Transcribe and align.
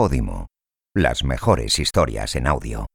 Podimo. 0.00 0.46
Las 0.94 1.24
mejores 1.24 1.80
historias 1.80 2.36
en 2.36 2.46
audio. 2.46 2.86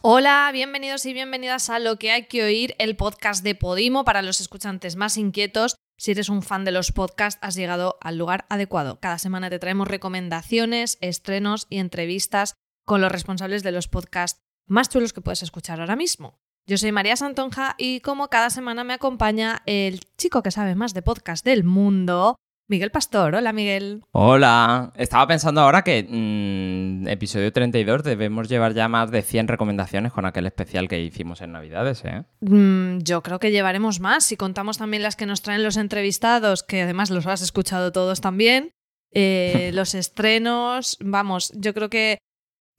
Hola, 0.00 0.48
bienvenidos 0.50 1.04
y 1.04 1.12
bienvenidas 1.12 1.68
a 1.68 1.78
Lo 1.78 1.98
que 1.98 2.10
hay 2.10 2.24
que 2.24 2.42
oír, 2.42 2.74
el 2.78 2.96
podcast 2.96 3.44
de 3.44 3.54
Podimo 3.54 4.06
para 4.06 4.22
los 4.22 4.40
escuchantes 4.40 4.96
más 4.96 5.18
inquietos. 5.18 5.76
Si 5.98 6.12
eres 6.12 6.30
un 6.30 6.40
fan 6.40 6.64
de 6.64 6.72
los 6.72 6.90
podcasts, 6.90 7.38
has 7.42 7.54
llegado 7.54 7.98
al 8.00 8.16
lugar 8.16 8.46
adecuado. 8.48 8.98
Cada 8.98 9.18
semana 9.18 9.50
te 9.50 9.58
traemos 9.58 9.88
recomendaciones, 9.88 10.96
estrenos 11.02 11.66
y 11.68 11.80
entrevistas 11.80 12.54
con 12.86 13.02
los 13.02 13.12
responsables 13.12 13.62
de 13.62 13.72
los 13.72 13.88
podcasts 13.88 14.40
más 14.66 14.88
chulos 14.88 15.12
que 15.12 15.20
puedes 15.20 15.42
escuchar 15.42 15.78
ahora 15.78 15.96
mismo. 15.96 16.41
Yo 16.64 16.78
soy 16.78 16.92
María 16.92 17.16
Santonja 17.16 17.74
y 17.76 18.00
como 18.00 18.28
cada 18.28 18.48
semana 18.48 18.84
me 18.84 18.94
acompaña 18.94 19.62
el 19.66 20.00
chico 20.16 20.44
que 20.44 20.52
sabe 20.52 20.76
más 20.76 20.94
de 20.94 21.02
podcast 21.02 21.44
del 21.44 21.64
mundo, 21.64 22.36
Miguel 22.68 22.92
Pastor. 22.92 23.34
Hola, 23.34 23.52
Miguel. 23.52 24.02
Hola. 24.12 24.92
Estaba 24.94 25.26
pensando 25.26 25.60
ahora 25.60 25.82
que 25.82 26.06
mm, 26.08 27.08
episodio 27.08 27.52
32 27.52 28.04
debemos 28.04 28.48
llevar 28.48 28.74
ya 28.74 28.86
más 28.86 29.10
de 29.10 29.22
100 29.22 29.48
recomendaciones 29.48 30.12
con 30.12 30.24
aquel 30.24 30.46
especial 30.46 30.86
que 30.86 31.02
hicimos 31.02 31.40
en 31.40 31.50
Navidades, 31.50 32.04
¿eh? 32.04 32.22
Mm, 32.40 32.98
yo 32.98 33.24
creo 33.24 33.40
que 33.40 33.50
llevaremos 33.50 33.98
más 33.98 34.24
si 34.24 34.36
contamos 34.36 34.78
también 34.78 35.02
las 35.02 35.16
que 35.16 35.26
nos 35.26 35.42
traen 35.42 35.64
los 35.64 35.76
entrevistados, 35.76 36.62
que 36.62 36.82
además 36.82 37.10
los 37.10 37.26
has 37.26 37.42
escuchado 37.42 37.90
todos 37.90 38.20
también. 38.20 38.70
Eh, 39.10 39.70
los 39.74 39.96
estrenos, 39.96 40.96
vamos, 41.00 41.52
yo 41.56 41.74
creo 41.74 41.90
que 41.90 42.18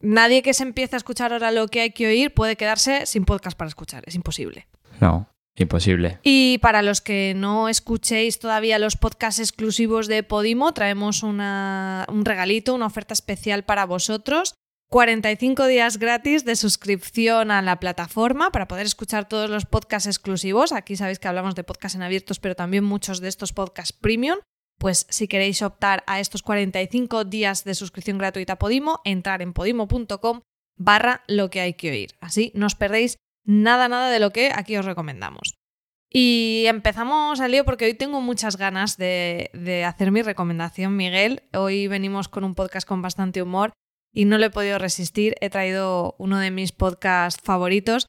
nadie 0.04 0.44
que 0.44 0.54
se 0.54 0.62
empiece 0.64 0.96
a 0.96 0.98
escuchar 0.98 1.34
ahora 1.34 1.52
lo 1.52 1.68
que 1.68 1.82
hay 1.82 1.92
que 1.92 2.06
oír 2.06 2.34
puede 2.34 2.56
quedarse 2.56 3.06
sin 3.08 3.26
podcast 3.26 3.58
para 3.58 3.70
escuchar. 3.70 4.04
Es 4.06 4.14
imposible. 4.16 4.68
No. 5.00 5.28
Imposible. 5.56 6.20
Y 6.24 6.58
para 6.64 6.82
los 6.82 7.00
que 7.02 7.34
no 7.36 7.70
escuchéis 7.70 8.40
todavía 8.40 8.80
los 8.80 8.96
podcasts 8.98 9.40
exclusivos 9.40 10.08
de 10.08 10.24
Podimo, 10.24 10.74
traemos 10.74 11.22
una- 11.22 12.08
un 12.10 12.26
regalito, 12.26 12.74
una 12.74 12.88
oferta 12.88 13.14
especial 13.14 13.64
para 13.64 13.86
vosotros. 13.86 14.56
45 14.90 15.66
días 15.68 15.98
gratis 15.98 16.44
de 16.46 16.56
suscripción 16.56 17.52
a 17.52 17.62
la 17.62 17.80
plataforma 17.80 18.52
para 18.52 18.68
poder 18.68 18.86
escuchar 18.86 19.28
todos 19.28 19.50
los 19.50 19.66
podcasts 19.66 20.08
exclusivos. 20.08 20.72
Aquí 20.72 20.96
sabéis 20.96 21.20
que 21.20 21.28
hablamos 21.28 21.54
de 21.56 21.64
podcasts 21.64 21.96
en 21.96 22.04
abiertos, 22.04 22.40
pero 22.40 22.56
también 22.56 22.84
muchos 22.84 23.20
de 23.22 23.28
estos 23.28 23.54
podcasts 23.54 23.94
premium. 23.94 24.40
Pues 24.84 25.08
si 25.10 25.30
queréis 25.30 25.62
optar 25.62 26.04
a 26.08 26.20
estos 26.20 26.44
45 26.44 27.24
días 27.24 27.64
de 27.64 27.74
suscripción 27.74 28.18
gratuita 28.18 28.54
a 28.54 28.60
Podimo, 28.60 29.00
entrar 29.06 29.42
en 29.42 29.54
podimo.com 29.54 30.42
barra 30.76 31.24
lo 31.26 31.50
que 31.50 31.62
hay 31.62 31.76
que 31.76 31.90
oír. 31.90 32.10
Así 32.20 32.52
no 32.54 32.66
os 32.66 32.76
perdéis 32.76 33.16
nada, 33.46 33.88
nada 33.88 34.10
de 34.10 34.20
lo 34.20 34.32
que 34.32 34.52
aquí 34.54 34.76
os 34.76 34.84
recomendamos. 34.84 35.54
Y 36.12 36.66
empezamos 36.68 37.40
al 37.40 37.52
lío 37.52 37.64
porque 37.64 37.86
hoy 37.86 37.94
tengo 37.94 38.20
muchas 38.20 38.58
ganas 38.58 38.98
de, 38.98 39.86
hacer 39.88 40.12
mi 40.12 40.22
recomendación, 40.22 40.98
Miguel. 40.98 41.44
Hoy 41.54 41.88
venimos 41.88 42.28
con 42.28 42.44
un 42.44 42.54
podcast 42.54 42.86
con 42.86 43.02
bastante 43.02 43.42
humor 43.42 43.72
y 44.12 44.26
no 44.26 44.38
lo 44.38 44.48
he 44.48 44.50
podido 44.50 44.80
resistir. 44.80 45.36
He 45.40 45.50
traído 45.50 46.14
uno 46.20 46.40
de 46.40 46.52
mis 46.52 46.74
podcasts 46.74 47.42
favoritos. 47.42 48.08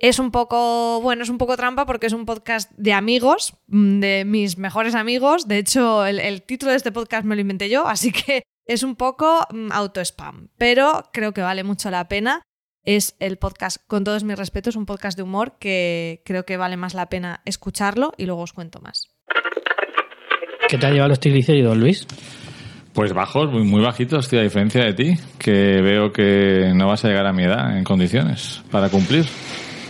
Es 0.00 0.18
un 0.18 0.30
poco, 0.30 1.02
bueno, 1.02 1.22
es 1.22 1.28
un 1.28 1.36
poco 1.36 1.58
trampa 1.58 1.84
porque 1.84 2.06
es 2.06 2.14
un 2.14 2.24
podcast 2.24 2.72
de 2.78 2.94
amigos, 2.94 3.52
mm, 3.66 4.00
de 4.00 4.24
mis 4.24 4.56
mejores 4.56 4.94
amigos. 4.94 5.46
De 5.46 5.58
hecho, 5.58 6.06
el, 6.06 6.18
el 6.20 6.40
título 6.40 6.70
de 6.70 6.78
este 6.78 6.90
podcast 6.90 7.26
me 7.26 7.34
lo 7.34 7.42
inventé 7.42 7.68
yo, 7.68 7.86
así 7.86 8.10
que 8.26 8.42
es 8.66 8.82
un 8.82 8.96
poco 8.96 9.46
mm, 9.52 9.70
auto-spam. 9.70 10.48
Pero 10.56 11.02
creo 11.12 11.32
que 11.32 11.42
vale 11.42 11.64
mucho 11.64 11.90
la 11.90 12.08
pena 12.08 12.40
es 12.82 13.14
el 13.20 13.36
podcast, 13.36 13.76
con 13.86 14.02
todos 14.02 14.24
mis 14.24 14.38
respetos, 14.38 14.74
un 14.74 14.86
podcast 14.86 15.18
de 15.18 15.22
humor 15.22 15.58
que 15.60 16.22
creo 16.24 16.46
que 16.46 16.56
vale 16.56 16.78
más 16.78 16.94
la 16.94 17.10
pena 17.10 17.42
escucharlo 17.44 18.14
y 18.16 18.24
luego 18.24 18.40
os 18.40 18.54
cuento 18.54 18.80
más. 18.80 19.10
¿Qué 20.66 20.78
te 20.78 20.86
ha 20.86 20.90
llevado 20.90 21.10
los 21.10 21.20
triglicéridos, 21.20 21.76
Luis? 21.76 22.06
Pues 22.94 23.12
bajos, 23.12 23.50
muy, 23.52 23.64
muy 23.64 23.82
bajitos, 23.82 24.30
tío, 24.30 24.40
a 24.40 24.44
diferencia 24.44 24.82
de 24.82 24.94
ti, 24.94 25.14
que 25.38 25.82
veo 25.82 26.10
que 26.10 26.72
no 26.74 26.86
vas 26.86 27.04
a 27.04 27.08
llegar 27.08 27.26
a 27.26 27.34
mi 27.34 27.44
edad 27.44 27.76
en 27.76 27.84
condiciones 27.84 28.62
para 28.70 28.88
cumplir 28.88 29.26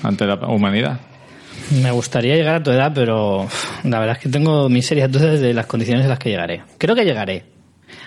ante 0.03 0.27
la 0.27 0.35
humanidad. 0.49 1.01
Me 1.83 1.91
gustaría 1.91 2.35
llegar 2.37 2.57
a 2.57 2.63
tu 2.63 2.71
edad, 2.71 2.93
pero 2.95 3.47
la 3.85 3.99
verdad 4.01 4.17
es 4.17 4.23
que 4.23 4.29
tengo 4.29 4.69
mis 4.69 4.87
serias 4.87 5.11
dudas 5.11 5.41
de 5.41 5.55
las 5.55 5.67
condiciones 5.67 6.05
en 6.05 6.11
las 6.11 6.19
que 6.19 6.31
llegaré. 6.31 6.63
Creo 6.79 6.95
que 6.95 7.05
llegaré. 7.05 7.45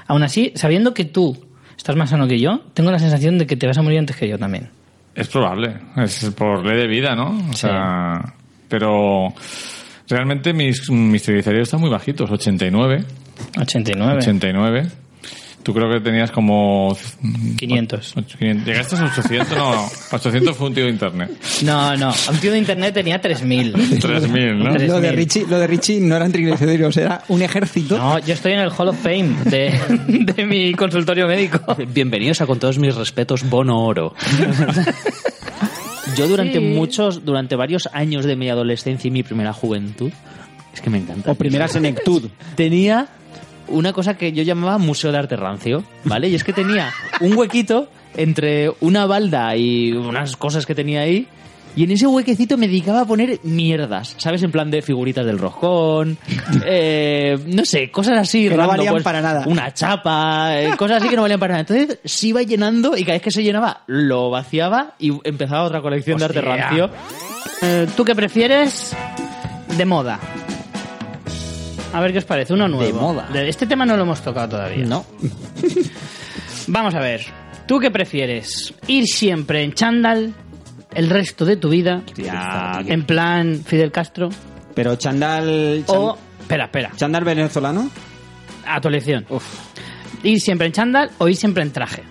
Aún 0.08 0.24
así, 0.24 0.52
sabiendo 0.56 0.94
que 0.94 1.06
tú 1.06 1.46
estás 1.78 1.96
más 1.96 2.10
sano 2.10 2.28
que 2.28 2.40
yo, 2.40 2.62
tengo 2.74 2.92
la 2.92 3.00
sensación 3.00 3.38
de 3.38 3.46
que 3.48 3.56
te 3.56 3.68
vas 3.68 3.78
a 3.78 3.82
morir 3.82 4.00
antes 4.00 4.16
que 4.16 4.28
yo 4.28 4.38
también. 4.38 4.70
Es 5.16 5.28
probable, 5.28 5.76
es 5.98 6.32
por 6.36 6.66
ley 6.66 6.78
de 6.78 6.88
vida, 6.88 7.16
¿no? 7.16 7.30
O 7.50 7.54
Sí. 7.54 7.60
sea, 7.68 8.34
pero 8.68 9.34
realmente 10.10 10.54
mis, 10.54 10.90
mis 10.90 11.22
triglicéridos 11.24 11.68
están 11.68 11.80
muy 11.82 11.90
bajitos, 11.90 12.30
89, 12.32 13.04
89. 13.60 14.18
89. 14.18 14.88
Tú 15.64 15.74
creo 15.74 15.90
que 15.90 16.02
tenías 16.02 16.30
como 16.30 16.96
500. 17.58 18.14
500. 18.38 18.66
Llegaste 18.68 18.96
a 18.98 19.06
800, 19.06 19.58
no, 19.58 19.90
800 20.12 20.58
fue 20.58 20.68
un 20.68 20.74
tío 20.74 20.84
de 20.84 20.90
internet. 20.92 21.32
No, 21.64 21.96
no. 21.96 22.14
Un 22.30 22.38
tío 22.40 22.52
de 22.52 22.58
internet 22.58 22.94
tenía 22.94 23.22
3.000. 23.22 24.00
3000, 24.02 24.60
¿no? 24.60 24.78
Lo 24.78 25.00
de. 25.00 25.12
Richie, 25.14 25.46
lo 25.48 25.58
de 25.60 25.68
Richie 25.68 26.02
no 26.02 26.18
eran 26.18 26.32
triglicéridos, 26.34 26.98
era 26.98 27.24
un 27.30 27.42
ejército. 27.42 27.98
No, 27.98 28.20
yo 28.20 28.34
estoy 28.34 28.52
en 28.54 28.60
el 28.60 28.72
Hall 28.78 28.90
of 28.90 28.98
Fame 29.02 29.36
de, 29.46 29.80
de 30.36 30.46
mi 30.46 30.74
consultorio 30.74 31.28
médico. 31.28 31.60
Bienvenidos 31.94 32.42
a 32.42 32.46
con 32.46 32.60
todos 32.60 32.78
mis 32.78 32.94
respetos 32.96 33.50
Bono 33.50 33.86
Oro. 33.86 34.14
Yo 36.18 36.28
durante 36.28 36.60
Sí. 36.60 36.66
muchos, 36.66 37.26
durante 37.26 37.56
varios 37.56 37.90
años 37.94 38.26
de 38.26 38.36
mi 38.36 38.50
adolescencia 38.50 39.08
y 39.08 39.12
mi 39.12 39.24
primera 39.24 39.54
juventud, 39.54 40.12
es 40.74 40.82
que 40.82 40.90
me 40.90 40.98
encanta. 40.98 41.32
O 41.32 41.36
primera 41.36 41.68
senectud. 41.68 42.30
Tenía 42.56 43.08
una 43.68 43.94
cosa 43.94 44.16
que 44.16 44.32
yo 44.32 44.44
llamaba 44.44 44.78
Museo 44.78 45.12
de 45.12 45.18
Arte 45.18 45.36
Rancio, 45.36 45.84
¿vale? 46.04 46.30
Y 46.30 46.36
es 46.36 46.44
que 46.44 46.54
tenía 46.54 46.92
un 47.22 47.36
huequito 47.38 47.88
entre 48.16 48.72
una 48.82 49.06
balda 49.06 49.56
y 49.56 49.92
unas 49.94 50.36
cosas 50.38 50.66
que 50.66 50.76
tenía 50.76 51.02
ahí. 51.02 51.28
Y 51.76 51.86
en 51.86 51.92
ese 51.92 52.06
huequecito 52.06 52.56
me 52.56 52.68
dedicaba 52.68 53.02
a 53.02 53.06
poner 53.06 53.40
mierdas, 53.42 54.16
¿sabes? 54.20 54.44
En 54.44 54.52
plan 54.52 54.70
de 54.70 54.84
figuritas 54.84 55.26
del 55.26 55.40
roscón, 55.40 56.20
eh, 56.68 57.40
no 57.48 57.66
sé, 57.66 57.90
cosas 57.90 58.20
así. 58.20 58.48
Que 58.48 58.56
no 58.56 58.68
valían 58.68 58.94
pues, 58.94 59.04
para 59.04 59.22
nada. 59.22 59.46
Una 59.48 59.74
chapa, 59.74 60.62
eh, 60.62 60.78
cosas 60.78 61.02
así 61.02 61.10
que 61.10 61.16
no 61.16 61.24
valían 61.24 61.40
para 61.40 61.56
nada. 61.56 61.62
Entonces 61.62 62.00
se 62.06 62.28
iba 62.28 62.44
llenando 62.44 62.96
y 62.96 63.02
cada 63.02 63.14
vez 63.14 63.24
que 63.24 63.32
se 63.32 63.42
llenaba 63.42 63.82
lo 63.88 64.30
vaciaba 64.30 64.94
y 65.00 65.14
empezaba 65.24 65.64
otra 65.64 65.82
colección 65.82 66.20
de 66.20 66.26
arte 66.26 66.42
rancio. 66.42 66.92
Eh, 67.64 67.88
¿Tú 67.98 68.06
qué 68.06 68.14
prefieres 68.14 68.96
de 69.76 69.86
moda? 69.86 70.20
A 71.94 72.02
ver 72.02 72.12
qué 72.12 72.18
os 72.18 72.26
parece, 72.26 72.54
uno 72.54 72.68
nuevo. 72.68 73.00
moda. 73.00 73.30
De 73.32 73.48
este 73.48 73.68
tema 73.68 73.86
no 73.86 73.96
lo 73.96 74.04
hemos 74.04 74.22
tocado 74.22 74.50
todavía. 74.50 74.86
No. 74.86 75.06
Vamos 76.68 76.96
a 76.96 77.00
ver. 77.00 77.22
¿Tú 77.68 77.80
qué 77.80 77.92
prefieres? 77.92 78.74
¿Ir 78.88 79.06
siempre 79.08 79.64
en 79.64 79.74
chándal 79.74 80.34
el 80.94 81.10
resto 81.10 81.46
de 81.46 81.56
tu 81.58 81.70
vida? 81.70 82.02
En 82.88 83.06
plan 83.06 83.62
Fidel 83.66 83.92
Castro. 83.92 84.30
Pero 84.74 84.96
chandal. 84.96 85.84
chan- 85.88 85.96
O. 85.98 86.18
Espera, 86.42 86.66
espera. 86.66 86.92
¿Chandal 86.96 87.24
venezolano? 87.24 87.90
A 88.66 88.82
tu 88.82 88.88
elección. 88.90 89.26
¿Ir 90.24 90.40
siempre 90.42 90.68
en 90.68 90.74
chándal 90.74 91.12
o 91.20 91.28
ir 91.28 91.36
siempre 91.36 91.64
en 91.64 91.72
traje? 91.72 92.04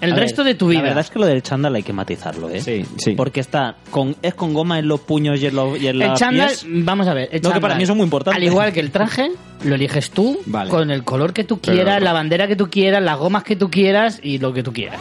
El 0.00 0.12
A 0.12 0.16
resto 0.16 0.44
ver, 0.44 0.52
de 0.52 0.58
tu 0.58 0.68
vida. 0.68 0.80
La 0.82 0.88
verdad 0.88 1.04
es 1.04 1.10
que 1.10 1.18
lo 1.18 1.26
del 1.26 1.42
chándal 1.42 1.74
hay 1.74 1.82
que 1.82 1.92
matizarlo, 1.92 2.50
¿eh? 2.50 2.60
Sí, 2.60 2.84
sí. 2.98 3.12
Porque 3.12 3.40
está 3.40 3.76
con, 3.90 4.14
es 4.22 4.34
con 4.34 4.52
goma 4.52 4.78
en 4.78 4.88
los 4.88 5.00
puños 5.00 5.40
y 5.40 5.46
en, 5.46 5.54
los, 5.56 5.80
y 5.80 5.86
en 5.88 5.94
El 5.94 5.98
las 6.00 6.18
chándal, 6.18 6.48
pies. 6.48 6.66
vamos 6.68 7.06
a 7.08 7.14
ver. 7.14 7.28
el 7.32 7.40
No, 7.42 7.52
que 7.52 7.60
para 7.60 7.74
mí 7.76 7.82
eso 7.82 7.92
es 7.92 7.96
muy 7.96 8.04
importante. 8.04 8.36
Al 8.36 8.44
igual 8.44 8.72
que 8.72 8.80
el 8.80 8.90
traje, 8.90 9.30
lo 9.64 9.74
eliges 9.74 10.10
tú, 10.10 10.38
Vale. 10.46 10.70
con 10.70 10.90
el 10.90 11.02
color 11.04 11.32
que 11.32 11.44
tú 11.44 11.60
quieras, 11.60 11.94
Pero- 11.96 12.04
la 12.04 12.12
bandera 12.12 12.46
que 12.46 12.56
tú 12.56 12.68
quieras, 12.68 13.02
las 13.02 13.18
gomas 13.18 13.42
que 13.42 13.56
tú 13.56 13.70
quieras 13.70 14.20
y 14.22 14.38
lo 14.38 14.52
que 14.52 14.62
tú 14.62 14.72
quieras. 14.72 15.00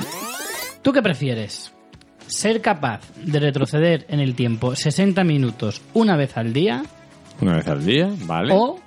¿Tú 0.81 0.93
qué 0.93 1.01
prefieres? 1.01 1.73
¿Ser 2.27 2.61
capaz 2.61 3.01
de 3.23 3.39
retroceder 3.39 4.05
en 4.09 4.19
el 4.19 4.33
tiempo 4.33 4.75
60 4.75 5.23
minutos 5.23 5.81
una 5.93 6.15
vez 6.15 6.37
al 6.37 6.53
día 6.53 6.83
Una 7.41 7.55
vez 7.57 7.67
al 7.67 7.85
día, 7.85 8.09
¿vale? 8.21 8.53
o 8.55 8.79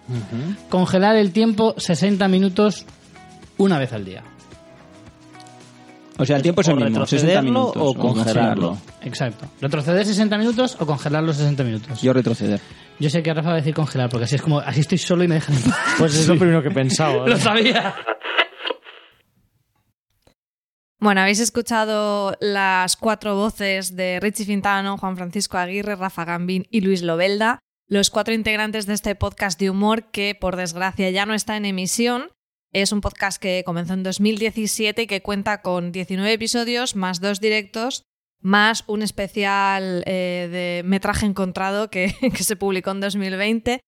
congelar 0.70 1.16
el 1.16 1.32
tiempo 1.32 1.74
60 1.76 2.26
minutos 2.28 2.84
una 3.58 3.78
vez 3.78 3.92
al 3.92 4.04
día? 4.04 4.22
O 6.20 6.26
sea, 6.26 6.36
el 6.36 6.42
tiempo 6.42 6.60
es 6.62 6.68
el 6.68 6.74
O 6.74 6.76
mismo, 6.84 7.06
60 7.06 7.26
retrocederlo 7.26 7.42
minutos. 7.42 7.76
o 7.76 7.94
congelarlo. 7.94 8.78
Exacto. 9.02 9.46
¿Retroceder 9.60 10.04
60 10.04 10.36
minutos 10.38 10.76
o 10.80 10.86
congelar 10.86 11.22
los 11.22 11.36
60 11.36 11.64
minutos? 11.64 12.02
Yo 12.02 12.12
retroceder. 12.12 12.60
Yo 12.98 13.08
sé 13.08 13.22
que 13.22 13.32
Rafa 13.32 13.48
va 13.50 13.54
a 13.54 13.58
decir 13.58 13.74
congelar, 13.74 14.10
porque 14.10 14.24
así 14.24 14.34
es 14.34 14.42
como, 14.42 14.58
así 14.58 14.80
estoy 14.80 14.98
solo 14.98 15.22
y 15.22 15.28
me 15.28 15.36
dejan 15.36 15.54
en 15.56 15.62
paz. 15.62 15.78
Pues 15.98 16.14
es 16.16 16.26
lo 16.28 16.36
primero 16.36 16.60
que 16.62 16.68
he 16.68 16.72
pensado. 16.72 17.24
¿eh? 17.26 17.30
Lo 17.30 17.36
sabía. 17.38 17.94
Bueno, 21.00 21.20
habéis 21.20 21.38
escuchado 21.38 22.36
las 22.40 22.96
cuatro 22.96 23.36
voces 23.36 23.94
de 23.94 24.18
Richie 24.20 24.44
Fintano, 24.44 24.98
Juan 24.98 25.16
Francisco 25.16 25.56
Aguirre, 25.56 25.94
Rafa 25.94 26.24
Gambín 26.24 26.66
y 26.72 26.80
Luis 26.80 27.02
Lobelda, 27.02 27.60
los 27.86 28.10
cuatro 28.10 28.34
integrantes 28.34 28.86
de 28.86 28.94
este 28.94 29.14
podcast 29.14 29.60
de 29.60 29.70
humor 29.70 30.10
que, 30.10 30.34
por 30.34 30.56
desgracia, 30.56 31.08
ya 31.10 31.24
no 31.24 31.34
está 31.34 31.56
en 31.56 31.66
emisión. 31.66 32.30
Es 32.72 32.92
un 32.92 33.00
podcast 33.00 33.40
que 33.40 33.62
comenzó 33.64 33.94
en 33.94 34.02
2017 34.02 35.02
y 35.02 35.06
que 35.06 35.22
cuenta 35.22 35.62
con 35.62 35.92
19 35.92 36.32
episodios 36.32 36.96
más 36.96 37.20
dos 37.20 37.40
directos 37.40 38.04
más 38.40 38.84
un 38.86 39.02
especial 39.02 40.02
eh, 40.06 40.48
de 40.50 40.88
metraje 40.88 41.26
encontrado 41.26 41.90
que, 41.90 42.14
se 42.38 42.56
publicó 42.56 42.90
en 42.90 43.00
2020. 43.00 43.80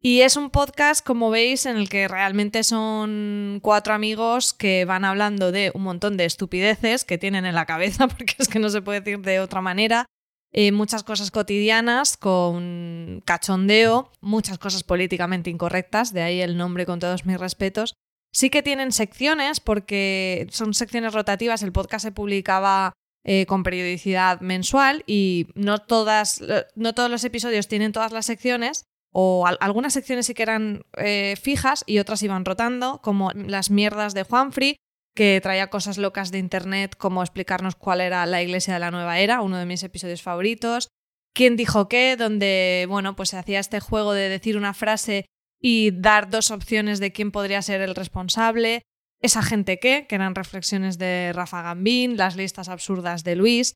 Y 0.00 0.20
es 0.20 0.36
un 0.36 0.50
podcast, 0.50 1.04
como 1.04 1.28
veis, 1.30 1.66
en 1.66 1.76
el 1.76 1.88
que 1.88 2.06
realmente 2.06 2.62
son 2.62 3.58
cuatro 3.62 3.94
amigos 3.94 4.54
que 4.54 4.84
van 4.84 5.04
hablando 5.04 5.50
de 5.50 5.72
un 5.74 5.82
montón 5.82 6.16
de 6.16 6.24
estupideces 6.24 7.04
que 7.04 7.18
tienen 7.18 7.46
en 7.46 7.56
la 7.56 7.66
cabeza, 7.66 8.06
porque 8.16 8.36
es 8.38 8.48
que 8.48 8.60
no 8.60 8.68
se 8.68 8.82
puede 8.82 9.00
decir 9.00 9.20
de 9.20 9.40
otra 9.40 9.60
manera. 9.60 10.06
Eh, 10.52 10.72
muchas 10.72 11.02
cosas 11.02 11.30
cotidianas 11.30 12.16
con 12.16 13.22
cachondeo, 13.26 14.12
muchas 14.20 14.58
cosas 14.58 14.82
políticamente 14.82 15.50
incorrectas, 15.50 16.14
de 16.14 16.22
ahí 16.22 16.40
el 16.40 16.56
nombre 16.56 16.86
con 16.86 17.00
todos 17.00 17.26
mis 17.26 17.38
respetos. 17.38 17.94
Sí 18.32 18.50
que 18.50 18.62
tienen 18.62 18.92
secciones 18.92 19.60
porque 19.60 20.46
son 20.50 20.74
secciones 20.74 21.14
rotativas, 21.14 21.62
el 21.62 21.72
podcast 21.72 22.04
se 22.04 22.12
publicaba 22.12 22.92
eh, 23.24 23.46
con 23.46 23.62
periodicidad 23.62 24.40
mensual 24.40 25.02
y 25.06 25.48
no, 25.54 25.78
todas, 25.78 26.42
no 26.76 26.94
todos 26.94 27.10
los 27.10 27.24
episodios 27.24 27.68
tienen 27.68 27.92
todas 27.92 28.12
las 28.12 28.26
secciones, 28.26 28.84
o 29.12 29.46
al- 29.46 29.58
algunas 29.60 29.92
secciones 29.94 30.26
sí 30.26 30.34
que 30.34 30.42
eran 30.42 30.82
eh, 30.96 31.34
fijas 31.40 31.82
y 31.86 31.98
otras 31.98 32.22
iban 32.22 32.44
rotando, 32.44 33.00
como 33.02 33.32
las 33.32 33.70
mierdas 33.70 34.14
de 34.14 34.22
Juanfrey, 34.22 34.76
que 35.16 35.40
traía 35.42 35.68
cosas 35.68 35.98
locas 35.98 36.30
de 36.30 36.38
internet, 36.38 36.94
como 36.96 37.22
explicarnos 37.22 37.74
cuál 37.74 38.00
era 38.02 38.24
la 38.26 38.42
iglesia 38.42 38.74
de 38.74 38.80
la 38.80 38.90
nueva 38.92 39.18
era, 39.18 39.40
uno 39.40 39.56
de 39.56 39.66
mis 39.66 39.82
episodios 39.82 40.22
favoritos. 40.22 40.88
¿Quién 41.34 41.56
dijo 41.56 41.88
qué? 41.88 42.16
Donde, 42.16 42.86
bueno, 42.88 43.16
pues 43.16 43.30
se 43.30 43.38
hacía 43.38 43.58
este 43.58 43.80
juego 43.80 44.12
de 44.12 44.28
decir 44.28 44.56
una 44.56 44.74
frase 44.74 45.24
y 45.60 45.90
dar 45.92 46.30
dos 46.30 46.50
opciones 46.50 47.00
de 47.00 47.12
quién 47.12 47.30
podría 47.30 47.62
ser 47.62 47.80
el 47.80 47.94
responsable. 47.94 48.82
Esa 49.20 49.42
gente 49.42 49.78
qué, 49.78 50.06
que 50.08 50.14
eran 50.14 50.34
reflexiones 50.34 50.98
de 50.98 51.32
Rafa 51.34 51.62
Gambín, 51.62 52.16
las 52.16 52.36
listas 52.36 52.68
absurdas 52.68 53.24
de 53.24 53.36
Luis. 53.36 53.74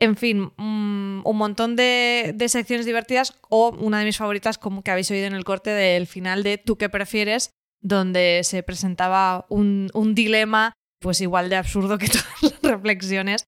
En 0.00 0.16
fin, 0.16 0.52
mm, 0.56 1.22
un 1.24 1.36
montón 1.36 1.76
de, 1.76 2.34
secciones 2.48 2.86
divertidas 2.86 3.38
o 3.48 3.70
una 3.78 3.98
de 3.98 4.06
mis 4.06 4.16
favoritas, 4.16 4.58
como 4.58 4.82
que 4.82 4.90
habéis 4.90 5.10
oído 5.10 5.26
en 5.26 5.34
el 5.34 5.44
corte 5.44 5.70
del 5.70 6.06
final 6.06 6.42
de 6.42 6.58
Tú 6.58 6.76
qué 6.76 6.88
prefieres, 6.88 7.50
donde 7.80 8.40
se 8.42 8.62
presentaba 8.62 9.46
un, 9.48 9.90
un 9.94 10.14
dilema 10.14 10.72
pues 11.00 11.20
igual 11.20 11.48
de 11.48 11.56
absurdo 11.56 11.98
que 11.98 12.08
todas 12.08 12.42
las 12.42 12.62
reflexiones. 12.62 13.44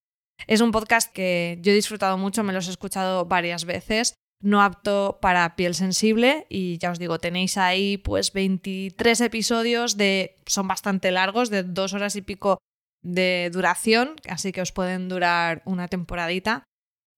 Es 0.46 0.60
un 0.60 0.72
podcast 0.72 1.12
que 1.12 1.58
yo 1.62 1.72
he 1.72 1.74
disfrutado 1.74 2.18
mucho, 2.18 2.42
me 2.42 2.52
los 2.52 2.66
he 2.68 2.70
escuchado 2.70 3.26
varias 3.26 3.64
veces, 3.64 4.14
no 4.42 4.60
apto 4.60 5.18
para 5.22 5.56
piel 5.56 5.74
sensible 5.74 6.46
y 6.50 6.78
ya 6.78 6.90
os 6.90 6.98
digo, 6.98 7.18
tenéis 7.18 7.56
ahí 7.56 7.96
pues 7.96 8.32
23 8.32 9.20
episodios 9.22 9.96
de 9.96 10.36
son 10.46 10.68
bastante 10.68 11.10
largos, 11.10 11.48
de 11.48 11.62
dos 11.62 11.94
horas 11.94 12.16
y 12.16 12.22
pico 12.22 12.58
de 13.02 13.50
duración, 13.52 14.16
así 14.28 14.52
que 14.52 14.60
os 14.60 14.72
pueden 14.72 15.08
durar 15.08 15.62
una 15.64 15.88
temporadita 15.88 16.64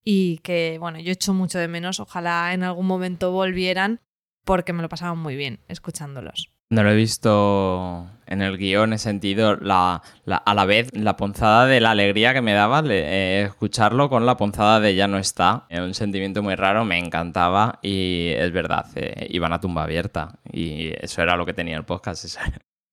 y 0.03 0.37
que 0.39 0.77
bueno, 0.79 0.99
yo 0.99 1.11
echo 1.11 1.33
mucho 1.33 1.59
de 1.59 1.67
menos, 1.67 1.99
ojalá 1.99 2.53
en 2.53 2.63
algún 2.63 2.85
momento 2.85 3.31
volvieran 3.31 4.01
porque 4.45 4.73
me 4.73 4.83
lo 4.83 4.89
pasaba 4.89 5.15
muy 5.15 5.35
bien 5.35 5.59
escuchándolos. 5.67 6.54
No 6.69 6.83
lo 6.83 6.91
he 6.91 6.95
visto 6.95 8.09
en 8.25 8.41
el 8.41 8.57
guion, 8.57 8.93
he 8.93 8.97
sentido 8.97 9.55
la, 9.55 10.01
la- 10.25 10.37
a 10.37 10.53
la 10.55 10.65
vez 10.65 10.89
la 10.95 11.15
ponzada 11.15 11.67
de 11.67 11.79
la 11.79 11.91
alegría 11.91 12.33
que 12.33 12.41
me 12.41 12.53
daba 12.53 12.81
eh, 12.87 13.43
escucharlo 13.47 14.09
con 14.09 14.25
la 14.25 14.35
ponzada 14.35 14.79
de 14.79 14.95
ya 14.95 15.07
no 15.07 15.19
está. 15.19 15.67
Era 15.69 15.83
un 15.83 15.93
sentimiento 15.93 16.41
muy 16.41 16.55
raro, 16.55 16.83
me 16.83 16.97
encantaba 16.97 17.79
y 17.83 18.29
es 18.35 18.51
verdad, 18.51 18.87
eh, 18.95 19.27
iban 19.29 19.53
a 19.53 19.59
tumba 19.59 19.83
abierta 19.83 20.39
y 20.51 20.91
eso 20.99 21.21
era 21.21 21.35
lo 21.37 21.45
que 21.45 21.53
tenía 21.53 21.77
el 21.77 21.85
podcast, 21.85 22.25
eso, 22.25 22.39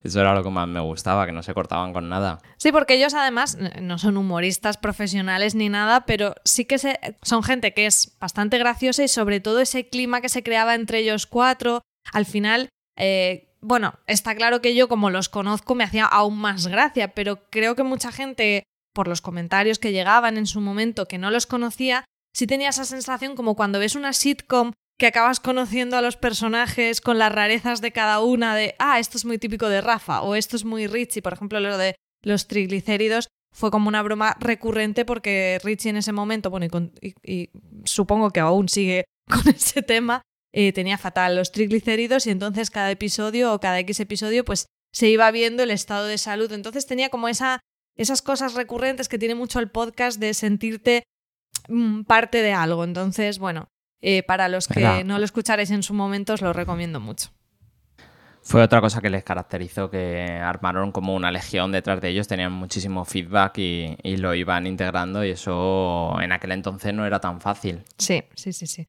eso 0.04 0.20
era 0.20 0.34
lo 0.34 0.44
que 0.44 0.50
más 0.50 0.68
me 0.68 0.80
gustaba, 0.80 1.24
que 1.24 1.32
no 1.32 1.42
se 1.42 1.54
cortaban 1.54 1.94
con 1.94 2.10
nada. 2.10 2.40
Sí, 2.58 2.72
porque 2.72 2.94
ellos 2.94 3.14
además 3.14 3.56
no 3.80 3.96
son 3.96 4.18
humoristas 4.18 4.76
profesionales 4.76 5.54
ni 5.54 5.70
nada, 5.70 6.04
pero 6.04 6.34
sí 6.44 6.66
que 6.66 6.76
se, 6.76 6.98
son 7.22 7.42
gente 7.42 7.72
que 7.72 7.86
es 7.86 8.18
bastante 8.20 8.58
graciosa 8.58 9.02
y 9.02 9.08
sobre 9.08 9.40
todo 9.40 9.60
ese 9.60 9.88
clima 9.88 10.20
que 10.20 10.28
se 10.28 10.42
creaba 10.42 10.74
entre 10.74 10.98
ellos 10.98 11.26
cuatro, 11.26 11.80
al 12.12 12.26
final, 12.26 12.68
eh, 12.98 13.48
bueno, 13.62 13.94
está 14.06 14.34
claro 14.34 14.60
que 14.60 14.74
yo 14.74 14.88
como 14.88 15.10
los 15.10 15.28
conozco 15.28 15.74
me 15.74 15.84
hacía 15.84 16.04
aún 16.04 16.38
más 16.38 16.66
gracia, 16.66 17.14
pero 17.14 17.48
creo 17.50 17.76
que 17.76 17.82
mucha 17.84 18.10
gente, 18.12 18.64
por 18.94 19.08
los 19.08 19.20
comentarios 19.20 19.78
que 19.78 19.92
llegaban 19.92 20.36
en 20.36 20.46
su 20.46 20.60
momento, 20.60 21.06
que 21.06 21.18
no 21.18 21.30
los 21.30 21.46
conocía, 21.46 22.04
sí 22.34 22.46
tenía 22.46 22.70
esa 22.70 22.84
sensación 22.84 23.36
como 23.36 23.54
cuando 23.56 23.78
ves 23.78 23.94
una 23.94 24.12
sitcom 24.12 24.72
que 24.98 25.06
acabas 25.06 25.40
conociendo 25.40 25.96
a 25.96 26.02
los 26.02 26.16
personajes 26.16 27.00
con 27.00 27.18
las 27.18 27.32
rarezas 27.32 27.80
de 27.80 27.92
cada 27.92 28.20
una 28.20 28.54
de, 28.54 28.74
ah, 28.78 28.98
esto 28.98 29.16
es 29.16 29.24
muy 29.24 29.38
típico 29.38 29.68
de 29.68 29.80
Rafa 29.80 30.22
o 30.22 30.34
esto 30.34 30.56
es 30.56 30.64
muy 30.64 30.86
Richie, 30.86 31.22
por 31.22 31.32
ejemplo, 31.32 31.58
lo 31.60 31.78
de 31.78 31.94
los 32.24 32.46
triglicéridos 32.46 33.28
fue 33.54 33.70
como 33.70 33.88
una 33.88 34.02
broma 34.02 34.36
recurrente 34.40 35.04
porque 35.04 35.58
Richie 35.62 35.90
en 35.90 35.96
ese 35.96 36.12
momento, 36.12 36.50
bueno, 36.50 36.66
y, 36.66 36.68
con- 36.68 36.92
y- 37.00 37.14
y 37.22 37.50
supongo 37.84 38.30
que 38.30 38.40
aún 38.40 38.68
sigue 38.68 39.04
con 39.28 39.46
ese 39.48 39.82
tema, 39.82 40.22
eh, 40.52 40.72
tenía 40.72 40.98
fatal 40.98 41.36
los 41.36 41.50
triglicéridos 41.52 42.26
y 42.26 42.30
entonces 42.30 42.70
cada 42.70 42.90
episodio 42.90 43.52
o 43.52 43.60
cada 43.60 43.78
X 43.80 44.00
episodio 44.00 44.44
pues 44.44 44.66
se 44.92 45.08
iba 45.08 45.30
viendo 45.30 45.62
el 45.62 45.70
estado 45.70 46.06
de 46.06 46.18
salud. 46.18 46.52
Entonces 46.52 46.86
tenía 46.86 47.08
como 47.08 47.28
esa, 47.28 47.60
esas 47.96 48.20
cosas 48.22 48.54
recurrentes 48.54 49.08
que 49.08 49.18
tiene 49.18 49.34
mucho 49.34 49.58
el 49.58 49.70
podcast 49.70 50.20
de 50.20 50.34
sentirte 50.34 51.04
mm, 51.68 52.02
parte 52.02 52.42
de 52.42 52.52
algo. 52.52 52.84
Entonces, 52.84 53.38
bueno, 53.38 53.68
eh, 54.02 54.22
para 54.22 54.48
los 54.48 54.68
que 54.68 54.80
Era- 54.80 55.04
no 55.04 55.18
lo 55.18 55.24
escucharéis 55.24 55.70
en 55.70 55.82
su 55.82 55.94
momento 55.94 56.34
os 56.34 56.42
lo 56.42 56.52
recomiendo 56.52 57.00
mucho. 57.00 57.30
Fue 58.44 58.60
otra 58.60 58.80
cosa 58.80 59.00
que 59.00 59.08
les 59.08 59.22
caracterizó, 59.22 59.88
que 59.88 60.24
armaron 60.42 60.90
como 60.90 61.14
una 61.14 61.30
legión 61.30 61.70
detrás 61.70 62.00
de 62.00 62.08
ellos, 62.08 62.26
tenían 62.26 62.50
muchísimo 62.52 63.04
feedback 63.04 63.56
y, 63.58 63.96
y 64.02 64.16
lo 64.16 64.34
iban 64.34 64.66
integrando 64.66 65.24
y 65.24 65.30
eso 65.30 66.20
en 66.20 66.32
aquel 66.32 66.50
entonces 66.50 66.92
no 66.92 67.06
era 67.06 67.20
tan 67.20 67.40
fácil. 67.40 67.84
Sí, 67.98 68.24
sí, 68.34 68.52
sí, 68.52 68.66
sí. 68.66 68.88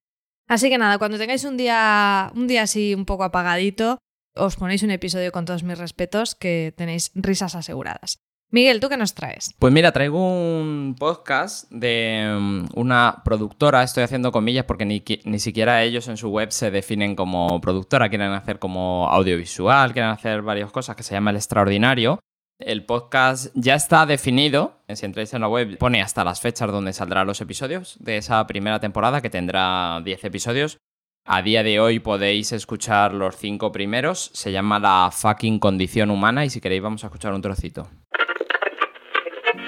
Así 0.54 0.70
que 0.70 0.78
nada, 0.78 1.00
cuando 1.00 1.18
tengáis 1.18 1.46
un 1.46 1.58
día, 1.58 2.32
un 2.36 2.46
día 2.46 2.62
así 2.62 2.94
un 2.94 3.06
poco 3.06 3.24
apagadito, 3.24 3.98
os 4.36 4.56
ponéis 4.56 4.84
un 4.84 4.92
episodio 4.92 5.32
con 5.32 5.46
todos 5.46 5.64
mis 5.64 5.80
respetos 5.80 6.36
que 6.36 6.76
tenéis 6.78 7.10
risas 7.16 7.56
aseguradas. 7.56 8.20
Miguel, 8.52 8.80
¿tú 8.80 8.88
qué 8.88 8.96
nos 8.96 9.16
traes? 9.16 9.56
Pues 9.58 9.74
mira, 9.74 9.92
traigo 9.92 10.20
un 10.20 10.96
podcast 11.00 11.72
de 11.72 12.38
mm, 12.40 12.66
una 12.76 13.24
productora, 13.26 13.82
estoy 13.82 14.04
haciendo 14.04 14.32
comillas 14.32 14.66
porque 14.66 14.86
ni, 14.86 15.04
ni 15.26 15.40
siquiera 15.40 15.82
ellos 15.82 16.08
en 16.08 16.18
su 16.18 16.30
web 16.30 16.52
se 16.52 16.70
definen 16.70 17.16
como 17.16 17.60
productora, 17.60 18.10
quieren 18.10 18.32
hacer 18.34 18.60
como 18.60 19.10
audiovisual, 19.10 19.92
quieren 19.92 20.12
hacer 20.12 20.44
varias 20.44 20.70
cosas 20.70 20.96
que 20.96 21.02
se 21.02 21.16
llama 21.16 21.32
El 21.32 21.38
Extraordinario. 21.38 22.20
El 22.66 22.86
podcast 22.86 23.48
ya 23.56 23.76
está 23.76 24.06
definido, 24.06 24.80
si 24.94 25.06
entráis 25.06 25.34
en 25.34 25.42
la 25.42 25.50
web 25.50 25.78
pone 25.78 26.02
hasta 26.02 26.24
las 26.24 26.40
fechas 26.40 26.72
donde 26.72 26.94
saldrán 26.94 27.28
los 27.28 27.42
episodios 27.42 27.98
de 28.00 28.18
esa 28.18 28.46
primera 28.48 28.80
temporada 28.80 29.22
que 29.22 29.30
tendrá 29.30 30.00
10 30.04 30.24
episodios. 30.24 30.78
A 31.26 31.42
día 31.42 31.64
de 31.64 31.80
hoy 31.82 32.00
podéis 32.00 32.54
escuchar 32.54 33.14
los 33.14 33.36
cinco 33.36 33.72
primeros, 33.72 34.32
se 34.34 34.52
llama 34.52 34.80
La 34.80 35.10
fucking 35.12 35.60
condición 35.60 36.10
humana 36.10 36.46
y 36.46 36.50
si 36.50 36.62
queréis 36.62 36.82
vamos 36.82 37.04
a 37.04 37.08
escuchar 37.08 37.34
un 37.34 37.42
trocito. 37.42 37.90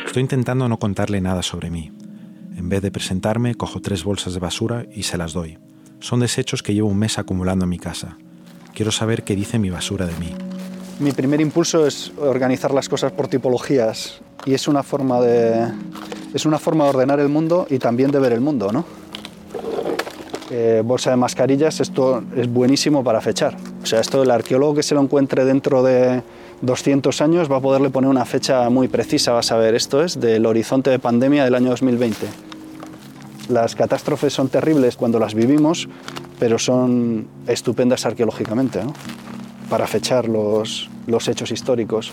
Estoy 0.05 0.21
intentando 0.21 0.69
no 0.69 0.79
contarle 0.79 1.19
nada 1.19 1.43
sobre 1.43 1.69
mí. 1.69 1.91
En 2.55 2.69
vez 2.69 2.81
de 2.81 2.91
presentarme, 2.91 3.55
cojo 3.55 3.81
tres 3.81 4.05
bolsas 4.05 4.33
de 4.33 4.39
basura 4.39 4.85
y 4.93 5.03
se 5.03 5.17
las 5.17 5.33
doy. 5.33 5.57
Son 5.99 6.21
desechos 6.21 6.63
que 6.63 6.73
llevo 6.73 6.87
un 6.87 6.99
mes 6.99 7.19
acumulando 7.19 7.65
en 7.65 7.69
mi 7.69 7.79
casa. 7.79 8.17
Quiero 8.73 8.91
saber 8.91 9.23
qué 9.23 9.35
dice 9.35 9.59
mi 9.59 9.69
basura 9.69 10.05
de 10.05 10.15
mí. 10.15 10.54
Mi 10.99 11.11
primer 11.11 11.41
impulso 11.41 11.85
es 11.85 12.13
organizar 12.17 12.73
las 12.73 12.87
cosas 12.87 13.11
por 13.11 13.27
tipologías 13.27 14.21
y 14.45 14.53
es 14.53 14.67
una 14.69 14.81
forma 14.81 15.19
de 15.19 15.67
es 16.33 16.45
una 16.45 16.57
forma 16.57 16.85
de 16.85 16.91
ordenar 16.91 17.19
el 17.19 17.27
mundo 17.27 17.67
y 17.69 17.79
también 17.79 18.11
de 18.11 18.19
ver 18.19 18.31
el 18.31 18.41
mundo, 18.41 18.71
¿no? 18.71 18.85
Eh, 20.51 20.81
bolsa 20.85 21.09
de 21.09 21.17
mascarillas, 21.17 21.81
esto 21.81 22.23
es 22.35 22.47
buenísimo 22.47 23.03
para 23.03 23.19
fechar. 23.19 23.57
O 23.83 23.85
sea, 23.85 23.99
esto 23.99 24.23
el 24.23 24.31
arqueólogo 24.31 24.75
que 24.75 24.83
se 24.83 24.95
lo 24.95 25.01
encuentre 25.01 25.43
dentro 25.43 25.83
de 25.83 26.23
200 26.61 27.21
años 27.21 27.51
va 27.51 27.57
a 27.57 27.61
poderle 27.61 27.89
poner 27.89 28.09
una 28.09 28.25
fecha 28.25 28.69
muy 28.69 28.87
precisa, 28.87 29.33
vas 29.33 29.51
a 29.51 29.57
ver, 29.57 29.75
esto 29.75 30.03
es 30.03 30.19
del 30.19 30.45
horizonte 30.45 30.89
de 30.89 30.99
pandemia 30.99 31.43
del 31.43 31.55
año 31.55 31.71
2020. 31.71 32.27
Las 33.49 33.75
catástrofes 33.75 34.33
son 34.33 34.49
terribles 34.49 34.95
cuando 34.95 35.19
las 35.19 35.33
vivimos, 35.33 35.89
pero 36.39 36.57
son 36.57 37.27
estupendas 37.47 38.05
arqueológicamente. 38.05 38.81
Para 39.69 39.87
fechar 39.87 40.27
los, 40.27 40.89
los 41.07 41.27
hechos 41.27 41.51
históricos. 41.51 42.11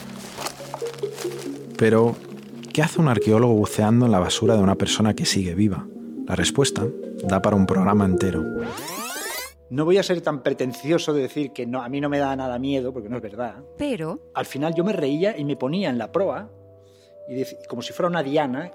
Pero, 1.76 2.16
¿qué 2.73 2.82
hace 2.82 3.00
un 3.00 3.09
arqueólogo 3.09 3.54
buceando 3.54 4.06
en 4.06 4.12
la 4.12 4.18
basura 4.18 4.56
de 4.56 4.62
una 4.62 4.76
persona 4.76 5.14
que 5.14 5.25
sigue 5.26 5.54
viva? 5.54 5.87
La 6.26 6.37
respuesta 6.37 6.87
da 7.25 7.42
para 7.42 7.56
un 7.56 7.66
programa 7.66 8.04
entero. 8.04 8.42
No 9.71 9.85
voy 9.85 9.97
a 9.99 10.02
ser 10.02 10.21
tan 10.21 10.42
pretencioso 10.42 11.12
de 11.14 11.23
decir 11.23 11.52
que 11.52 11.66
no, 11.66 11.82
a 11.82 11.88
mí 11.88 12.00
no 12.00 12.09
me 12.09 12.18
da 12.18 12.37
nada 12.37 12.59
miedo, 12.59 12.92
porque 12.92 13.09
no 13.09 13.16
es 13.16 13.23
verdad. 13.23 13.56
Pero 13.78 14.21
Al 14.35 14.44
final 14.47 14.75
yo 14.75 14.85
me 14.85 14.92
reía 14.92 15.37
y 15.37 15.44
me 15.44 15.56
ponía 15.56 15.88
en 15.88 15.99
la 15.99 16.12
proa, 16.12 16.50
y 17.28 17.35
dec- 17.37 17.66
como 17.68 17.80
si 17.82 17.92
fuera 17.92 18.09
una 18.09 18.23
diana, 18.23 18.71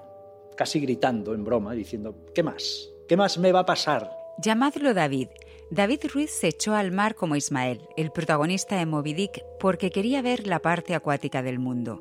casi 0.56 0.80
gritando 0.80 1.34
en 1.34 1.44
broma, 1.44 1.72
diciendo, 1.74 2.16
¿qué 2.34 2.42
más? 2.42 2.88
¿Qué 3.08 3.16
más 3.16 3.38
me 3.38 3.52
va 3.52 3.60
a 3.60 3.66
pasar? 3.66 4.10
llamadlo 4.40 4.92
David. 4.94 5.28
David 5.70 6.00
Ruiz 6.14 6.30
se 6.30 6.48
echó 6.48 6.74
al 6.74 6.92
mar 6.92 7.14
como 7.14 7.36
Ismael, 7.36 7.82
el 7.98 8.10
protagonista 8.10 8.76
de 8.76 8.86
Moby 8.86 9.12
Dick, 9.12 9.44
porque 9.60 9.90
quería 9.90 10.22
ver 10.22 10.46
la 10.46 10.60
parte 10.60 10.94
acuática 10.94 11.42
del 11.42 11.58
mundo. 11.58 12.00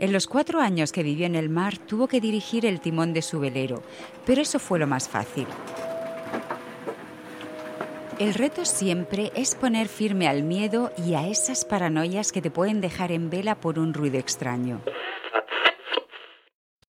En 0.00 0.12
los 0.12 0.26
cuatro 0.26 0.60
años 0.60 0.90
que 0.90 1.04
vivió 1.04 1.24
en 1.26 1.36
el 1.36 1.48
mar 1.48 1.78
tuvo 1.78 2.08
que 2.08 2.20
dirigir 2.20 2.66
el 2.66 2.80
timón 2.80 3.12
de 3.12 3.22
su 3.22 3.38
velero, 3.38 3.84
pero 4.26 4.42
eso 4.42 4.58
fue 4.58 4.80
lo 4.80 4.88
más 4.88 5.08
fácil. 5.08 5.46
El 8.18 8.34
reto 8.34 8.64
siempre 8.64 9.30
es 9.36 9.54
poner 9.54 9.86
firme 9.88 10.26
al 10.26 10.42
miedo 10.42 10.92
y 10.98 11.14
a 11.14 11.28
esas 11.28 11.64
paranoias 11.64 12.32
que 12.32 12.42
te 12.42 12.50
pueden 12.50 12.80
dejar 12.80 13.12
en 13.12 13.30
vela 13.30 13.60
por 13.60 13.78
un 13.78 13.94
ruido 13.94 14.18
extraño. 14.18 14.80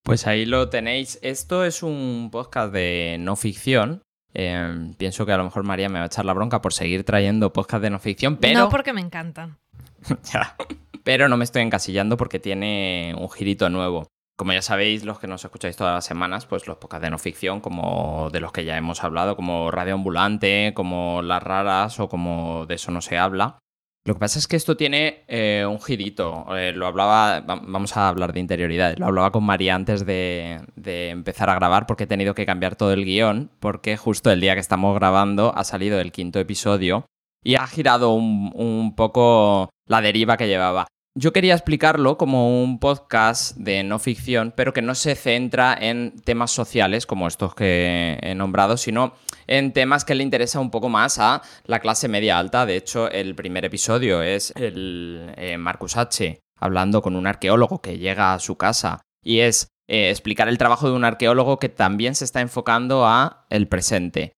Pues 0.02 0.28
ahí 0.28 0.46
lo 0.46 0.70
tenéis. 0.70 1.20
Esto 1.24 1.66
es 1.66 1.82
un 1.82 2.30
podcast 2.32 2.72
de 2.72 3.18
no 3.20 3.36
ficción. 3.36 4.05
Eh, 4.38 4.92
pienso 4.98 5.26
que 5.26 5.32
a 5.32 5.38
lo 5.38 5.46
mejor 5.46 5.64
María 5.64 5.88
me 5.88 5.98
va 6.00 6.04
a 6.04 6.08
echar 6.08 6.26
la 6.26 6.34
bronca 6.34 6.62
por 6.62 6.74
seguir 6.74 7.06
trayendo 7.06 7.54
podcast 7.54 7.82
de 7.82 7.90
no 7.90 8.00
ficción, 8.00 8.36
pero... 8.36 8.60
No 8.60 8.70
porque 8.70 8.94
me 8.94 9.02
encantan. 9.02 9.58
Ya. 10.32 10.56
Pero 11.04 11.30
no 11.30 11.38
me 11.38 11.44
estoy 11.44 11.62
encasillando 11.62 12.18
porque 12.18 12.40
tiene 12.40 13.16
un 13.18 13.30
girito 13.30 13.70
nuevo. 13.70 14.08
Como 14.38 14.54
ya 14.54 14.62
sabéis, 14.62 15.06
los 15.06 15.20
que 15.20 15.28
nos 15.28 15.46
escucháis 15.46 15.78
todas 15.78 15.94
las 15.94 16.06
semanas, 16.06 16.46
pues 16.46 16.68
los 16.68 16.78
podcasts 16.78 17.04
de 17.04 17.10
no 17.10 17.18
ficción, 17.18 17.62
como 17.62 18.30
de 18.32 18.40
los 18.40 18.52
que 18.52 18.66
ya 18.66 18.76
hemos 18.76 19.04
hablado, 19.04 19.36
como 19.36 19.72
Radio 19.72 19.94
Ambulante, 19.94 20.74
como 20.76 21.22
Las 21.22 21.42
Raras 21.42 22.00
o 22.00 22.10
como 22.10 22.66
De 22.66 22.76
eso 22.76 22.92
no 22.92 23.02
se 23.02 23.18
habla. 23.18 23.60
Lo 24.08 24.14
que 24.14 24.20
pasa 24.20 24.38
es 24.38 24.48
que 24.48 24.56
esto 24.56 24.78
tiene 24.78 25.24
eh, 25.28 25.66
un 25.68 25.82
girito. 25.82 26.46
Eh, 26.56 26.74
lo 26.74 26.86
hablaba, 26.86 27.40
va- 27.40 27.60
vamos 27.66 27.98
a 27.98 28.08
hablar 28.08 28.34
de 28.34 28.40
interioridad. 28.40 28.96
Lo 28.98 29.08
hablaba 29.08 29.32
con 29.32 29.44
María 29.44 29.74
antes 29.74 30.06
de, 30.06 30.62
de 30.76 31.10
empezar 31.10 31.50
a 31.50 31.56
grabar 31.56 31.88
porque 31.88 32.04
he 32.04 32.08
tenido 32.08 32.36
que 32.36 32.46
cambiar 32.46 32.76
todo 32.76 32.94
el 32.94 33.04
guion 33.04 33.50
porque 33.60 33.98
justo 33.98 34.30
el 34.30 34.42
día 34.42 34.54
que 34.54 34.60
estamos 34.60 34.94
grabando 34.94 35.54
ha 35.56 35.64
salido 35.64 36.00
el 36.00 36.12
quinto 36.12 36.40
episodio 36.40 37.06
y 37.44 37.56
ha 37.56 37.66
girado 37.66 38.14
un, 38.14 38.52
un 38.54 38.96
poco 38.96 39.70
la 39.88 40.02
deriva 40.02 40.38
que 40.38 40.48
llevaba. 40.48 40.86
Yo 41.18 41.32
quería 41.32 41.54
explicarlo 41.54 42.18
como 42.18 42.62
un 42.62 42.78
podcast 42.78 43.56
de 43.56 43.84
no 43.86 44.00
ficción, 44.00 44.54
pero 44.54 44.74
que 44.74 44.82
no 44.82 44.96
se 44.96 45.16
centra 45.16 45.74
en 45.80 46.20
temas 46.20 46.52
sociales 46.52 47.06
como 47.06 47.30
estos 47.30 47.56
que 47.56 48.20
he 48.22 48.36
nombrado, 48.36 48.76
sino 48.76 49.14
en 49.48 49.72
temas 49.72 50.04
que 50.04 50.14
le 50.14 50.24
interesa 50.24 50.60
un 50.60 50.72
poco 50.72 50.90
más 50.90 51.18
a 51.20 51.42
la 51.64 51.80
clase 51.80 52.10
media 52.10 52.38
alta. 52.38 52.66
De 52.66 52.76
hecho, 52.76 53.10
el 53.10 53.34
primer 53.34 53.64
episodio 53.64 54.22
es 54.22 54.52
el 54.58 55.32
eh, 55.38 55.58
Marcus 55.58 55.96
H. 55.96 56.42
hablando 56.60 57.02
con 57.02 57.16
un 57.16 57.28
arqueólogo 57.28 57.82
que 57.82 57.98
llega 57.98 58.34
a 58.34 58.40
su 58.40 58.58
casa 58.58 59.00
y 59.24 59.40
es 59.40 59.70
eh, 59.88 60.10
explicar 60.10 60.50
el 60.50 60.58
trabajo 60.58 60.90
de 60.90 60.96
un 60.96 61.06
arqueólogo 61.06 61.60
que 61.60 61.70
también 61.70 62.16
se 62.16 62.26
está 62.26 62.42
enfocando 62.42 63.06
a 63.06 63.46
el 63.50 63.70
presente. 63.70 64.34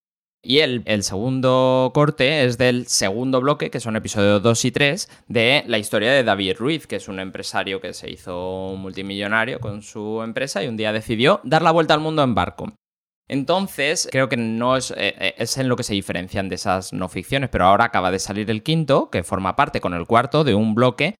Y 0.49 0.59
el, 0.59 1.03
segundo 1.03 1.91
corte 1.93 2.45
es 2.45 2.57
del 2.57 2.87
segundo 2.87 3.41
bloque, 3.41 3.69
que 3.69 3.81
son 3.81 3.97
episodios 3.97 4.41
2 4.41 4.63
y 4.63 4.71
3, 4.71 5.09
de 5.27 5.63
la 5.67 5.77
historia 5.77 6.13
de 6.13 6.23
David 6.23 6.55
Ruiz, 6.57 6.87
que 6.87 6.95
es 6.95 7.09
un 7.09 7.19
empresario 7.19 7.81
que 7.81 7.91
se 7.91 8.09
hizo 8.09 8.73
multimillonario 8.77 9.59
con 9.59 9.81
su 9.81 10.21
empresa 10.23 10.63
y 10.63 10.69
un 10.69 10.77
día 10.77 10.93
decidió 10.93 11.41
dar 11.43 11.63
la 11.63 11.71
vuelta 11.71 11.95
al 11.95 11.99
mundo 11.99 12.23
en 12.23 12.33
barco. 12.33 12.71
Entonces, 13.27 14.07
creo 14.09 14.29
que 14.29 14.37
no 14.37 14.77
es, 14.77 14.91
eh, 14.91 15.15
eh, 15.19 15.35
es 15.37 15.57
en 15.57 15.67
lo 15.67 15.75
que 15.75 15.83
se 15.83 15.95
diferencian 15.95 16.47
de 16.47 16.55
esas 16.55 16.93
no 16.93 17.09
ficciones, 17.09 17.49
pero 17.49 17.65
ahora 17.65 17.83
acaba 17.83 18.09
de 18.09 18.19
salir 18.19 18.49
el 18.49 18.63
quinto, 18.63 19.09
que 19.09 19.23
forma 19.23 19.57
parte 19.57 19.81
con 19.81 19.93
el 19.93 20.07
cuarto 20.07 20.45
de 20.45 20.55
un 20.55 20.75
bloque 20.75 21.15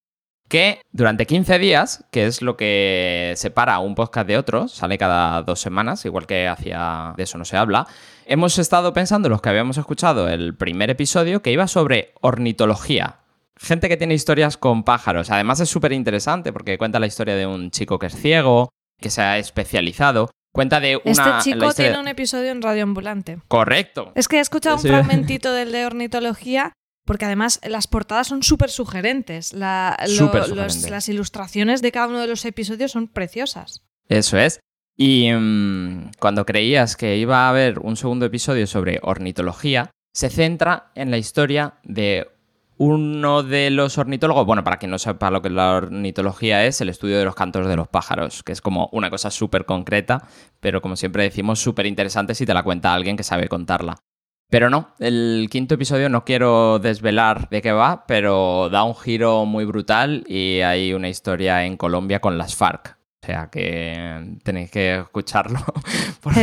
que 0.48 0.82
durante 0.92 1.25
15 1.25 1.60
días, 1.60 2.06
que 2.12 2.25
es 2.25 2.42
lo 2.42 2.58
que 2.58 3.34
separa 3.36 3.80
un 3.80 3.96
podcast 3.96 4.27
de 4.27 4.38
otro, 4.38 4.68
sale 4.68 4.98
cada 4.98 5.42
dos 5.44 5.60
semanas, 5.60 6.06
igual 6.06 6.25
que 6.25 6.48
hacía 6.48 7.13
de 7.18 7.24
eso 7.24 7.38
no 7.38 7.46
se 7.46 7.58
habla, 7.58 7.88
hemos 8.25 8.58
estado 8.58 8.94
pensando 8.94 9.30
los 9.30 9.42
que 9.42 9.50
habíamos 9.50 9.77
escuchado 9.77 10.30
el 10.30 10.56
primer 10.56 10.89
episodio 10.89 11.42
que 11.42 11.51
iba 11.51 11.68
sobre 11.68 12.13
ornitología. 12.22 13.18
Gente 13.60 13.89
que 13.89 13.98
tiene 13.98 14.13
historias 14.13 14.56
con 14.56 14.84
pájaros. 14.84 15.32
Además 15.32 15.60
es 15.60 15.70
súper 15.70 15.92
interesante 15.92 16.54
porque 16.54 16.77
cuenta 16.77 17.00
la 17.00 17.08
historia 17.08 17.36
de 17.36 17.48
un 17.48 17.72
chico 17.72 17.98
que 17.98 18.06
es 18.08 18.16
ciego, 18.16 18.70
que 19.01 19.10
se 19.10 19.22
ha 19.22 19.38
especializado. 19.39 20.30
Cuenta 20.54 20.80
de 20.80 20.98
una... 20.98 21.12
Este 21.12 21.30
la 21.30 21.39
chico 21.39 21.74
tiene 21.74 22.00
un 22.00 22.08
episodio 22.08 22.51
en 22.51 22.62
Radio 22.62 22.84
Ambulante. 22.84 23.39
Correcto. 23.48 24.12
Es 24.16 24.27
que 24.27 24.38
he 24.38 24.39
escuchado 24.39 24.77
un 24.77 24.82
fragmentito 24.82 25.54
del 25.54 25.72
de 25.72 25.86
ornitología 25.86 26.74
porque 27.08 27.26
además 27.26 27.60
las 27.68 27.88
portadas 27.88 28.28
son 28.28 28.44
súper 28.44 28.70
sugerentes. 28.70 29.54
La- 29.54 29.98
lo- 30.02 30.08
Súper 30.08 30.42
los- 30.42 30.50
sugerentes. 30.50 30.90
las 30.92 31.10
ilustraciones 31.10 31.82
de 31.82 31.92
cada 31.92 32.08
uno 32.10 32.20
de 32.20 32.28
los 32.28 32.46
episodios 32.46 32.92
son 32.92 33.08
preciosas. 33.08 33.82
Eso 34.08 34.38
es. 34.38 34.60
Y 34.96 35.32
mm, 35.32 36.12
cuando 36.20 36.46
creías 36.46 36.96
que 36.96 37.18
iba 37.18 37.46
a 37.46 37.50
haber 37.50 37.80
un 37.80 37.96
segundo 37.98 38.26
episodio 38.28 38.68
sobre 38.68 39.00
ornitología, 39.02 39.90
se 40.14 40.30
centra 40.30 40.92
en 40.96 41.10
la 41.12 41.18
historia 41.18 41.76
de 41.84 42.28
uno 42.80 43.42
de 43.44 43.70
los 43.72 43.98
ornitólogos. 43.98 44.46
Bueno, 44.46 44.64
para 44.64 44.78
quien 44.78 44.92
no 44.92 45.00
sepa 45.00 45.32
lo 45.32 45.42
que 45.42 45.50
la 45.50 45.74
ornitología 45.76 46.66
es, 46.66 46.80
el 46.82 46.90
estudio 46.90 47.18
de 47.18 47.26
los 47.26 47.36
cantos 47.36 47.68
de 47.68 47.76
los 47.76 47.88
pájaros, 47.88 48.44
que 48.44 48.52
es 48.52 48.62
como 48.62 48.90
una 48.92 49.10
cosa 49.10 49.32
súper 49.32 49.66
concreta, 49.66 50.28
pero 50.60 50.82
como 50.82 50.96
siempre 50.96 51.24
decimos, 51.24 51.60
súper 51.60 51.86
interesante 51.88 52.36
si 52.36 52.46
te 52.46 52.54
la 52.54 52.64
cuenta 52.64 52.94
alguien 52.94 53.18
que 53.18 53.24
sabe 53.24 53.48
contarla. 53.48 53.98
Pero 54.50 54.70
no, 54.70 54.96
el 55.00 55.50
quinto 55.51 55.75
episodio 55.75 56.08
no 56.08 56.24
quiero 56.24 56.80
desvelar 56.80 57.50
de 57.50 57.62
qué 57.62 57.72
va, 57.74 58.06
pero 58.08 58.70
da 58.70 58.84
un 58.84 58.96
giro 58.96 59.46
muy 59.46 59.66
brutal 59.66 60.24
y 60.27 60.62
hay 60.62 60.94
una 60.94 61.10
historia 61.10 61.66
en 61.66 61.75
Colombia 61.75 62.22
con 62.22 62.38
las 62.38 62.56
FARC. 62.56 62.96
O 63.24 63.25
sea 63.25 63.50
que 63.51 64.38
tenéis 64.44 64.72
que 64.72 65.00
escucharlo. 65.00 65.60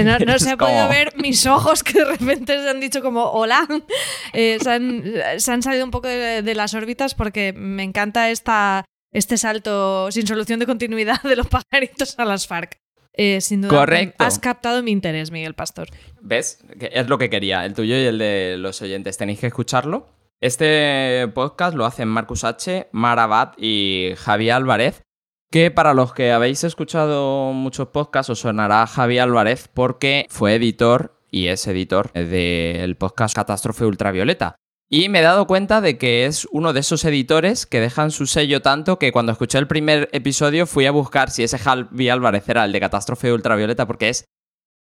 No, 0.04 0.18
no 0.18 0.34
es 0.34 0.42
se 0.42 0.50
ha 0.50 0.56
como- 0.56 0.70
podido 0.70 0.88
ver 0.88 1.12
mis 1.16 1.46
ojos 1.46 1.82
que 1.82 1.99
de 2.00 2.04
repente 2.04 2.61
se 2.61 2.68
han 2.68 2.80
dicho 2.80 3.00
como 3.02 3.25
hola. 3.25 3.66
Eh, 4.32 4.58
se, 4.61 4.70
han, 4.70 5.04
se 5.38 5.52
han 5.52 5.62
salido 5.62 5.84
un 5.84 5.90
poco 5.92 6.08
de, 6.08 6.42
de 6.42 6.54
las 6.54 6.75
órbitas 6.75 7.14
porque 7.14 7.52
me 7.56 7.84
encanta 7.84 8.28
esta, 8.30 8.84
este 9.12 9.38
salto 9.38 10.11
sin 10.11 10.26
solución 10.26 10.58
de 10.58 10.66
continuidad 10.66 11.23
de 11.23 11.37
los 11.37 11.46
pajaritos 11.46 12.18
a 12.18 12.25
las 12.25 12.46
FARC. 12.49 12.76
Eh, 13.16 13.40
sin 13.40 13.62
duda, 13.62 13.71
Correcto. 13.71 14.25
has 14.25 14.38
captado 14.38 14.83
mi 14.83 14.90
interés, 14.90 15.30
Miguel 15.30 15.54
Pastor. 15.54 15.88
¿Ves? 16.21 16.64
Es 16.80 17.09
lo 17.09 17.16
que 17.18 17.30
quería, 17.30 17.64
el 17.64 17.75
tuyo 17.75 17.97
y 17.97 18.04
el 18.04 18.18
de 18.18 18.56
los 18.59 18.83
oyentes. 18.83 19.16
Tenéis 19.16 19.38
que 19.40 19.47
escucharlo. 19.47 20.09
Este 20.40 21.26
podcast 21.33 21.76
lo 21.76 21.87
hacen 21.87 22.09
Marcus 22.09 22.44
H., 22.44 22.88
Mara 22.92 23.23
Abad 23.25 23.52
y 23.56 24.11
Javi 24.16 24.50
Álvarez, 24.50 25.02
que 25.50 25.71
para 25.71 25.94
los 25.94 26.12
que 26.12 26.33
habéis 26.33 26.64
escuchado 26.64 27.52
muchos 27.52 27.88
podcasts 27.88 28.30
os 28.30 28.40
sonará 28.40 28.87
Javi 28.87 29.18
Álvarez 29.18 29.68
porque 29.73 30.26
fue 30.28 30.56
editor 30.56 31.18
y 31.30 31.47
es 31.47 31.66
editor 31.66 32.12
del 32.12 32.97
podcast 32.97 33.35
Catástrofe 33.35 33.85
Ultravioleta. 33.87 34.56
Y 34.90 35.08
me 35.08 35.20
he 35.20 35.22
dado 35.22 35.46
cuenta 35.46 35.80
de 35.80 35.96
que 35.98 36.26
es 36.26 36.46
uno 36.52 36.72
de 36.72 36.80
esos 36.80 37.04
editores 37.04 37.66
que 37.66 37.80
dejan 37.80 38.10
su 38.10 38.26
sello 38.26 38.60
tanto 38.60 38.98
que 38.98 39.12
cuando 39.12 39.32
escuché 39.32 39.58
el 39.58 39.66
primer 39.66 40.08
episodio 40.12 40.66
fui 40.66 40.86
a 40.86 40.92
buscar 40.92 41.30
si 41.30 41.42
ese 41.42 41.58
Javi 41.58 42.08
Álvarez 42.10 42.48
era 42.48 42.64
el 42.64 42.72
de 42.72 42.80
Catástrofe 42.80 43.32
Ultravioleta 43.32 43.86
porque 43.86 44.10
es 44.10 44.24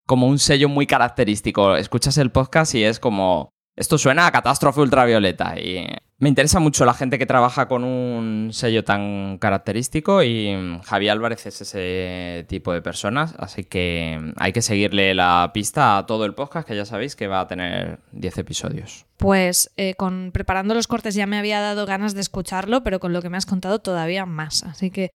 como 0.06 0.26
un 0.26 0.38
sello 0.38 0.68
muy 0.68 0.86
característico. 0.86 1.76
Escuchas 1.76 2.18
el 2.18 2.30
podcast 2.30 2.74
y 2.74 2.84
es 2.84 3.00
como, 3.00 3.50
esto 3.80 3.96
suena 3.96 4.26
a 4.26 4.30
catástrofe 4.30 4.80
ultravioleta. 4.80 5.58
Y 5.58 5.86
me 6.18 6.28
interesa 6.28 6.60
mucho 6.60 6.84
la 6.84 6.92
gente 6.92 7.18
que 7.18 7.24
trabaja 7.24 7.66
con 7.66 7.82
un 7.82 8.50
sello 8.52 8.84
tan 8.84 9.38
característico 9.38 10.22
y 10.22 10.54
mm, 10.54 10.80
Javi 10.82 11.08
Álvarez 11.08 11.46
es 11.46 11.62
ese 11.62 12.44
tipo 12.46 12.74
de 12.74 12.82
personas. 12.82 13.34
Así 13.38 13.64
que 13.64 14.18
mm, 14.20 14.32
hay 14.36 14.52
que 14.52 14.60
seguirle 14.60 15.14
la 15.14 15.50
pista 15.54 15.96
a 15.96 16.04
todo 16.04 16.26
el 16.26 16.34
podcast, 16.34 16.68
que 16.68 16.76
ya 16.76 16.84
sabéis 16.84 17.16
que 17.16 17.26
va 17.26 17.40
a 17.40 17.48
tener 17.48 18.00
10 18.12 18.38
episodios. 18.38 19.06
Pues 19.16 19.70
eh, 19.78 19.94
con 19.94 20.30
preparando 20.30 20.74
los 20.74 20.86
cortes 20.86 21.14
ya 21.14 21.26
me 21.26 21.38
había 21.38 21.60
dado 21.60 21.86
ganas 21.86 22.12
de 22.12 22.20
escucharlo, 22.20 22.82
pero 22.82 23.00
con 23.00 23.14
lo 23.14 23.22
que 23.22 23.30
me 23.30 23.38
has 23.38 23.46
contado 23.46 23.78
todavía 23.78 24.26
más. 24.26 24.62
Así 24.64 24.90
que 24.90 25.08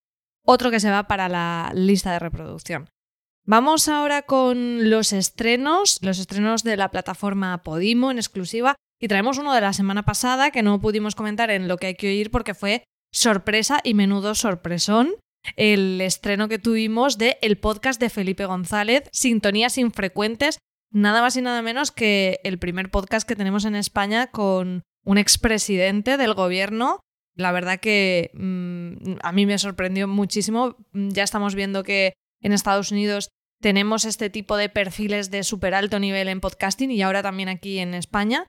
otro 0.43 0.71
que 0.71 0.79
se 0.79 0.89
va 0.89 1.03
para 1.03 1.29
la 1.29 1.71
lista 1.75 2.11
de 2.13 2.19
reproducción. 2.19 2.87
Vamos 3.47 3.87
ahora 3.89 4.23
con 4.23 4.89
los 4.89 5.13
estrenos, 5.13 5.99
los 6.01 6.17
estrenos 6.17 6.63
de 6.63 6.77
la 6.77 6.89
plataforma 6.89 7.61
Podimo 7.61 8.09
en 8.09 8.17
exclusiva. 8.17 8.75
Y 8.99 9.07
traemos 9.07 9.37
uno 9.37 9.53
de 9.53 9.61
la 9.61 9.71
semana 9.71 10.03
pasada 10.03 10.49
que 10.49 10.63
no 10.63 10.81
pudimos 10.81 11.13
comentar 11.13 11.51
en 11.51 11.67
lo 11.67 11.77
que 11.77 11.87
hay 11.87 11.95
que 11.95 12.07
oír 12.07 12.31
porque 12.31 12.55
fue 12.55 12.83
sorpresa 13.13 13.81
y 13.83 13.93
menudo 13.93 14.33
sorpresón. 14.33 15.13
El 15.57 16.01
estreno 16.01 16.47
que 16.47 16.57
tuvimos 16.57 17.19
de 17.19 17.37
el 17.43 17.59
podcast 17.59 18.01
de 18.01 18.09
Felipe 18.09 18.47
González, 18.47 19.03
Sintonías 19.11 19.77
Infrecuentes, 19.77 20.57
nada 20.91 21.21
más 21.21 21.37
y 21.37 21.43
nada 21.43 21.61
menos 21.61 21.91
que 21.91 22.39
el 22.43 22.57
primer 22.57 22.89
podcast 22.89 23.27
que 23.27 23.35
tenemos 23.35 23.63
en 23.65 23.75
España 23.75 24.31
con 24.31 24.81
un 25.03 25.17
expresidente 25.19 26.17
del 26.17 26.33
gobierno. 26.33 26.99
La 27.35 27.51
verdad 27.51 27.79
que 27.79 28.31
mm, 28.33 29.17
a 29.21 29.31
mí 29.33 29.45
me 29.45 29.59
sorprendió 29.59 30.07
muchísimo. 30.07 30.77
Ya 30.93 31.21
estamos 31.21 31.53
viendo 31.53 31.83
que 31.83 32.13
en 32.41 32.53
Estados 32.53 32.91
Unidos 32.91 33.29
tenemos 33.65 34.05
este 34.05 34.29
tipo 34.29 34.57
de 34.57 34.69
perfiles 34.69 35.31
de 35.31 35.43
súper 35.43 35.73
alto 35.73 35.97
nivel 35.97 36.27
en 36.27 36.39
podcasting 36.39 36.91
y 36.91 37.01
ahora 37.01 37.23
también 37.23 37.49
aquí 37.49 37.79
en 37.79 37.95
España. 37.95 38.45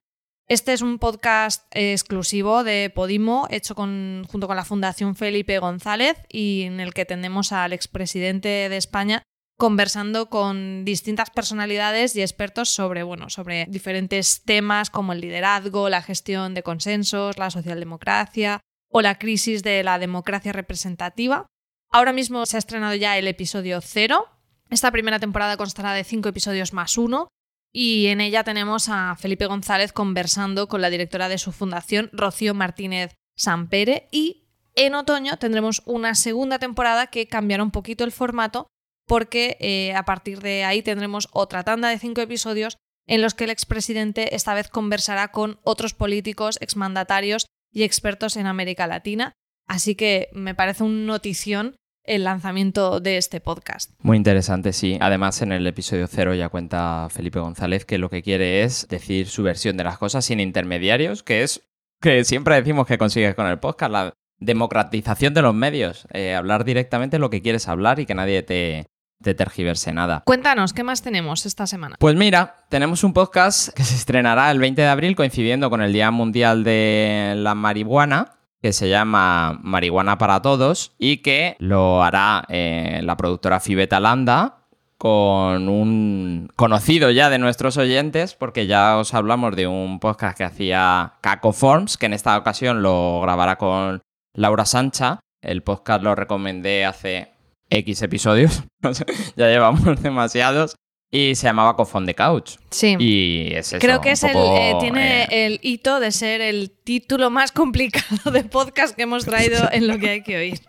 Este 0.47 0.75
es 0.75 0.83
un 0.83 0.99
podcast 0.99 1.65
exclusivo 1.71 2.65
de 2.65 2.93
Podimo, 2.95 3.49
hecho 3.49 3.75
junto 3.75 4.47
con 4.47 4.57
la 4.57 4.67
Fundación 4.67 5.17
Felipe 5.17 5.59
González 5.59 6.19
y 6.29 6.65
en 6.65 6.81
el 6.81 6.93
que 6.93 7.07
tenemos 7.07 7.53
al 7.53 7.73
expresidente 7.73 8.69
de 8.69 8.77
España 8.77 9.23
conversando 9.57 10.29
con 10.29 10.85
distintas 10.85 11.31
personalidades 11.31 12.15
y 12.15 12.21
expertos 12.21 12.69
sobre, 12.69 13.03
bueno, 13.03 13.31
sobre 13.31 13.65
diferentes 13.71 14.43
temas 14.45 14.91
como 14.91 15.15
el 15.15 15.23
liderazgo, 15.23 15.89
la 15.89 16.03
gestión 16.03 16.53
de 16.53 16.63
consensos, 16.63 17.39
la 17.39 17.49
socialdemocracia 17.49 18.61
o 18.91 19.01
la 19.01 19.19
crisis 19.19 19.63
de 19.63 19.83
la 19.83 19.99
democracia 19.99 20.53
representativa. 20.53 21.47
Ahora 21.91 22.13
mismo 22.13 22.45
se 22.45 22.57
ha 22.57 22.59
estrenado 22.59 22.95
ya 22.97 23.17
el 23.17 23.29
episodio 23.29 23.81
cero. 23.81 24.29
Esta 24.71 24.91
primera 24.91 25.19
temporada 25.19 25.57
constará 25.57 25.93
de 25.93 26.05
cinco 26.05 26.29
episodios 26.29 26.73
más 26.73 26.99
uno 26.99 27.29
y 27.73 28.07
en 28.07 28.21
ella 28.21 28.43
tenemos 28.43 28.89
a 28.89 29.15
Felipe 29.17 29.47
González 29.47 29.93
conversando 29.93 30.67
con 30.67 30.81
la 30.81 30.91
directora 30.91 31.29
de 31.29 31.39
su 31.39 31.53
fundación, 31.53 32.11
Rocío 32.13 32.55
Martínez 32.55 33.15
Sampere, 33.37 34.09
y 34.11 34.47
en 34.75 34.95
otoño 34.95 35.37
tendremos 35.37 35.83
una 35.85 36.15
segunda 36.15 36.59
temporada 36.59 37.09
que 37.09 37.29
cambiará 37.29 37.63
un 37.63 37.71
poquito 37.71 38.05
el 38.05 38.13
formato 38.13 38.67
porque 39.07 39.57
eh, 39.61 39.95
a 39.95 40.05
partir 40.05 40.41
de 40.41 40.65
ahí 40.65 40.83
tendremos 40.83 41.29
otra 41.33 41.63
tanda 41.63 41.89
de 41.89 41.99
cinco 41.99 42.21
episodios 42.21 42.77
en 43.07 43.23
los 43.23 43.35
que 43.35 43.45
el 43.45 43.51
expresidente 43.51 44.35
esta 44.35 44.55
vez 44.55 44.69
conversará 44.69 45.29
con 45.29 45.61
otros 45.63 45.95
políticos, 45.95 46.59
exmandatarios 46.61 47.47
y 47.73 47.85
expertos 47.85 48.37
en 48.37 48.47
América 48.47 48.87
Latina. 48.87 49.33
Así 49.69 49.95
que 49.95 50.29
me 50.33 50.55
parece 50.55 50.83
un 50.83 51.07
notición 51.07 51.77
el 52.07 52.25
lanzamiento 52.25 53.01
de 53.01 53.17
este 53.17 53.41
podcast. 53.41 53.91
Muy 54.01 54.17
interesante, 54.17 54.73
sí. 54.73 54.99
Además, 55.01 55.43
en 55.43 55.53
el 55.53 55.67
episodio 55.67 56.07
cero 56.07 56.35
ya 56.35 56.49
cuenta 56.49 57.09
Felipe 57.11 57.39
González 57.39 57.85
que 57.85 57.99
lo 57.99 58.11
que 58.11 58.23
quiere 58.23 58.63
es 58.63 58.87
decir 58.89 59.29
su 59.29 59.43
versión 59.43 59.77
de 59.77 59.85
las 59.85 59.99
cosas 59.99 60.25
sin 60.25 60.41
intermediarios, 60.41 61.23
que 61.23 61.43
es 61.43 61.63
que 62.01 62.25
siempre 62.25 62.55
decimos 62.55 62.87
que 62.87 62.99
consigues 62.99 63.35
con 63.35 63.47
el 63.47 63.59
podcast, 63.59 63.93
la 63.93 64.15
democratización 64.39 65.35
de 65.35 65.43
los 65.43 65.55
medios, 65.55 66.07
eh, 66.13 66.35
hablar 66.35 66.65
directamente 66.65 67.19
lo 67.19 67.31
que 67.31 67.43
quieres 67.43 67.69
hablar 67.69 68.01
y 68.01 68.07
que 68.07 68.15
nadie 68.15 68.43
te, 68.43 68.87
te 69.23 69.35
tergiverse 69.35 69.93
nada. 69.93 70.23
Cuéntanos, 70.27 70.73
¿qué 70.73 70.85
más 70.85 71.03
tenemos 71.03 71.47
esta 71.47 71.67
semana? 71.67 71.97
Pues 71.99 72.15
mira, 72.17 72.57
tenemos 72.69 73.03
un 73.03 73.13
podcast 73.13 73.71
que 73.71 73.85
se 73.85 73.95
estrenará 73.95 74.51
el 74.51 74.59
20 74.59 74.83
de 74.83 74.89
abril 74.89 75.17
coincidiendo 75.17 75.71
con 75.71 75.81
el 75.81 75.93
Día 75.93 76.11
Mundial 76.11 76.65
de 76.65 77.35
la 77.37 77.55
Marihuana 77.55 78.36
que 78.67 78.73
se 78.73 78.89
llama 78.89 79.61
Marihuana 79.63 80.19
para 80.19 80.43
Todos 80.43 80.91
y 80.99 81.19
que 81.19 81.55
lo 81.61 82.03
hará 82.03 82.45
eh, 82.49 82.99
la 83.05 83.17
productora 83.17 83.61
Fibeta 83.61 84.01
Landa 84.01 84.65
con 84.99 85.69
un 85.69 86.51
conocido 86.57 87.13
ya 87.13 87.31
de 87.31 87.39
nuestros 87.39 87.77
oyentes, 87.77 88.35
porque 88.35 88.67
ya 88.67 88.97
os 88.97 89.15
hablamos 89.15 89.55
de 89.55 89.69
un 89.69 90.01
podcast 90.01 90.37
que 90.37 90.43
hacía 90.43 91.13
Caco 91.21 91.53
Forms, 91.53 91.97
que 91.97 92.07
en 92.07 92.15
esta 92.15 92.37
ocasión 92.37 92.83
lo 92.83 93.21
grabará 93.21 93.55
con 93.55 94.03
Laura 94.35 94.65
Sancha. 94.65 95.21
El 95.41 95.63
podcast 95.63 96.03
lo 96.03 96.17
recomendé 96.17 96.85
hace 96.87 97.31
X 97.71 98.03
episodios, 98.03 98.65
ya 99.37 99.47
llevamos 99.47 100.03
demasiados. 100.03 100.75
Y 101.11 101.35
se 101.37 101.47
llamaba 101.47 101.77
Cofón 101.77 102.05
de 102.05 102.15
Couch. 102.15 102.57
Sí. 102.71 102.97
Y 102.99 103.55
es 103.55 103.69
eso, 103.73 103.79
Creo 103.79 104.01
que 104.01 104.11
es 104.11 104.23
el, 104.25 104.37
eh, 104.37 104.75
tiene 104.81 105.23
eh, 105.25 105.47
el 105.47 105.61
hito 105.63 106.01
de 106.01 106.11
ser 106.11 106.41
el 106.41 106.71
título 106.71 107.31
más 107.31 107.53
complicado 107.53 108.31
de 108.33 108.45
podcast 108.45 108.97
que 108.97 109.03
hemos 109.03 109.25
traído 109.25 109.69
en 109.73 109.87
lo 109.87 109.99
que 109.99 110.11
hay 110.11 110.23
que 110.23 110.37
oír. 110.37 110.61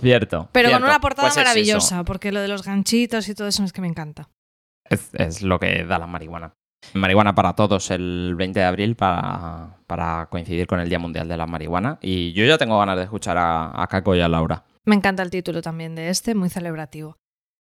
Cierto. 0.00 0.48
Pero 0.52 0.70
con 0.70 0.82
una 0.84 1.00
portada 1.00 1.28
Pues 1.28 1.36
es 1.36 1.42
maravillosa, 1.44 1.96
eso. 1.96 2.04
porque 2.04 2.32
lo 2.32 2.40
de 2.40 2.48
los 2.48 2.62
ganchitos 2.62 3.28
y 3.28 3.34
todo 3.34 3.48
eso 3.48 3.64
es 3.64 3.72
que 3.72 3.80
me 3.80 3.88
encanta. 3.88 4.28
Es, 4.88 5.10
es 5.14 5.42
lo 5.42 5.58
que 5.58 5.84
da 5.84 5.98
la 5.98 6.06
marihuana. 6.06 6.54
Marihuana 6.92 7.34
para 7.34 7.54
todos 7.54 7.90
el 7.90 8.34
20 8.36 8.60
de 8.60 8.66
abril 8.66 8.94
para, 8.96 9.78
para 9.86 10.26
coincidir 10.30 10.66
con 10.66 10.80
el 10.80 10.88
Día 10.88 10.98
Mundial 10.98 11.26
de 11.28 11.36
la 11.36 11.46
Marihuana. 11.46 11.98
Y 12.02 12.32
yo 12.34 12.44
ya 12.44 12.58
tengo 12.58 12.78
ganas 12.78 12.96
de 12.96 13.04
escuchar 13.04 13.38
a, 13.38 13.82
a 13.82 13.86
Caco 13.86 14.14
y 14.14 14.20
a 14.20 14.28
Laura. 14.28 14.64
Me 14.84 14.94
encanta 14.94 15.22
el 15.22 15.30
título 15.30 15.62
también 15.62 15.94
de 15.94 16.10
este, 16.10 16.34
muy 16.34 16.50
celebrativo. 16.50 17.16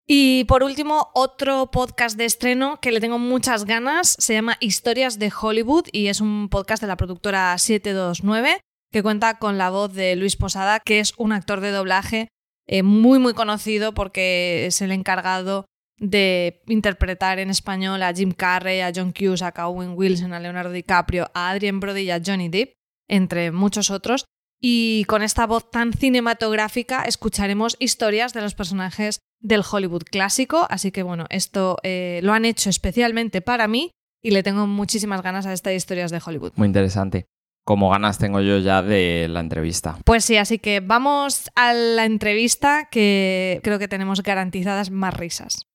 Y 0.09 0.45
por 0.45 0.63
último, 0.63 1.09
otro 1.13 1.69
podcast 1.69 2.17
de 2.17 2.23
estreno 2.23 2.79
que 2.79 2.93
le 2.93 3.01
tengo 3.01 3.19
muchas 3.19 3.65
ganas, 3.65 4.15
se 4.17 4.33
llama 4.33 4.55
Historias 4.61 5.19
de 5.19 5.33
Hollywood 5.37 5.87
y 5.91 6.07
es 6.07 6.21
un 6.21 6.47
podcast 6.47 6.81
de 6.81 6.87
la 6.87 6.95
productora 6.95 7.57
729 7.57 8.61
que 8.89 9.03
cuenta 9.03 9.37
con 9.37 9.57
la 9.57 9.69
voz 9.69 9.93
de 9.93 10.15
Luis 10.15 10.37
Posada, 10.37 10.79
que 10.79 11.01
es 11.01 11.13
un 11.17 11.33
actor 11.33 11.59
de 11.59 11.71
doblaje 11.71 12.29
eh, 12.67 12.83
muy 12.83 13.19
muy 13.19 13.33
conocido 13.33 13.93
porque 13.93 14.65
es 14.65 14.81
el 14.81 14.93
encargado 14.93 15.65
de 15.99 16.61
interpretar 16.67 17.39
en 17.39 17.49
español 17.49 18.01
a 18.01 18.13
Jim 18.13 18.31
Carrey, 18.31 18.79
a 18.79 18.93
John 18.95 19.11
Cusack, 19.11 19.59
a 19.59 19.67
Owen 19.67 19.93
Wilson, 19.97 20.31
a 20.31 20.39
Leonardo 20.39 20.71
DiCaprio, 20.71 21.29
a 21.33 21.49
Adrien 21.49 21.81
Brody 21.81 22.03
y 22.03 22.11
a 22.11 22.21
Johnny 22.25 22.47
Depp, 22.47 22.73
entre 23.09 23.51
muchos 23.51 23.89
otros. 23.89 24.25
Y 24.59 25.05
con 25.05 25.21
esta 25.21 25.45
voz 25.45 25.69
tan 25.69 25.93
cinematográfica 25.93 27.03
escucharemos 27.03 27.75
historias 27.79 28.33
de 28.33 28.41
los 28.41 28.55
personajes 28.55 29.19
del 29.39 29.63
Hollywood 29.69 30.03
clásico. 30.03 30.65
Así 30.69 30.91
que 30.91 31.03
bueno, 31.03 31.25
esto 31.29 31.77
eh, 31.83 32.19
lo 32.23 32.33
han 32.33 32.45
hecho 32.45 32.69
especialmente 32.69 33.41
para 33.41 33.67
mí 33.67 33.91
y 34.23 34.31
le 34.31 34.43
tengo 34.43 34.65
muchísimas 34.67 35.21
ganas 35.21 35.45
a 35.45 35.53
estas 35.53 35.73
historias 35.73 36.11
de 36.11 36.21
Hollywood. 36.25 36.53
Muy 36.55 36.67
interesante. 36.67 37.27
Como 37.63 37.89
ganas 37.89 38.17
tengo 38.17 38.39
yo 38.39 38.59
ya 38.59 38.81
de 38.81 39.27
la 39.29 39.41
entrevista. 39.41 39.97
Pues 40.05 40.23
sí, 40.23 40.37
así 40.37 40.57
que 40.57 40.79
vamos 40.79 41.51
a 41.55 41.73
la 41.73 42.05
entrevista 42.05 42.87
que 42.89 43.59
creo 43.61 43.77
que 43.77 43.89
tenemos 43.89 44.23
garantizadas 44.23 44.89
más 44.89 45.13
risas. 45.13 45.67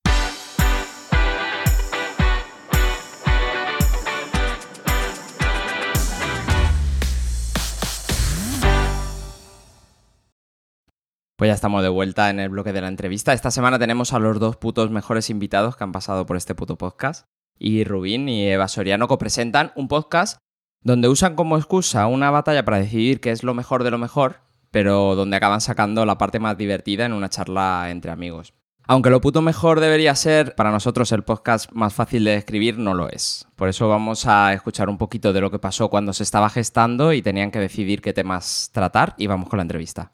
Pues 11.43 11.49
ya 11.49 11.55
estamos 11.55 11.83
de 11.83 11.89
vuelta 11.89 12.31
en 12.31 12.39
el 12.39 12.51
bloque 12.51 12.73
de 12.73 12.81
la 12.81 12.87
entrevista. 12.87 13.33
Esta 13.33 13.51
semana 13.51 13.77
tenemos 13.77 14.13
a 14.13 14.21
los 14.21 14.39
dos 14.39 14.57
putos 14.57 14.93
mejores 14.93 15.29
invitados 15.29 15.75
que 15.75 15.83
han 15.83 15.91
pasado 15.91 16.25
por 16.25 16.37
este 16.37 16.55
puto 16.55 16.79
podcast. 16.79 17.27
Y 17.59 17.83
Rubín 17.83 18.29
y 18.29 18.47
Eva 18.47 18.69
Soriano 18.69 19.09
copresentan 19.09 19.73
un 19.75 19.89
podcast 19.89 20.39
donde 20.85 21.09
usan 21.09 21.35
como 21.35 21.57
excusa 21.57 22.07
una 22.07 22.31
batalla 22.31 22.65
para 22.65 22.79
decidir 22.79 23.21
qué 23.21 23.33
es 23.33 23.43
lo 23.43 23.55
mejor 23.55 23.83
de 23.83 23.91
lo 23.91 23.99
mejor, 23.99 24.37
pero 24.71 25.17
donde 25.17 25.37
acaban 25.37 25.61
sacando 25.61 26.07
la 26.07 26.17
parte 26.17 26.39
más 26.39 26.57
divertida 26.57 27.07
en 27.07 27.13
una 27.13 27.29
charla 27.29 27.91
entre 27.91 28.13
amigos. 28.13 28.55
Aunque 28.87 29.11
lo 29.11 29.21
puto 29.21 29.43
mejor 29.43 29.81
debería 29.81 30.15
ser 30.15 30.55
para 30.55 30.71
nosotros 30.71 31.11
el 31.11 31.25
podcast 31.25 31.73
más 31.73 31.93
fácil 31.93 32.23
de 32.23 32.37
describir, 32.37 32.79
no 32.79 32.95
lo 32.95 33.09
es. 33.09 33.49
Por 33.57 33.69
eso 33.69 33.89
vamos 33.89 34.27
a 34.27 34.53
escuchar 34.53 34.89
un 34.89 34.97
poquito 34.97 35.33
de 35.33 35.41
lo 35.41 35.51
que 35.51 35.59
pasó 35.59 35.91
cuando 35.91 36.13
se 36.13 36.23
estaba 36.23 36.49
gestando 36.51 37.13
y 37.13 37.21
tenían 37.21 37.51
que 37.51 37.59
decidir 37.59 38.01
qué 38.01 38.13
temas 38.13 38.71
tratar 38.73 39.17
y 39.19 39.27
vamos 39.27 39.49
con 39.49 39.57
la 39.57 39.63
entrevista. 39.63 40.13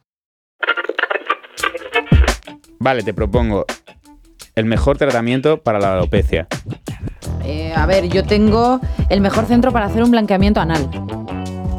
Vale, 2.81 3.03
te 3.03 3.13
propongo 3.15 3.65
el 4.55 4.65
mejor 4.65 4.99
tratamiento 4.99 5.59
para 5.63 5.79
la 5.79 5.95
alopecia. 5.95 6.47
Eh, 7.45 7.73
a 7.75 7.87
ver, 7.87 8.09
yo 8.09 8.25
tengo 8.25 8.81
el 9.09 9.21
mejor 9.21 9.47
centro 9.47 9.73
para 9.73 9.87
hacer 9.87 10.03
un 10.03 10.11
blanqueamiento 10.11 10.61
anal. 10.61 10.89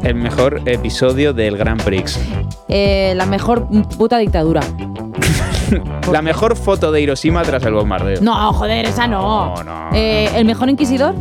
El 0.02 0.14
mejor 0.14 0.62
episodio 0.66 1.32
del 1.32 1.56
Grand 1.56 1.82
Prix. 1.82 2.18
Eh, 2.68 3.12
la 3.16 3.26
mejor 3.26 3.68
puta 3.98 4.18
dictadura. 4.18 4.60
La 6.10 6.20
mejor 6.20 6.56
foto 6.56 6.90
de 6.90 7.00
Hiroshima 7.00 7.42
tras 7.42 7.62
el 7.64 7.74
bombardeo. 7.74 8.20
No, 8.22 8.52
joder, 8.52 8.86
esa 8.86 9.06
no. 9.06 9.54
No, 9.54 9.62
no. 9.62 9.90
Eh, 9.92 10.28
el 10.34 10.44
mejor 10.44 10.68
inquisidor. 10.68 11.14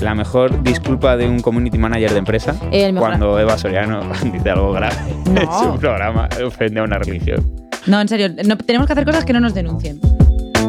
La 0.00 0.14
mejor 0.14 0.62
disculpa 0.62 1.14
de 1.18 1.28
un 1.28 1.40
community 1.40 1.76
manager 1.76 2.12
de 2.12 2.18
empresa 2.20 2.54
El 2.70 2.94
mejor- 2.94 3.08
cuando 3.10 3.38
Eva 3.38 3.58
Soriano 3.58 4.00
dice 4.32 4.48
algo 4.48 4.72
grave 4.72 4.94
No. 5.30 5.40
en 5.42 5.52
su 5.74 5.78
programa, 5.78 6.26
ofende 6.46 6.80
a 6.80 6.84
una 6.84 6.96
religión. 6.98 7.44
No, 7.88 8.00
en 8.00 8.08
serio, 8.08 8.28
no- 8.46 8.56
tenemos 8.58 8.86
que 8.86 8.92
hacer 8.92 9.04
cosas 9.04 9.24
que 9.24 9.32
no 9.32 9.40
nos 9.40 9.54
denuncien. 9.54 10.00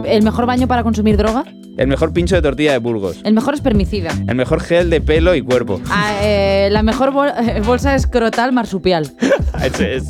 El 0.05 0.23
mejor 0.23 0.45
baño 0.45 0.67
para 0.67 0.83
consumir 0.83 1.17
droga. 1.17 1.43
El 1.77 1.87
mejor 1.87 2.11
pincho 2.13 2.35
de 2.35 2.41
tortilla 2.41 2.73
de 2.73 2.77
Burgos. 2.79 3.19
El 3.23 3.33
mejor 3.33 3.53
espermicida. 3.53 4.11
El 4.27 4.35
mejor 4.35 4.61
gel 4.61 4.89
de 4.89 5.01
pelo 5.01 5.35
y 5.35 5.41
cuerpo. 5.41 5.79
Ah, 5.89 6.13
eh, 6.21 6.69
la 6.71 6.83
mejor 6.83 7.11
bol- 7.11 7.31
bolsa 7.65 7.95
escrotal 7.95 8.51
marsupial. 8.51 9.11
es, 9.63 9.79
es- 9.79 10.09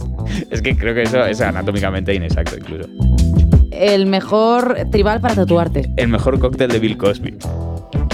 es 0.49 0.61
que 0.61 0.75
creo 0.75 0.93
que 0.95 1.03
eso 1.03 1.23
es 1.25 1.41
anatómicamente 1.41 2.13
inexacto 2.13 2.57
incluso. 2.57 2.89
El 3.71 4.07
mejor 4.07 4.77
tribal 4.91 5.21
para 5.21 5.35
tatuarte. 5.35 5.91
El 5.95 6.07
mejor 6.09 6.39
cóctel 6.39 6.69
de 6.71 6.79
Bill 6.79 6.97
Cosby. 6.97 7.37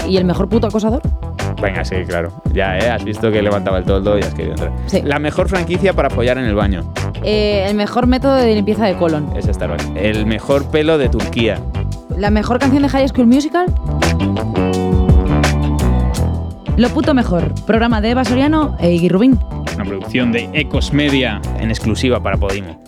¿Y 0.08 0.16
el 0.18 0.24
mejor 0.24 0.48
puto 0.48 0.66
acosador? 0.68 1.02
Venga, 1.60 1.84
sí, 1.84 1.96
claro. 2.06 2.42
Ya, 2.52 2.78
¿eh? 2.78 2.90
Has 2.90 3.04
visto 3.04 3.32
que 3.32 3.42
levantaba 3.42 3.78
el 3.78 3.84
toldo 3.84 4.18
y 4.18 4.22
has 4.22 4.34
querido 4.34 4.52
entrar. 4.54 4.72
Sí. 4.86 5.00
La 5.02 5.18
mejor 5.18 5.48
franquicia 5.48 5.92
para 5.94 6.10
follar 6.10 6.38
en 6.38 6.44
el 6.44 6.54
baño. 6.54 6.92
Eh, 7.28 7.66
el 7.68 7.74
mejor 7.74 8.06
método 8.06 8.36
de 8.36 8.54
limpieza 8.54 8.86
de 8.86 8.96
colon. 8.96 9.36
Es 9.36 9.46
Starbucks. 9.46 9.90
El 9.96 10.26
mejor 10.26 10.70
pelo 10.70 10.96
de 10.96 11.08
Turquía. 11.08 11.60
¿La 12.16 12.30
mejor 12.30 12.60
canción 12.60 12.84
de 12.84 12.88
High 12.88 13.08
School 13.08 13.26
Musical? 13.26 13.66
Lo 16.76 16.88
puto 16.90 17.14
mejor. 17.14 17.52
Programa 17.66 18.00
de 18.00 18.10
Eva 18.10 18.24
Soriano 18.24 18.76
e 18.78 18.92
Iggy 18.92 19.08
Rubín. 19.08 19.40
Una 19.74 19.84
producción 19.84 20.30
de 20.30 20.48
Ecos 20.52 20.92
Media 20.92 21.42
en 21.58 21.70
exclusiva 21.70 22.22
para 22.22 22.36
Podimo. 22.36 22.80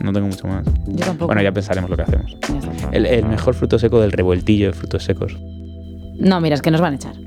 No 0.00 0.10
tengo 0.10 0.28
mucho 0.28 0.46
más. 0.46 0.64
Yo 0.86 1.04
tampoco. 1.04 1.26
Bueno, 1.26 1.42
ya 1.42 1.52
pensaremos 1.52 1.90
lo 1.90 1.96
que 1.96 2.02
hacemos. 2.02 2.34
El, 2.92 3.04
el 3.04 3.26
mejor 3.26 3.54
fruto 3.54 3.78
seco 3.78 4.00
del 4.00 4.12
revueltillo 4.12 4.68
de 4.68 4.72
frutos 4.72 5.04
secos. 5.04 5.36
No, 6.18 6.40
mira, 6.40 6.54
es 6.54 6.62
que 6.62 6.70
nos 6.70 6.80
van 6.80 6.94
a 6.94 6.96
echar. 6.96 7.25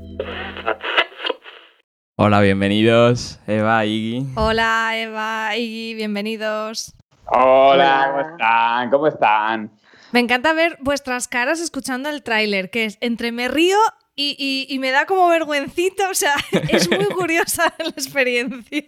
Hola, 2.22 2.40
bienvenidos, 2.42 3.38
Eva, 3.46 3.86
Iggy. 3.86 4.26
Hola 4.34 4.90
Eva 4.94 5.56
y 5.56 5.94
bienvenidos. 5.94 6.92
Hola, 7.24 8.08
¿cómo 8.12 8.28
están? 8.30 8.90
¿Cómo 8.90 9.06
están? 9.06 9.70
Me 10.12 10.20
encanta 10.20 10.52
ver 10.52 10.76
vuestras 10.82 11.28
caras 11.28 11.60
escuchando 11.60 12.10
el 12.10 12.22
tráiler, 12.22 12.68
que 12.68 12.84
es 12.84 12.98
entre 13.00 13.32
me 13.32 13.48
río 13.48 13.78
y, 14.16 14.36
y- 14.38 14.66
y 14.68 14.78
me 14.80 14.90
da 14.90 15.06
como 15.06 15.28
vergüencita, 15.28 16.10
o 16.10 16.14
sea, 16.14 16.34
es 16.68 16.90
muy 16.90 17.06
curiosa 17.06 17.72
la 17.78 17.88
experiencia. 17.88 18.84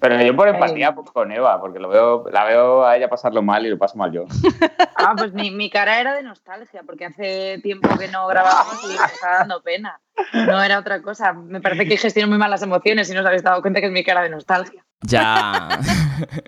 Pero 0.00 0.20
yo 0.22 0.34
por 0.34 0.48
empatía 0.48 0.94
pues, 0.94 1.10
con 1.10 1.30
Eva, 1.30 1.60
porque 1.60 1.78
lo 1.78 1.88
veo, 1.88 2.24
la 2.32 2.44
veo 2.44 2.86
a 2.86 2.96
ella 2.96 3.08
pasarlo 3.08 3.42
mal 3.42 3.66
y 3.66 3.68
lo 3.68 3.78
paso 3.78 3.96
mal 3.96 4.10
yo. 4.12 4.24
Ah, 5.02 5.14
pues 5.16 5.32
mi, 5.32 5.50
mi 5.50 5.70
cara 5.70 5.98
era 5.98 6.14
de 6.14 6.22
nostalgia, 6.22 6.82
porque 6.84 7.06
hace 7.06 7.58
tiempo 7.62 7.88
que 7.96 8.06
no 8.08 8.26
grabábamos 8.26 8.84
y 8.84 8.88
me 8.88 9.06
estaba 9.06 9.38
dando 9.38 9.62
pena. 9.62 9.98
No 10.34 10.62
era 10.62 10.78
otra 10.78 11.00
cosa. 11.00 11.32
Me 11.32 11.62
parece 11.62 11.88
que 11.88 11.96
gestiono 11.96 12.28
muy 12.28 12.36
mal 12.36 12.50
las 12.50 12.60
emociones 12.60 13.08
y 13.10 13.14
no 13.14 13.20
os 13.20 13.26
habéis 13.26 13.42
dado 13.42 13.62
cuenta 13.62 13.80
que 13.80 13.86
es 13.86 13.92
mi 13.92 14.04
cara 14.04 14.20
de 14.20 14.28
nostalgia. 14.28 14.84
Ya. 15.00 15.80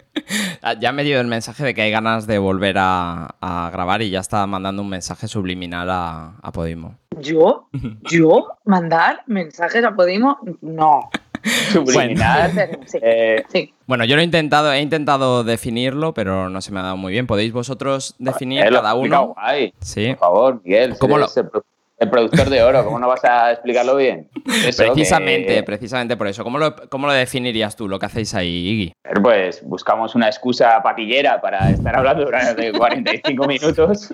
ya 0.80 0.92
me 0.92 1.02
dio 1.02 1.18
el 1.18 1.28
mensaje 1.28 1.64
de 1.64 1.72
que 1.72 1.80
hay 1.80 1.90
ganas 1.90 2.26
de 2.26 2.38
volver 2.38 2.76
a, 2.78 3.36
a 3.40 3.70
grabar 3.72 4.02
y 4.02 4.10
ya 4.10 4.20
está 4.20 4.46
mandando 4.46 4.82
un 4.82 4.90
mensaje 4.90 5.28
subliminal 5.28 5.88
a, 5.90 6.36
a 6.42 6.52
Podimo. 6.52 6.98
¿Yo? 7.18 7.70
¿Yo? 8.02 8.58
¿Mandar 8.66 9.22
mensajes 9.26 9.82
a 9.82 9.94
Podimo? 9.94 10.38
No. 10.60 11.08
Subliminal. 11.72 12.52
Sí. 12.86 12.98
Eh, 13.02 13.44
Bueno, 13.86 14.04
yo 14.04 14.16
lo 14.16 14.22
he 14.22 14.24
intentado, 14.24 14.72
he 14.72 14.80
intentado 14.80 15.44
definirlo, 15.44 16.14
pero 16.14 16.48
no 16.48 16.60
se 16.60 16.72
me 16.72 16.80
ha 16.80 16.82
dado 16.84 16.96
muy 16.96 17.12
bien. 17.12 17.26
¿Podéis 17.26 17.52
vosotros 17.52 18.14
definir 18.18 18.64
Eh, 18.64 18.70
cada 18.70 18.94
uno? 18.94 19.34
guay. 19.34 19.72
Sí. 19.80 20.08
Por 20.10 20.18
favor, 20.18 20.60
Miguel. 20.64 20.96
¿Cómo 20.98 21.16
eres 21.18 21.36
el, 21.36 21.48
pro- 21.48 21.64
el 21.98 22.10
productor 22.10 22.50
de 22.50 22.62
oro, 22.64 22.84
¿cómo 22.84 22.98
no 22.98 23.06
vas 23.06 23.24
a 23.24 23.52
explicarlo 23.52 23.94
bien? 23.96 24.28
Eso, 24.66 24.82
precisamente, 24.84 25.54
que- 25.54 25.62
precisamente 25.62 26.16
por 26.16 26.26
eso. 26.26 26.42
¿Cómo 26.42 26.58
lo, 26.58 26.74
¿Cómo 26.88 27.06
lo 27.06 27.12
definirías 27.12 27.76
tú, 27.76 27.86
lo 27.88 27.98
que 27.98 28.06
hacéis 28.06 28.34
ahí, 28.34 28.48
Iggy? 28.68 28.92
Pues 29.22 29.62
buscamos 29.64 30.14
una 30.16 30.26
excusa 30.26 30.82
patillera 30.82 31.40
para 31.40 31.70
estar 31.70 31.94
hablando 31.96 32.24
durante 32.24 32.72
45 32.72 33.46
minutos 33.46 34.12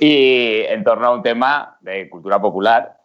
y 0.00 0.60
en 0.68 0.84
torno 0.84 1.06
a 1.06 1.14
un 1.14 1.22
tema 1.22 1.76
de 1.80 2.08
cultura 2.10 2.40
popular. 2.40 2.95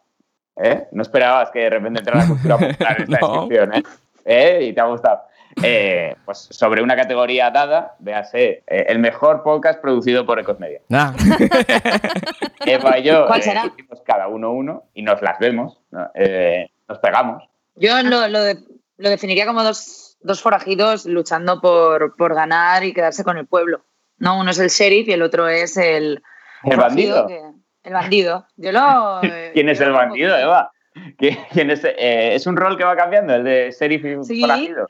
¿Eh? 0.56 0.86
No 0.92 1.02
esperabas 1.02 1.50
que 1.50 1.60
de 1.60 1.70
repente 1.70 2.00
entrara 2.00 2.20
la 2.22 2.28
cultura 2.28 2.56
popular 2.58 2.96
en 3.00 3.02
esta 3.14 3.26
No. 3.26 3.32
descripción, 3.46 3.74
¿eh? 3.74 3.82
¿Eh? 4.24 4.64
Y 4.64 4.72
te 4.72 4.80
ha 4.80 4.84
gustado. 4.84 5.22
Eh, 5.62 6.16
pues 6.24 6.48
sobre 6.50 6.82
una 6.82 6.96
categoría 6.96 7.50
dada, 7.50 7.94
véase, 7.98 8.62
eh, 8.66 8.86
el 8.88 8.98
mejor 9.00 9.42
podcast 9.42 9.80
producido 9.82 10.24
por 10.24 10.38
Ecosmedia. 10.40 10.80
Ah. 10.90 11.12
Eva 12.66 12.98
y 12.98 13.02
yo 13.02 13.26
¿Cuál 13.26 13.40
eh, 13.40 13.42
será? 13.42 13.66
hicimos 13.66 14.00
cada 14.04 14.28
uno 14.28 14.52
uno 14.52 14.84
y 14.94 15.02
nos 15.02 15.20
las 15.22 15.38
vemos, 15.38 15.78
¿no? 15.90 16.10
Eh, 16.14 16.68
nos 16.88 16.98
pegamos. 16.98 17.42
Yo 17.74 18.02
lo, 18.02 18.28
lo 18.28 18.40
de- 18.42 18.58
lo 18.98 19.08
definiría 19.10 19.46
como 19.46 19.62
dos, 19.64 20.16
dos 20.20 20.40
forajidos 20.40 21.06
luchando 21.06 21.60
por, 21.60 22.14
por 22.16 22.34
ganar 22.34 22.84
y 22.84 22.92
quedarse 22.92 23.24
con 23.24 23.36
el 23.36 23.46
pueblo. 23.46 23.84
No, 24.18 24.38
uno 24.38 24.50
es 24.52 24.58
el 24.58 24.68
sheriff 24.68 25.08
y 25.08 25.12
el 25.12 25.22
otro 25.22 25.48
es 25.48 25.76
el... 25.76 26.22
¿El 26.64 26.76
bandido? 26.76 27.26
que- 27.26 27.40
el 27.84 27.92
bandido. 27.92 28.46
Yo 28.56 28.72
lo... 28.72 29.22
eh, 29.22 29.50
¿Quién 29.54 29.68
es 29.68 29.80
el 29.80 29.92
bandido, 29.92 30.36
Eva? 30.36 30.70
¿Qui- 31.18 31.38
¿Quién 31.52 31.70
es, 31.70 31.82
eh, 31.84 32.34
¿Es 32.34 32.46
un 32.46 32.56
rol 32.56 32.76
que 32.76 32.84
va 32.84 32.94
cambiando, 32.96 33.34
el 33.34 33.44
de 33.44 33.74
sheriff 33.78 34.04
y 34.04 34.24
Sí. 34.24 34.40
forajido? 34.42 34.86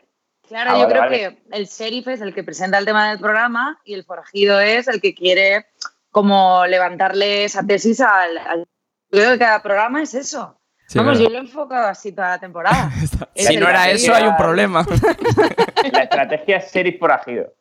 Claro, 0.48 0.70
Ah, 0.72 0.74
yo 0.74 0.80
vale, 0.82 0.88
creo 0.90 1.02
vale. 1.02 1.18
que 1.18 1.56
el 1.56 1.66
sheriff 1.66 2.08
es 2.08 2.20
el 2.20 2.34
que 2.34 2.42
presenta 2.44 2.76
el 2.78 2.84
tema 2.84 3.08
del 3.10 3.18
programa 3.18 3.80
y 3.84 3.94
el 3.94 4.04
forajido 4.04 4.60
es 4.60 4.88
el 4.88 5.00
que 5.00 5.14
quiere 5.14 5.66
como 6.10 6.66
levantarle 6.66 7.44
esa 7.44 7.64
tesis 7.66 8.00
al... 8.00 8.36
al- 8.38 8.66
Yo 9.10 9.18
creo 9.20 9.32
que 9.32 9.38
cada 9.38 9.62
programa 9.62 10.02
es 10.02 10.12
eso. 10.14 10.58
Sí, 10.88 10.98
Vamos, 10.98 11.12
verdad. 11.18 11.24
yo 11.24 11.30
lo 11.30 11.36
he 11.36 11.40
enfocado 11.46 11.86
así 11.88 12.12
toda 12.12 12.30
la 12.30 12.38
temporada. 12.38 12.90
Si 13.34 13.56
no 13.56 13.66
era 13.68 13.88
eso, 13.90 14.12
hay 14.14 14.24
un 14.26 14.36
problema. 14.36 14.84
La 15.92 16.02
estrategia 16.02 16.58
es 16.58 16.70
sheriff 16.72 16.98
forajido. 16.98 17.54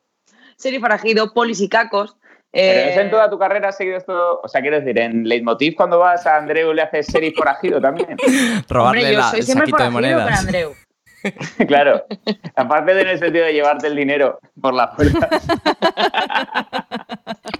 Sheriff 0.62 0.82
forajido, 0.82 1.34
polis 1.34 1.62
y 1.62 1.70
cacos. 1.70 2.18
Pero 2.52 2.80
eh, 2.80 2.92
¿es 2.92 2.98
en 2.98 3.10
toda 3.10 3.30
tu 3.30 3.40
carrera 3.40 3.70
has 3.70 3.78
seguido 3.78 3.98
esto? 3.98 4.42
O 4.42 4.48
sea, 4.48 4.62
quiero 4.62 4.78
decir, 4.78 5.00
en 5.00 5.28
Leitmotiv 5.28 5.76
cuando 5.76 6.00
vas 6.00 6.26
a 6.28 6.36
Andreu 6.36 6.74
le 6.74 6.82
haces 6.82 7.08
sheriff 7.08 7.38
forajido 7.38 7.80
también. 7.80 8.18
Robarle 8.70 9.02
Hombre, 9.02 9.14
yo 9.14 9.20
la- 9.20 9.30
soy 9.30 9.40
el 9.40 9.46
siempre 9.46 9.68
saquito 9.68 9.84
de 9.84 9.90
monedas. 9.90 10.40
Andreu. 10.40 10.76
claro. 11.68 12.06
Aparte 12.56 12.94
de 12.94 13.02
en 13.02 13.08
el 13.08 13.20
sentido 13.20 13.46
de 13.46 13.54
llevarte 13.54 13.88
el 13.88 13.96
dinero 13.96 14.40
por 14.60 14.74
la 14.74 14.90
fuerza. 14.90 15.30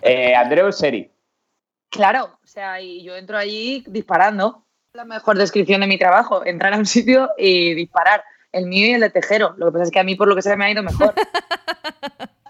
eh, 0.02 0.36
Andreu 0.36 0.68
es 0.68 0.82
sheriff. 0.82 1.08
Claro, 1.90 2.38
o 2.44 2.48
sea, 2.48 2.82
y 2.82 3.04
yo 3.04 3.16
entro 3.16 3.38
allí 3.38 3.84
disparando. 3.88 4.66
La 4.94 5.06
mejor 5.06 5.38
descripción 5.38 5.80
de 5.82 5.88
mi 5.88 5.98
trabajo, 5.98 6.46
entrar 6.46 6.74
a 6.74 6.78
un 6.78 6.86
sitio 6.86 7.30
y 7.38 7.74
disparar. 7.76 8.24
El 8.52 8.66
mío 8.66 8.88
y 8.88 8.92
el 8.92 9.00
de 9.00 9.10
Tejero. 9.10 9.54
Lo 9.58 9.68
que 9.68 9.72
pasa 9.72 9.84
es 9.86 9.92
que 9.92 10.00
a 10.00 10.04
mí, 10.04 10.16
por 10.16 10.28
lo 10.28 10.36
que 10.36 10.42
sea, 10.42 10.58
me 10.58 10.66
ha 10.66 10.72
ido 10.72 10.84
mejor. 10.84 11.14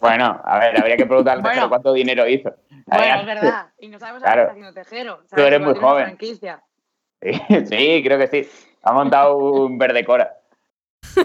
Bueno, 0.02 0.42
a 0.44 0.60
ver, 0.60 0.78
habría 0.80 0.98
que 0.98 1.06
preguntarle 1.06 1.42
Bueno. 1.42 1.54
Tejero 1.56 1.70
cuánto 1.70 1.94
dinero 1.94 2.28
hizo. 2.28 2.54
Bueno, 2.88 3.16
es 3.22 3.26
verdad. 3.26 3.68
Y 3.80 3.88
no 3.88 4.00
sabemos 4.00 4.24
a 4.24 4.26
Claro. 4.26 4.42
qué 4.42 4.42
está 4.42 4.52
haciendo 4.52 4.74
Tejero. 4.74 5.24
Tú 5.36 5.42
eres 5.42 5.62
muy 5.62 5.76
joven. 5.76 6.04
franquicia. 6.06 6.62
Sí, 7.22 7.32
sí, 7.70 8.02
creo 8.04 8.18
que 8.18 8.28
sí. 8.28 8.50
Ha 8.84 8.92
montado 8.94 9.38
un 9.38 9.78
verde 9.78 10.04
cora. 10.04 10.34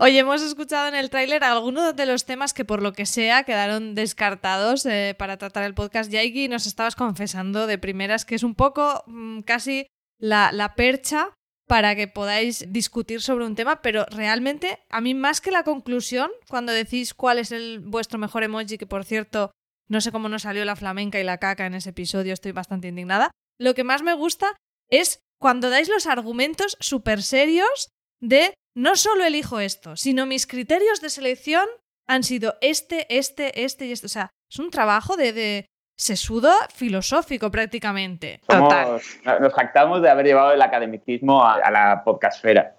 Oye, 0.00 0.18
hemos 0.18 0.42
escuchado 0.42 0.88
en 0.88 0.94
el 0.94 1.10
tráiler 1.10 1.42
algunos 1.44 1.94
de 1.96 2.06
los 2.06 2.24
temas 2.24 2.52
que 2.52 2.64
por 2.64 2.82
lo 2.82 2.92
que 2.92 3.06
sea 3.06 3.44
quedaron 3.44 3.94
descartados 3.94 4.84
eh, 4.86 5.14
para 5.18 5.36
tratar 5.38 5.64
el 5.64 5.74
podcast. 5.74 6.10
Yaigi, 6.10 6.48
nos 6.48 6.66
estabas 6.66 6.94
confesando 6.96 7.66
de 7.66 7.78
primeras 7.78 8.24
que 8.24 8.34
es 8.34 8.42
un 8.42 8.54
poco 8.54 9.02
mm, 9.06 9.40
casi 9.40 9.86
la, 10.18 10.50
la 10.52 10.74
percha 10.74 11.30
para 11.66 11.94
que 11.94 12.08
podáis 12.08 12.72
discutir 12.72 13.22
sobre 13.22 13.46
un 13.46 13.54
tema, 13.54 13.82
pero 13.82 14.04
realmente 14.06 14.80
a 14.90 15.00
mí 15.00 15.14
más 15.14 15.40
que 15.40 15.50
la 15.50 15.64
conclusión, 15.64 16.30
cuando 16.48 16.72
decís 16.72 17.14
cuál 17.14 17.38
es 17.38 17.52
el 17.52 17.80
vuestro 17.80 18.18
mejor 18.18 18.42
emoji, 18.42 18.78
que 18.78 18.86
por 18.86 19.04
cierto 19.04 19.52
no 19.88 20.00
sé 20.00 20.12
cómo 20.12 20.28
nos 20.28 20.42
salió 20.42 20.64
la 20.64 20.76
flamenca 20.76 21.20
y 21.20 21.24
la 21.24 21.38
caca 21.38 21.66
en 21.66 21.74
ese 21.74 21.90
episodio, 21.90 22.32
estoy 22.32 22.52
bastante 22.52 22.88
indignada, 22.88 23.30
lo 23.58 23.74
que 23.74 23.84
más 23.84 24.02
me 24.02 24.14
gusta 24.14 24.56
es 24.90 25.20
cuando 25.40 25.70
dais 25.70 25.88
los 25.88 26.06
argumentos 26.06 26.76
súper 26.80 27.22
serios 27.22 27.88
de 28.20 28.54
no 28.76 28.96
solo 28.96 29.24
elijo 29.24 29.60
esto, 29.60 29.96
sino 29.96 30.26
mis 30.26 30.46
criterios 30.46 31.00
de 31.00 31.10
selección 31.10 31.66
han 32.06 32.22
sido 32.22 32.56
este, 32.60 33.06
este, 33.16 33.64
este 33.64 33.86
y 33.86 33.92
este. 33.92 34.06
O 34.06 34.08
sea, 34.08 34.30
es 34.50 34.58
un 34.58 34.70
trabajo 34.70 35.16
de, 35.16 35.32
de 35.32 35.66
sesudo 36.02 36.50
filosófico 36.74 37.50
prácticamente. 37.50 38.40
Somos- 38.48 39.02
nos 39.40 39.52
jactamos 39.54 40.02
de 40.02 40.10
haber 40.10 40.26
llevado 40.26 40.52
el 40.52 40.60
academicismo 40.62 41.42
a, 41.44 41.54
a 41.54 41.70
la 41.70 42.02
podcastfera. 42.04 42.74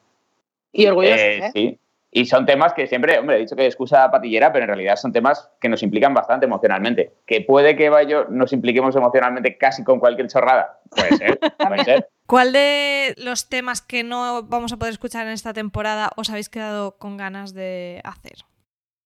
Y 0.72 0.86
orgullosos, 0.88 1.20
Eh, 1.20 1.38
¿eh? 1.46 1.52
Sí. 1.54 1.80
Y 2.16 2.28
son 2.28 2.46
temas 2.46 2.74
que 2.74 2.86
siempre, 2.86 3.18
hombre, 3.18 3.38
he 3.38 3.40
dicho 3.40 3.56
que 3.56 3.66
excusa 3.66 4.12
patillera, 4.12 4.52
pero 4.52 4.66
en 4.66 4.68
realidad 4.68 4.98
son 4.98 5.12
temas 5.12 5.50
que 5.60 5.68
nos 5.68 5.82
implican 5.82 6.14
bastante 6.14 6.46
emocionalmente. 6.46 7.12
Que 7.26 7.42
puede 7.42 7.76
que 7.76 7.86
Eva 7.86 8.04
y 8.04 8.08
yo 8.08 8.26
nos 8.30 8.54
impliquemos 8.54 8.96
emocionalmente 8.96 9.58
casi 9.58 9.84
con 9.84 10.00
cualquier 10.00 10.28
chorrada. 10.28 10.80
Puede 10.92 11.18
ser, 11.18 11.40
puede 11.58 11.84
ser. 11.84 12.08
¿Cuál 12.28 12.52
de 12.54 13.16
los 13.18 13.50
temas 13.50 13.82
que 13.82 14.04
no 14.04 14.44
vamos 14.44 14.72
a 14.74 14.78
poder 14.78 14.94
escuchar 14.94 15.26
en 15.26 15.34
esta 15.34 15.54
temporada 15.54 16.12
os 16.16 16.30
habéis 16.30 16.50
quedado 16.50 16.98
con 16.98 17.18
ganas 17.18 17.56
de 17.56 18.00
hacer? 18.04 18.46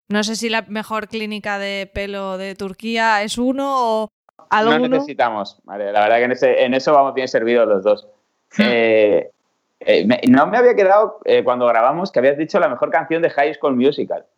No 0.10 0.24
sé 0.24 0.36
si 0.36 0.50
la 0.50 0.62
mejor 0.64 1.08
clínica 1.08 1.60
de 1.60 1.90
pelo 1.94 2.38
de 2.38 2.56
Turquía 2.56 3.24
es 3.24 3.38
uno 3.38 3.74
o 4.04 4.10
No 4.38 4.46
alguno. 4.50 4.88
necesitamos. 4.88 5.60
Vale, 5.66 5.92
la 5.92 6.02
verdad 6.02 6.18
que 6.18 6.24
en, 6.24 6.32
ese- 6.32 6.64
en 6.64 6.74
eso 6.74 6.94
vamos 6.94 7.14
bien 7.14 7.28
servidos 7.28 7.68
los 7.68 7.84
dos. 7.84 8.08
Eh, 8.60 9.30
eh, 9.82 10.06
me- 10.06 10.22
no 10.30 10.48
me 10.48 10.58
había 10.58 10.76
quedado 10.76 11.20
eh, 11.26 11.44
cuando 11.44 11.68
grabamos 11.68 12.12
que 12.12 12.20
habías 12.20 12.38
dicho 12.38 12.60
la 12.60 12.70
mejor 12.70 12.90
canción 12.90 13.22
de 13.22 13.30
High 13.30 13.54
School 13.56 13.76
Musical. 13.76 14.26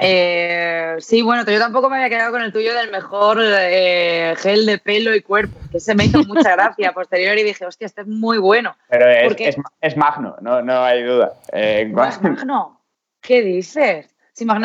Eh, 0.00 0.94
sí, 1.00 1.20
bueno, 1.22 1.44
yo 1.44 1.58
tampoco 1.58 1.90
me 1.90 1.96
había 1.96 2.08
quedado 2.08 2.30
con 2.32 2.42
el 2.42 2.52
tuyo 2.52 2.74
del 2.74 2.90
mejor 2.92 3.38
eh, 3.42 4.34
gel 4.38 4.66
de 4.66 4.78
pelo 4.78 5.14
y 5.16 5.20
cuerpo, 5.22 5.58
que 5.70 5.80
se 5.80 5.94
me 5.96 6.04
hizo 6.04 6.22
mucha 6.24 6.52
gracia 6.54 6.92
posterior 6.94 7.36
y 7.36 7.42
dije, 7.42 7.66
hostia, 7.66 7.86
este 7.86 8.02
es 8.02 8.06
muy 8.06 8.38
bueno. 8.38 8.76
Pero 8.88 9.08
es, 9.10 9.24
Porque- 9.28 9.48
es, 9.48 9.56
es 9.80 9.96
magno, 9.96 10.36
no, 10.40 10.62
no 10.62 10.84
hay 10.84 11.02
duda. 11.02 11.34
Eh, 11.52 11.88
¿No 11.90 12.04
es 12.04 12.22
Magno? 12.22 12.80
¿Qué 13.20 13.42
dices? 13.42 14.11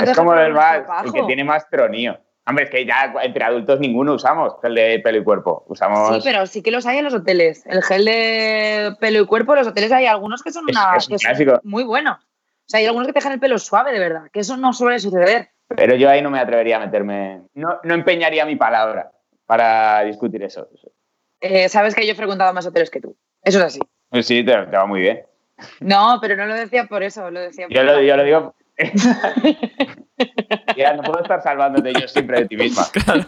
Es 0.04 0.18
como 0.18 0.34
el, 0.34 0.54
más, 0.54 0.84
el 1.06 1.14
que 1.14 1.24
tiene 1.24 1.44
más 1.44 1.70
tronío. 1.70 2.20
Hombre, 2.48 2.64
es 2.64 2.70
que 2.70 2.86
ya 2.86 3.14
entre 3.24 3.44
adultos 3.44 3.80
ninguno 3.80 4.14
usamos 4.14 4.54
gel 4.62 4.76
de 4.76 5.00
pelo 5.00 5.18
y 5.18 5.24
cuerpo. 5.24 5.66
Usamos. 5.68 6.16
Sí, 6.16 6.22
pero 6.24 6.46
sí 6.46 6.64
que 6.64 6.72
los 6.72 6.86
hay 6.86 7.00
en 7.00 7.04
los 7.04 7.14
hoteles. 7.14 7.66
El 7.66 7.84
gel 7.84 8.06
de 8.06 8.96
pelo 9.02 9.22
y 9.22 9.26
cuerpo, 9.26 9.54
en 9.54 9.60
los 9.60 9.68
hoteles 9.68 9.92
hay 9.92 10.06
algunos 10.06 10.42
que 10.44 10.52
son, 10.52 10.64
una, 10.64 10.96
es 10.96 11.08
que 11.08 11.20
son 11.20 11.60
muy 11.64 11.84
buenos. 11.84 12.18
O 12.20 12.70
sea, 12.70 12.80
hay 12.80 12.86
algunos 12.86 13.08
que 13.08 13.14
te 13.14 13.20
dejan 13.20 13.34
el 13.34 13.40
pelo 13.40 13.58
suave, 13.60 13.92
de 13.92 14.00
verdad, 14.00 14.30
que 14.32 14.40
eso 14.40 14.56
no 14.56 14.72
suele 14.72 15.00
suceder. 15.00 15.50
Pero 15.68 15.96
yo 15.96 16.10
ahí 16.10 16.22
no 16.22 16.30
me 16.30 16.40
atrevería 16.40 16.78
a 16.78 16.80
meterme. 16.80 17.42
No, 17.54 17.80
no 17.84 17.94
empeñaría 17.94 18.46
mi 18.46 18.56
palabra 18.56 19.12
para 19.46 20.04
discutir 20.04 20.42
eso. 20.44 20.70
Eh, 21.42 21.68
Sabes 21.68 21.96
que 21.96 22.06
yo 22.06 22.14
he 22.14 22.16
frecuentado 22.16 22.54
más 22.54 22.66
hoteles 22.66 22.90
que 22.90 23.02
tú. 23.02 23.18
Eso 23.44 23.60
es 23.60 23.66
así. 23.66 23.80
Sí, 24.22 24.44
te, 24.46 24.54
te 24.54 24.78
va 24.78 24.86
muy 24.86 25.02
bien. 25.02 25.24
No, 25.80 26.20
pero 26.22 26.36
no 26.36 26.46
lo 26.46 26.54
decía 26.54 26.86
por 26.86 27.04
eso, 27.04 27.30
lo 27.32 27.40
decía 27.40 27.68
Yo 27.70 27.84
lo, 27.84 28.02
yo 28.02 28.16
lo 28.16 28.24
digo. 28.24 28.56
no 30.96 31.04
puedo 31.04 31.22
estar 31.22 31.42
salvándote 31.42 31.94
yo 32.00 32.08
siempre 32.08 32.42
de 32.42 32.46
ti 32.48 32.58
misma. 32.58 32.84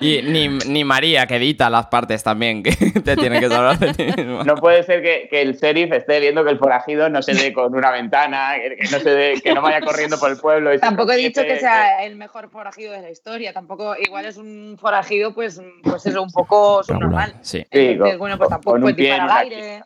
Y 0.00 0.22
ni, 0.22 0.48
ni 0.48 0.84
María, 0.84 1.26
que 1.26 1.36
edita 1.36 1.70
las 1.70 1.86
partes 1.86 2.22
también, 2.22 2.62
que 2.62 2.72
te 3.00 3.16
tiene 3.16 3.40
que 3.40 3.48
salvar 3.48 3.78
de 3.78 3.94
ti 3.94 4.04
misma. 4.04 4.44
No 4.44 4.54
puede 4.56 4.82
ser 4.82 5.02
que, 5.02 5.26
que 5.30 5.42
el 5.42 5.56
sheriff 5.56 5.92
esté 5.92 6.20
viendo 6.20 6.44
que 6.44 6.50
el 6.50 6.58
forajido 6.58 7.08
no 7.08 7.22
se 7.22 7.34
dé 7.34 7.52
con 7.52 7.74
una 7.74 7.90
ventana, 7.90 8.52
que, 8.56 8.84
no, 8.90 8.98
se 8.98 9.10
dé- 9.10 9.40
que 9.42 9.54
no 9.54 9.62
vaya 9.62 9.80
corriendo 9.80 10.18
por 10.18 10.30
el 10.30 10.36
pueblo. 10.36 10.72
y 10.72 10.76
se 10.76 10.80
Tampoco 10.80 11.12
he 11.12 11.16
dicho 11.16 11.42
que 11.42 11.58
sea 11.58 12.04
el 12.04 12.16
mejor 12.16 12.50
forajido 12.50 12.92
de 12.92 13.00
la 13.00 13.10
historia. 13.10 13.52
Tampoco, 13.52 13.96
igual 13.98 14.26
es 14.26 14.36
un 14.36 14.76
forajido, 14.78 15.34
pues, 15.34 15.60
pues 15.82 16.06
eso, 16.06 16.22
un 16.22 16.30
poco 16.30 16.82
subnormal. 16.84 17.34
Sí. 17.40 17.64
Entonces, 17.70 18.18
bueno, 18.18 18.36
pues 18.38 18.50
tampoco 18.50 18.72
con 18.74 18.82
un 18.82 18.82
puedes 18.82 18.96
pie 18.96 19.08
en 19.08 19.12
disparar 19.14 19.38
al 19.38 19.44
aire. 19.52 19.82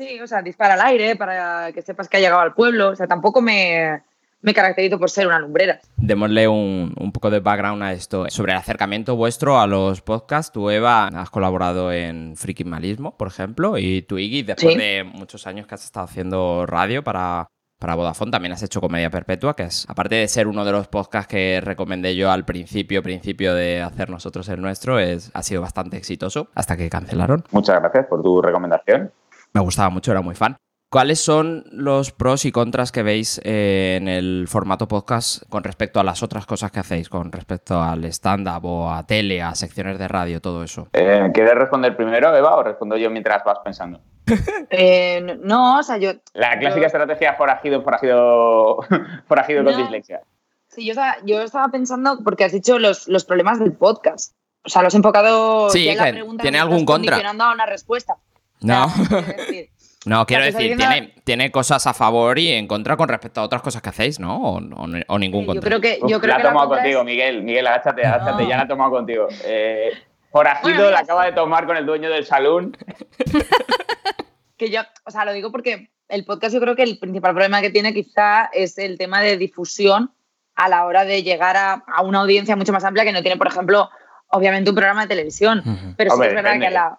Sí, 0.00 0.18
o 0.18 0.26
sea, 0.26 0.40
dispara 0.40 0.74
al 0.74 0.80
aire 0.80 1.14
para 1.14 1.72
que 1.72 1.82
sepas 1.82 2.08
que 2.08 2.16
ha 2.16 2.20
llegado 2.20 2.40
al 2.40 2.54
pueblo. 2.54 2.88
O 2.88 2.96
sea, 2.96 3.06
tampoco 3.06 3.42
me, 3.42 4.00
me 4.40 4.54
caracterizo 4.54 4.98
por 4.98 5.10
ser 5.10 5.26
una 5.26 5.38
lumbrera. 5.38 5.78
Démosle 5.98 6.48
un, 6.48 6.94
un 6.98 7.12
poco 7.12 7.28
de 7.28 7.40
background 7.40 7.82
a 7.82 7.92
esto. 7.92 8.24
Sobre 8.30 8.52
el 8.52 8.58
acercamiento 8.58 9.14
vuestro 9.14 9.60
a 9.60 9.66
los 9.66 10.00
podcasts, 10.00 10.52
tú, 10.52 10.70
Eva, 10.70 11.08
has 11.08 11.28
colaborado 11.28 11.92
en 11.92 12.34
Frikimalismo, 12.34 13.14
por 13.18 13.28
ejemplo, 13.28 13.76
y 13.76 14.00
tú, 14.00 14.16
Iggy, 14.16 14.42
después 14.42 14.72
Sí. 14.72 14.78
de 14.80 15.04
muchos 15.04 15.46
años 15.46 15.66
que 15.66 15.74
has 15.74 15.84
estado 15.84 16.06
haciendo 16.06 16.64
radio 16.66 17.04
para, 17.04 17.48
para 17.78 17.94
Vodafone, 17.94 18.30
también 18.30 18.52
has 18.52 18.62
hecho 18.62 18.80
Comedia 18.80 19.10
Perpetua, 19.10 19.54
que 19.54 19.64
es, 19.64 19.84
aparte 19.86 20.14
de 20.14 20.28
ser 20.28 20.48
uno 20.48 20.64
de 20.64 20.72
los 20.72 20.88
podcasts 20.88 21.28
que 21.28 21.60
recomendé 21.62 22.16
yo 22.16 22.30
al 22.30 22.46
principio, 22.46 23.02
principio 23.02 23.54
de 23.54 23.82
hacer 23.82 24.08
nosotros 24.08 24.48
el 24.48 24.62
nuestro, 24.62 24.98
es, 24.98 25.30
ha 25.34 25.42
sido 25.42 25.60
bastante 25.60 25.98
exitoso, 25.98 26.48
hasta 26.54 26.78
que 26.78 26.88
cancelaron. 26.88 27.44
Muchas 27.50 27.78
gracias 27.80 28.06
por 28.06 28.22
tu 28.22 28.40
recomendación. 28.40 29.12
Me 29.52 29.60
gustaba 29.60 29.90
mucho, 29.90 30.10
era 30.12 30.20
muy 30.20 30.34
fan. 30.34 30.56
¿Cuáles 30.90 31.20
son 31.20 31.64
los 31.70 32.10
pros 32.10 32.44
y 32.44 32.50
contras 32.50 32.90
que 32.90 33.04
veis 33.04 33.40
eh, 33.44 33.96
en 34.00 34.08
el 34.08 34.46
formato 34.48 34.88
podcast 34.88 35.44
con 35.48 35.62
respecto 35.62 36.00
a 36.00 36.04
las 36.04 36.22
otras 36.24 36.46
cosas 36.46 36.72
que 36.72 36.80
hacéis, 36.80 37.08
con 37.08 37.30
respecto 37.30 37.80
al 37.80 38.04
stand-up 38.06 38.64
o 38.64 38.90
a 38.92 39.06
tele, 39.06 39.40
a 39.40 39.54
secciones 39.54 40.00
de 40.00 40.08
radio, 40.08 40.40
todo 40.40 40.64
eso? 40.64 40.88
Eh, 40.92 41.30
¿Quieres 41.32 41.54
responder 41.54 41.96
primero, 41.96 42.34
Eva, 42.36 42.56
o 42.56 42.62
respondo 42.64 42.96
yo 42.96 43.08
mientras 43.10 43.44
vas 43.44 43.58
pensando? 43.64 44.00
Eh, 44.70 45.38
no, 45.42 45.78
o 45.78 45.82
sea, 45.82 45.96
yo. 45.98 46.12
La 46.34 46.58
clásica 46.58 46.82
yo- 46.82 46.86
estrategia 46.86 47.34
forajido, 47.34 47.82
forajido, 47.82 48.78
forajido 49.26 49.64
con 49.64 49.76
dislexia. 49.76 50.20
Sí, 50.68 50.84
yo 50.84 50.92
estaba, 50.92 51.16
yo 51.24 51.40
estaba 51.40 51.68
pensando, 51.68 52.18
porque 52.24 52.44
has 52.44 52.52
dicho 52.52 52.78
los, 52.78 53.08
los 53.08 53.24
problemas 53.24 53.58
del 53.58 53.72
podcast. 53.72 54.34
O 54.64 54.68
sea, 54.68 54.82
los 54.82 54.94
he 54.94 54.98
enfocado 54.98 55.70
Sí, 55.70 55.84
ya 55.86 55.92
en 55.92 55.98
la 55.98 56.04
que 56.06 56.12
pregunta 56.12 56.42
tiene 56.42 56.58
algún 56.60 56.84
contra. 56.84 57.12
condicionando 57.16 57.44
a 57.44 57.52
una 57.52 57.66
respuesta. 57.66 58.14
No, 58.62 58.86
Quiero 58.96 59.24
decir, 59.36 59.70
no 60.06 60.26
quiero 60.26 60.44
decir, 60.44 60.76
tiene, 60.76 61.14
tiene 61.24 61.50
cosas 61.50 61.86
a 61.86 61.92
favor 61.94 62.38
y 62.38 62.52
en 62.52 62.66
contra 62.66 62.96
con 62.96 63.08
respecto 63.08 63.40
a 63.40 63.44
otras 63.44 63.60
cosas 63.62 63.82
que 63.82 63.90
hacéis, 63.90 64.18
¿no? 64.18 64.36
O, 64.40 64.58
o- 64.58 64.88
o 65.08 65.18
ningún 65.18 65.42
yo 65.42 65.46
contra. 65.48 65.68
creo 65.68 65.80
que, 65.80 65.98
yo 66.08 66.16
Uf, 66.16 66.22
creo 66.22 66.34
la 66.34 66.40
que 66.40 66.46
ha 66.46 66.50
tomado 66.50 66.68
contigo, 66.70 67.00
es- 67.00 67.04
Miguel. 67.06 67.42
Miguel, 67.42 67.66
agáchate, 67.66 68.04
agáchate, 68.06 68.42
No. 68.44 68.48
ya 68.48 68.56
la 68.56 68.62
ha 68.62 68.68
tomado 68.68 68.90
contigo. 68.90 69.28
Eh, 69.44 69.90
forajido 70.30 70.74
Bueno, 70.74 70.90
la 70.90 71.00
acaba 71.00 71.26
de 71.26 71.32
tomar 71.32 71.66
con 71.66 71.76
el 71.76 71.84
dueño 71.86 72.08
del 72.10 72.24
salón. 72.24 72.76
que 74.56 74.70
yo, 74.70 74.80
o 75.04 75.10
sea, 75.10 75.24
lo 75.24 75.32
digo 75.32 75.50
porque 75.50 75.90
el 76.08 76.24
podcast 76.24 76.54
yo 76.54 76.60
creo 76.60 76.76
que 76.76 76.82
el 76.82 76.98
principal 76.98 77.32
problema 77.32 77.60
que 77.60 77.70
tiene 77.70 77.94
quizá 77.94 78.50
es 78.52 78.78
el 78.78 78.98
tema 78.98 79.20
de 79.20 79.36
difusión 79.36 80.12
a 80.54 80.68
la 80.68 80.84
hora 80.84 81.04
de 81.04 81.22
llegar 81.22 81.56
a, 81.56 81.84
a 81.86 82.02
una 82.02 82.20
audiencia 82.20 82.56
mucho 82.56 82.72
más 82.72 82.84
amplia 82.84 83.04
que 83.04 83.12
no 83.12 83.22
tiene, 83.22 83.36
por 83.38 83.46
ejemplo, 83.46 83.88
obviamente 84.28 84.70
un 84.70 84.76
programa 84.76 85.02
de 85.02 85.08
televisión. 85.08 85.62
Pero 85.96 86.12
Hombre, 86.12 86.28
sí 86.28 86.30
es 86.30 86.34
verdad 86.42 86.50
depende. 86.54 86.66
que 86.68 86.72
la... 86.74 86.98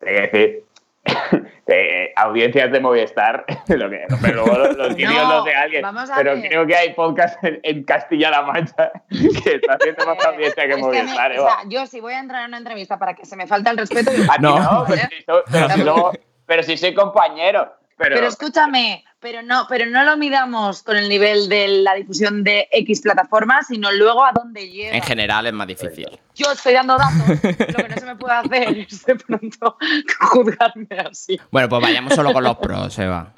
Que 0.00 0.10
decir, 0.12 0.64
de 1.66 2.12
audiencias 2.16 2.70
de 2.72 2.80
Movistar, 2.80 3.44
lo 3.68 3.90
que, 3.90 4.04
pero 4.22 4.44
luego 4.44 4.58
los, 4.58 4.76
los 4.76 4.94
vídeos 4.96 5.14
No, 5.14 5.36
los 5.36 5.44
de 5.44 5.54
alguien. 5.54 5.84
Pero 6.16 6.34
ver. 6.36 6.48
creo 6.48 6.66
que 6.66 6.76
hay 6.76 6.94
podcast 6.94 7.42
en, 7.44 7.60
en 7.62 7.84
Castilla-La 7.84 8.42
Mancha 8.42 8.92
que 9.10 9.54
está 9.56 9.74
haciendo 9.74 10.06
más 10.06 10.24
audiencia 10.24 10.64
que 10.66 10.70
es 10.70 10.76
que 10.76 10.82
me- 10.82 11.02
Movistar. 11.02 11.30
o 11.32 11.34
Eva. 11.34 11.50
sea, 11.50 11.58
yo 11.68 11.86
si 11.86 12.00
voy 12.00 12.14
a 12.14 12.20
entrar 12.20 12.42
en 12.42 12.48
una 12.48 12.58
entrevista 12.58 12.98
para 12.98 13.14
que 13.14 13.24
se 13.26 13.36
me 13.36 13.46
falte 13.46 13.70
el 13.70 13.78
respeto... 13.78 14.12
yo- 14.12 14.22
ti 14.22 14.28
no, 14.40 14.84
pero, 14.88 15.02
¿vale? 15.02 15.08
si, 15.10 15.24
pero 15.52 15.68
si 15.70 15.82
luego- 15.82 16.12
pero 16.46 16.62
si 16.62 16.76
soy 16.76 16.94
compañero. 16.94 17.72
Pero, 17.98 18.14
Pero 18.14 18.28
escúchame, 18.28 19.04
pero 19.20 19.42
no, 19.42 19.66
pero 19.68 19.86
no 19.86 20.04
lo 20.04 20.16
midamos 20.16 20.84
con 20.84 20.96
el 20.96 21.08
nivel 21.08 21.48
de 21.48 21.66
la 21.68 21.94
difusión 21.94 22.44
de 22.44 22.68
X 22.70 23.00
plataformas, 23.00 23.66
sino 23.66 23.90
luego 23.90 24.24
a 24.24 24.30
dónde 24.32 24.70
llega. 24.70 24.96
En 24.96 25.02
general 25.02 25.46
es 25.46 25.52
más 25.52 25.66
difícil. 25.66 26.06
Yo 26.34 26.52
estoy 26.52 26.74
dando 26.74 26.96
datos, 26.96 27.28
lo 27.28 27.84
que 27.84 27.88
no 27.88 27.96
se 27.96 28.06
me 28.06 28.14
puede 28.14 28.34
hacer 28.34 28.78
es 28.88 29.04
de 29.04 29.16
pronto 29.16 29.76
juzgarme 30.20 30.86
así. 31.10 31.40
Bueno, 31.50 31.68
pues 31.68 31.82
vayamos 31.82 32.14
solo 32.14 32.32
con 32.32 32.44
los 32.44 32.56
pros, 32.58 32.96
Eva. 32.98 33.34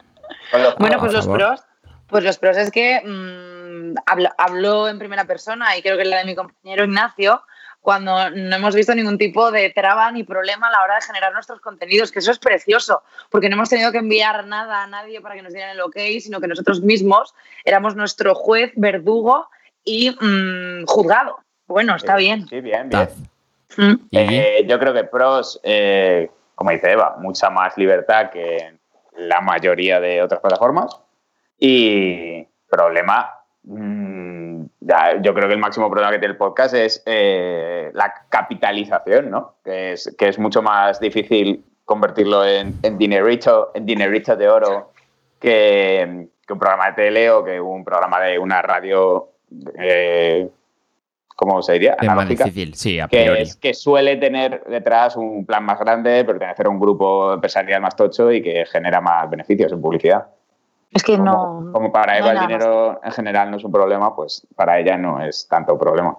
Bueno, 0.79 0.99
pues 0.99 1.13
los 1.15 1.27
pros, 1.27 1.63
pues 2.07 2.23
los 2.23 2.37
pros 2.37 2.59
es 2.59 2.71
que 2.71 3.01
mm, 3.01 3.95
hablo, 4.05 4.29
hablo 4.37 4.89
en 4.89 4.99
primera 4.99 5.25
persona 5.25 5.77
y 5.77 5.83
creo 5.83 5.97
que 5.97 6.05
la 6.05 6.19
de 6.19 6.25
mi 6.27 6.35
compañero 6.35 6.85
Ignacio, 6.85 7.43
cuando 7.81 8.31
no 8.31 8.57
hemos 8.57 8.75
visto 8.75 8.95
ningún 8.95 9.17
tipo 9.17 9.51
de 9.51 9.71
traba 9.71 10.11
ni 10.13 10.23
problema 10.23 10.69
a 10.69 10.71
la 10.71 10.83
hora 10.83 10.97
de 10.97 11.03
generar 11.03 11.33
nuestros 11.33 11.61
contenidos, 11.61 12.13
que 12.13 12.19
eso 12.19 12.31
es 12.31 12.39
precioso, 12.39 13.03
porque 13.31 13.49
no 13.49 13.57
hemos 13.57 13.71
tenido 13.71 13.91
que 13.91 13.99
enviar 13.99 14.47
nada 14.47 14.83
a 14.83 14.87
nadie 14.87 15.21
para 15.21 15.35
que 15.35 15.43
nos 15.43 15.53
dieran 15.53 15.71
el 15.71 15.81
ok, 15.81 15.97
sino 16.21 16.41
que 16.41 16.49
nosotros 16.49 16.83
mismos 16.83 17.35
éramos 17.65 17.97
nuestro 17.97 18.35
juez, 18.35 18.73
verdugo 18.77 19.49
y 19.85 20.11
mm, 20.11 20.85
juzgado. 20.87 21.39
Bueno, 21.67 21.97
está 21.97 22.17
bien. 22.17 22.47
Sí, 22.49 22.61
bien, 22.61 22.89
bien. 22.89 23.09
Mm. 23.77 23.95
Eh, 24.13 24.67
yo 24.69 24.79
creo 24.79 24.93
que 24.93 25.05
pros, 25.05 25.61
eh, 25.63 26.31
como 26.55 26.71
dice 26.71 26.91
Eva, 26.91 27.17
mucha 27.19 27.49
más 27.49 27.79
libertad 27.79 28.31
que 28.31 28.75
la 29.17 29.41
mayoría 29.41 30.01
de 30.01 30.23
otras 30.23 30.41
plataformas. 30.41 30.99
Y 31.59 32.47
problema, 32.69 33.35
mm, 33.63 34.50
ya, 34.91 35.23
yo 35.23 35.33
creo 35.33 35.47
que 35.49 35.55
el 35.55 35.61
máximo 35.61 35.89
problema 35.89 36.11
que 36.13 36.19
tiene 36.19 36.33
el 36.33 36.37
podcast 36.39 36.75
es 36.75 37.03
eh, 37.07 37.91
la 37.95 38.13
capitalización, 38.29 39.31
¿no? 39.31 39.55
Que 39.65 39.93
es, 39.93 40.15
que 40.19 40.29
es 40.29 40.39
mucho 40.39 40.61
más 40.63 40.99
difícil 41.01 41.65
convertirlo 41.85 42.45
en, 42.45 42.75
en 42.83 42.99
dinerito, 42.99 43.71
en 43.75 43.87
dinerito 43.87 44.35
de 44.37 44.49
oro 44.49 44.93
que, 45.41 46.27
que 46.47 46.53
un 46.53 46.59
programa 46.59 46.87
de 46.89 46.93
tele 46.93 47.31
o 47.31 47.45
que 47.45 47.61
un 47.61 47.85
programa 47.85 48.21
de 48.21 48.39
una 48.39 48.61
radio, 48.63 49.29
eh, 49.79 50.49
¿cómo 51.37 51.63
se 51.63 51.73
diría? 51.75 51.93
Es 52.01 52.07
más 52.07 52.17
Analógica 52.17 52.45
difícil, 52.45 52.75
sí, 52.75 53.01
a 53.01 53.09
que, 53.09 53.41
es- 53.41 53.57
que 53.57 53.75
suele 53.75 54.17
tener 54.17 54.63
detrás 54.65 55.17
un 55.17 55.47
plan 55.47 55.65
más 55.65 55.79
grande, 55.81 56.25
pertenecer 56.25 56.67
a 56.67 56.69
un 56.71 56.79
grupo 56.81 57.33
empresarial 57.35 57.81
más 57.81 57.97
tocho 57.97 58.31
y 58.33 58.43
que 58.43 58.65
genera 58.67 59.01
más 59.01 59.29
beneficios 59.31 59.73
en 59.73 59.81
publicidad. 59.81 60.27
Es 60.91 61.03
que 61.03 61.17
no. 61.17 61.71
Como 61.73 61.93
para 61.93 62.19
Eva 62.19 62.33
el 62.33 62.41
dinero 62.41 63.01
en 63.03 63.13
general 63.13 63.51
no 63.51 63.57
es 63.57 63.65
un 63.65 63.73
problema, 63.73 64.15
pues 64.15 64.47
para 64.57 64.79
ella 64.79 64.97
no 64.97 65.23
es 65.23 65.47
tanto 65.49 65.79
problema. 65.79 66.19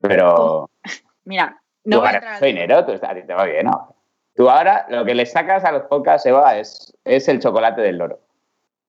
Pero 0.00 0.68
Mira, 1.24 1.60
tú 1.84 1.90
no 1.90 2.04
a 2.04 2.12
ganas 2.12 2.40
dinero, 2.40 2.84
tú, 2.84 2.92
a 2.92 3.14
ti 3.14 3.22
te 3.22 3.34
va 3.34 3.44
bien, 3.44 3.66
¿no? 3.66 3.94
Tú 4.34 4.48
ahora 4.48 4.86
lo 4.88 5.04
que 5.04 5.14
le 5.14 5.26
sacas 5.26 5.64
a 5.64 5.72
los 5.72 5.82
podcasts, 5.84 6.26
Eva, 6.26 6.56
es, 6.56 6.96
es 7.04 7.28
el 7.28 7.40
chocolate 7.40 7.80
del 7.80 7.98
loro. 7.98 8.20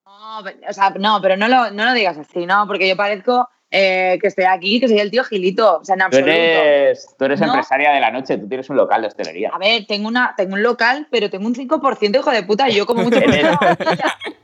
No, 0.06 0.40
o 0.40 0.74
sea, 0.74 0.92
no, 0.92 1.20
pero 1.22 1.36
no 1.38 1.48
lo, 1.48 1.72
no 1.72 1.86
lo 1.86 1.94
digas 1.94 2.18
así, 2.18 2.46
¿no? 2.46 2.68
Porque 2.68 2.88
yo 2.88 2.96
parezco 2.96 3.50
eh, 3.72 4.20
que 4.22 4.28
estoy 4.28 4.44
aquí, 4.44 4.80
que 4.82 4.88
soy 4.90 5.00
el 5.00 5.10
tío 5.10 5.24
Gilito. 5.24 5.78
O 5.80 5.86
sea, 5.86 5.94
en 5.94 6.00
Tú 6.00 6.06
absoluto. 6.08 6.32
eres, 6.32 7.16
tú 7.18 7.26
eres 7.26 7.40
No. 7.40 7.48
empresaria 7.48 7.92
de 7.92 8.00
la 8.02 8.12
noche, 8.12 8.38
tú 8.38 8.48
tienes 8.48 8.70
un 8.70 8.76
local 8.78 9.02
de 9.02 9.08
hostelería. 9.08 9.50
A 9.54 9.58
ver, 9.58 9.86
tengo, 9.88 10.08
una, 10.10 10.34
tengo 10.36 10.54
un 10.56 10.62
local, 10.64 11.08
pero 11.10 11.30
tengo 11.30 11.48
un 11.48 11.56
5%, 11.56 12.16
hijo 12.20 12.32
de 12.32 12.44
puta, 12.44 12.70
y 12.70 12.74
yo 12.76 12.86
como 12.86 13.04
mucho 13.04 13.18
Eres, 13.22 13.46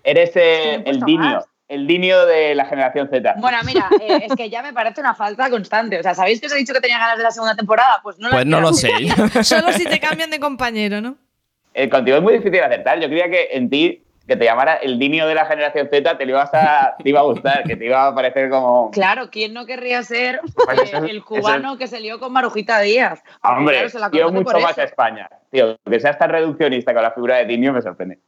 eres, 0.04 0.32
eh, 0.36 0.82
el 0.86 1.02
dinio, 1.02 1.46
el 1.68 1.86
dinio 1.86 2.26
de 2.26 2.56
la 2.56 2.64
generación 2.66 3.10
Z. 3.12 3.36
Bueno, 3.40 3.58
mira, 3.66 3.90
eh, 4.00 4.22
es 4.30 4.36
que 4.36 4.50
ya 4.50 4.64
me 4.64 4.72
parece 4.72 5.02
una 5.02 5.14
falta 5.14 5.50
constante. 5.50 6.00
O 6.00 6.04
sea, 6.04 6.14
¿sabéis 6.16 6.40
que 6.40 6.48
os 6.48 6.54
he 6.54 6.58
dicho 6.58 6.74
que 6.74 6.80
tenía 6.80 6.98
ganas 6.98 7.18
de 7.18 7.24
la 7.24 7.32
segunda 7.32 7.56
temporada? 7.56 8.00
Pues 8.02 8.18
no 8.20 8.30
Pues 8.30 8.46
no 8.46 8.62
lo 8.62 8.72
sé. 8.74 8.90
Solo 9.44 9.74
si 9.74 9.84
te 9.84 10.00
cambian 10.00 10.30
de 10.30 10.40
compañero, 10.40 11.02
¿no? 11.02 11.18
Eh, 11.74 11.90
contigo 11.90 12.18
es 12.18 12.24
muy 12.24 12.34
difícil 12.34 12.64
acertar. 12.64 13.00
Yo 13.02 13.08
creía 13.08 13.30
que 13.30 13.50
en 13.52 13.70
ti, 13.70 14.02
que 14.28 14.36
te 14.36 14.46
llamara 14.46 14.76
el 14.76 15.00
dinio 15.00 15.26
de 15.26 15.36
la 15.36 15.46
generación 15.46 15.88
Z, 15.90 16.18
te, 16.18 16.26
lo 16.26 16.32
ibas 16.32 16.54
a, 16.54 16.96
te 17.02 17.10
iba 17.10 17.22
a 17.22 17.24
gustar, 17.24 17.64
que 17.64 17.76
te 17.78 17.86
iba 17.86 18.08
a 18.08 18.14
parecer 18.14 18.50
como. 18.50 18.92
Claro, 18.92 19.30
¿quién 19.32 19.54
no 19.54 19.66
querría 19.66 20.04
ser 20.04 20.42
Pues 20.54 20.80
eso 20.84 20.98
el 20.98 21.24
cubano 21.24 21.78
que 21.78 21.88
se 21.88 22.00
lió 22.00 22.20
con 22.20 22.34
Marujita 22.34 22.82
Díaz? 22.82 23.24
Ah, 23.42 23.58
Hombre, 23.58 23.90
claro, 23.90 24.12
tío, 24.12 24.32
mucho 24.32 24.60
más 24.60 24.72
eso. 24.72 24.82
a 24.82 24.84
España. 24.84 25.30
Tío, 25.50 25.78
que 25.90 26.00
seas 26.00 26.18
tan 26.18 26.30
reduccionista 26.30 26.94
con 26.94 27.04
la 27.04 27.12
figura 27.12 27.38
de 27.38 27.46
Dinio 27.46 27.72
me 27.72 27.82
sorprende. 27.82 28.20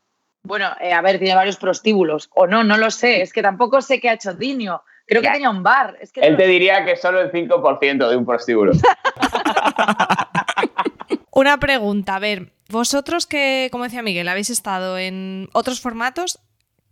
Bueno, 0.43 0.69
eh, 0.79 0.93
a 0.93 1.01
ver, 1.01 1.19
tiene 1.19 1.35
varios 1.35 1.57
prostíbulos. 1.57 2.29
O 2.33 2.47
no, 2.47 2.63
no 2.63 2.77
lo 2.77 2.89
sé. 2.91 3.21
Es 3.21 3.33
que 3.33 3.41
tampoco 3.41 3.81
sé 3.81 3.99
qué 3.99 4.09
ha 4.09 4.13
hecho 4.13 4.33
Dinio. 4.33 4.83
Creo 5.05 5.21
que 5.21 5.29
tenía 5.29 5.49
un 5.49 5.63
bar. 5.63 5.97
Es 5.99 6.13
que 6.13 6.21
Él 6.21 6.33
no 6.33 6.37
te 6.37 6.45
sé. 6.45 6.49
diría 6.49 6.85
que 6.85 6.95
solo 6.95 7.19
el 7.19 7.31
5% 7.31 8.09
de 8.09 8.15
un 8.15 8.25
prostíbulo. 8.25 8.71
Una 11.31 11.59
pregunta, 11.59 12.15
a 12.15 12.19
ver, 12.19 12.53
vosotros 12.69 13.25
que, 13.25 13.69
como 13.71 13.83
decía 13.83 14.01
Miguel, 14.01 14.27
habéis 14.27 14.49
estado 14.49 14.97
en 14.97 15.49
otros 15.53 15.81
formatos, 15.81 16.39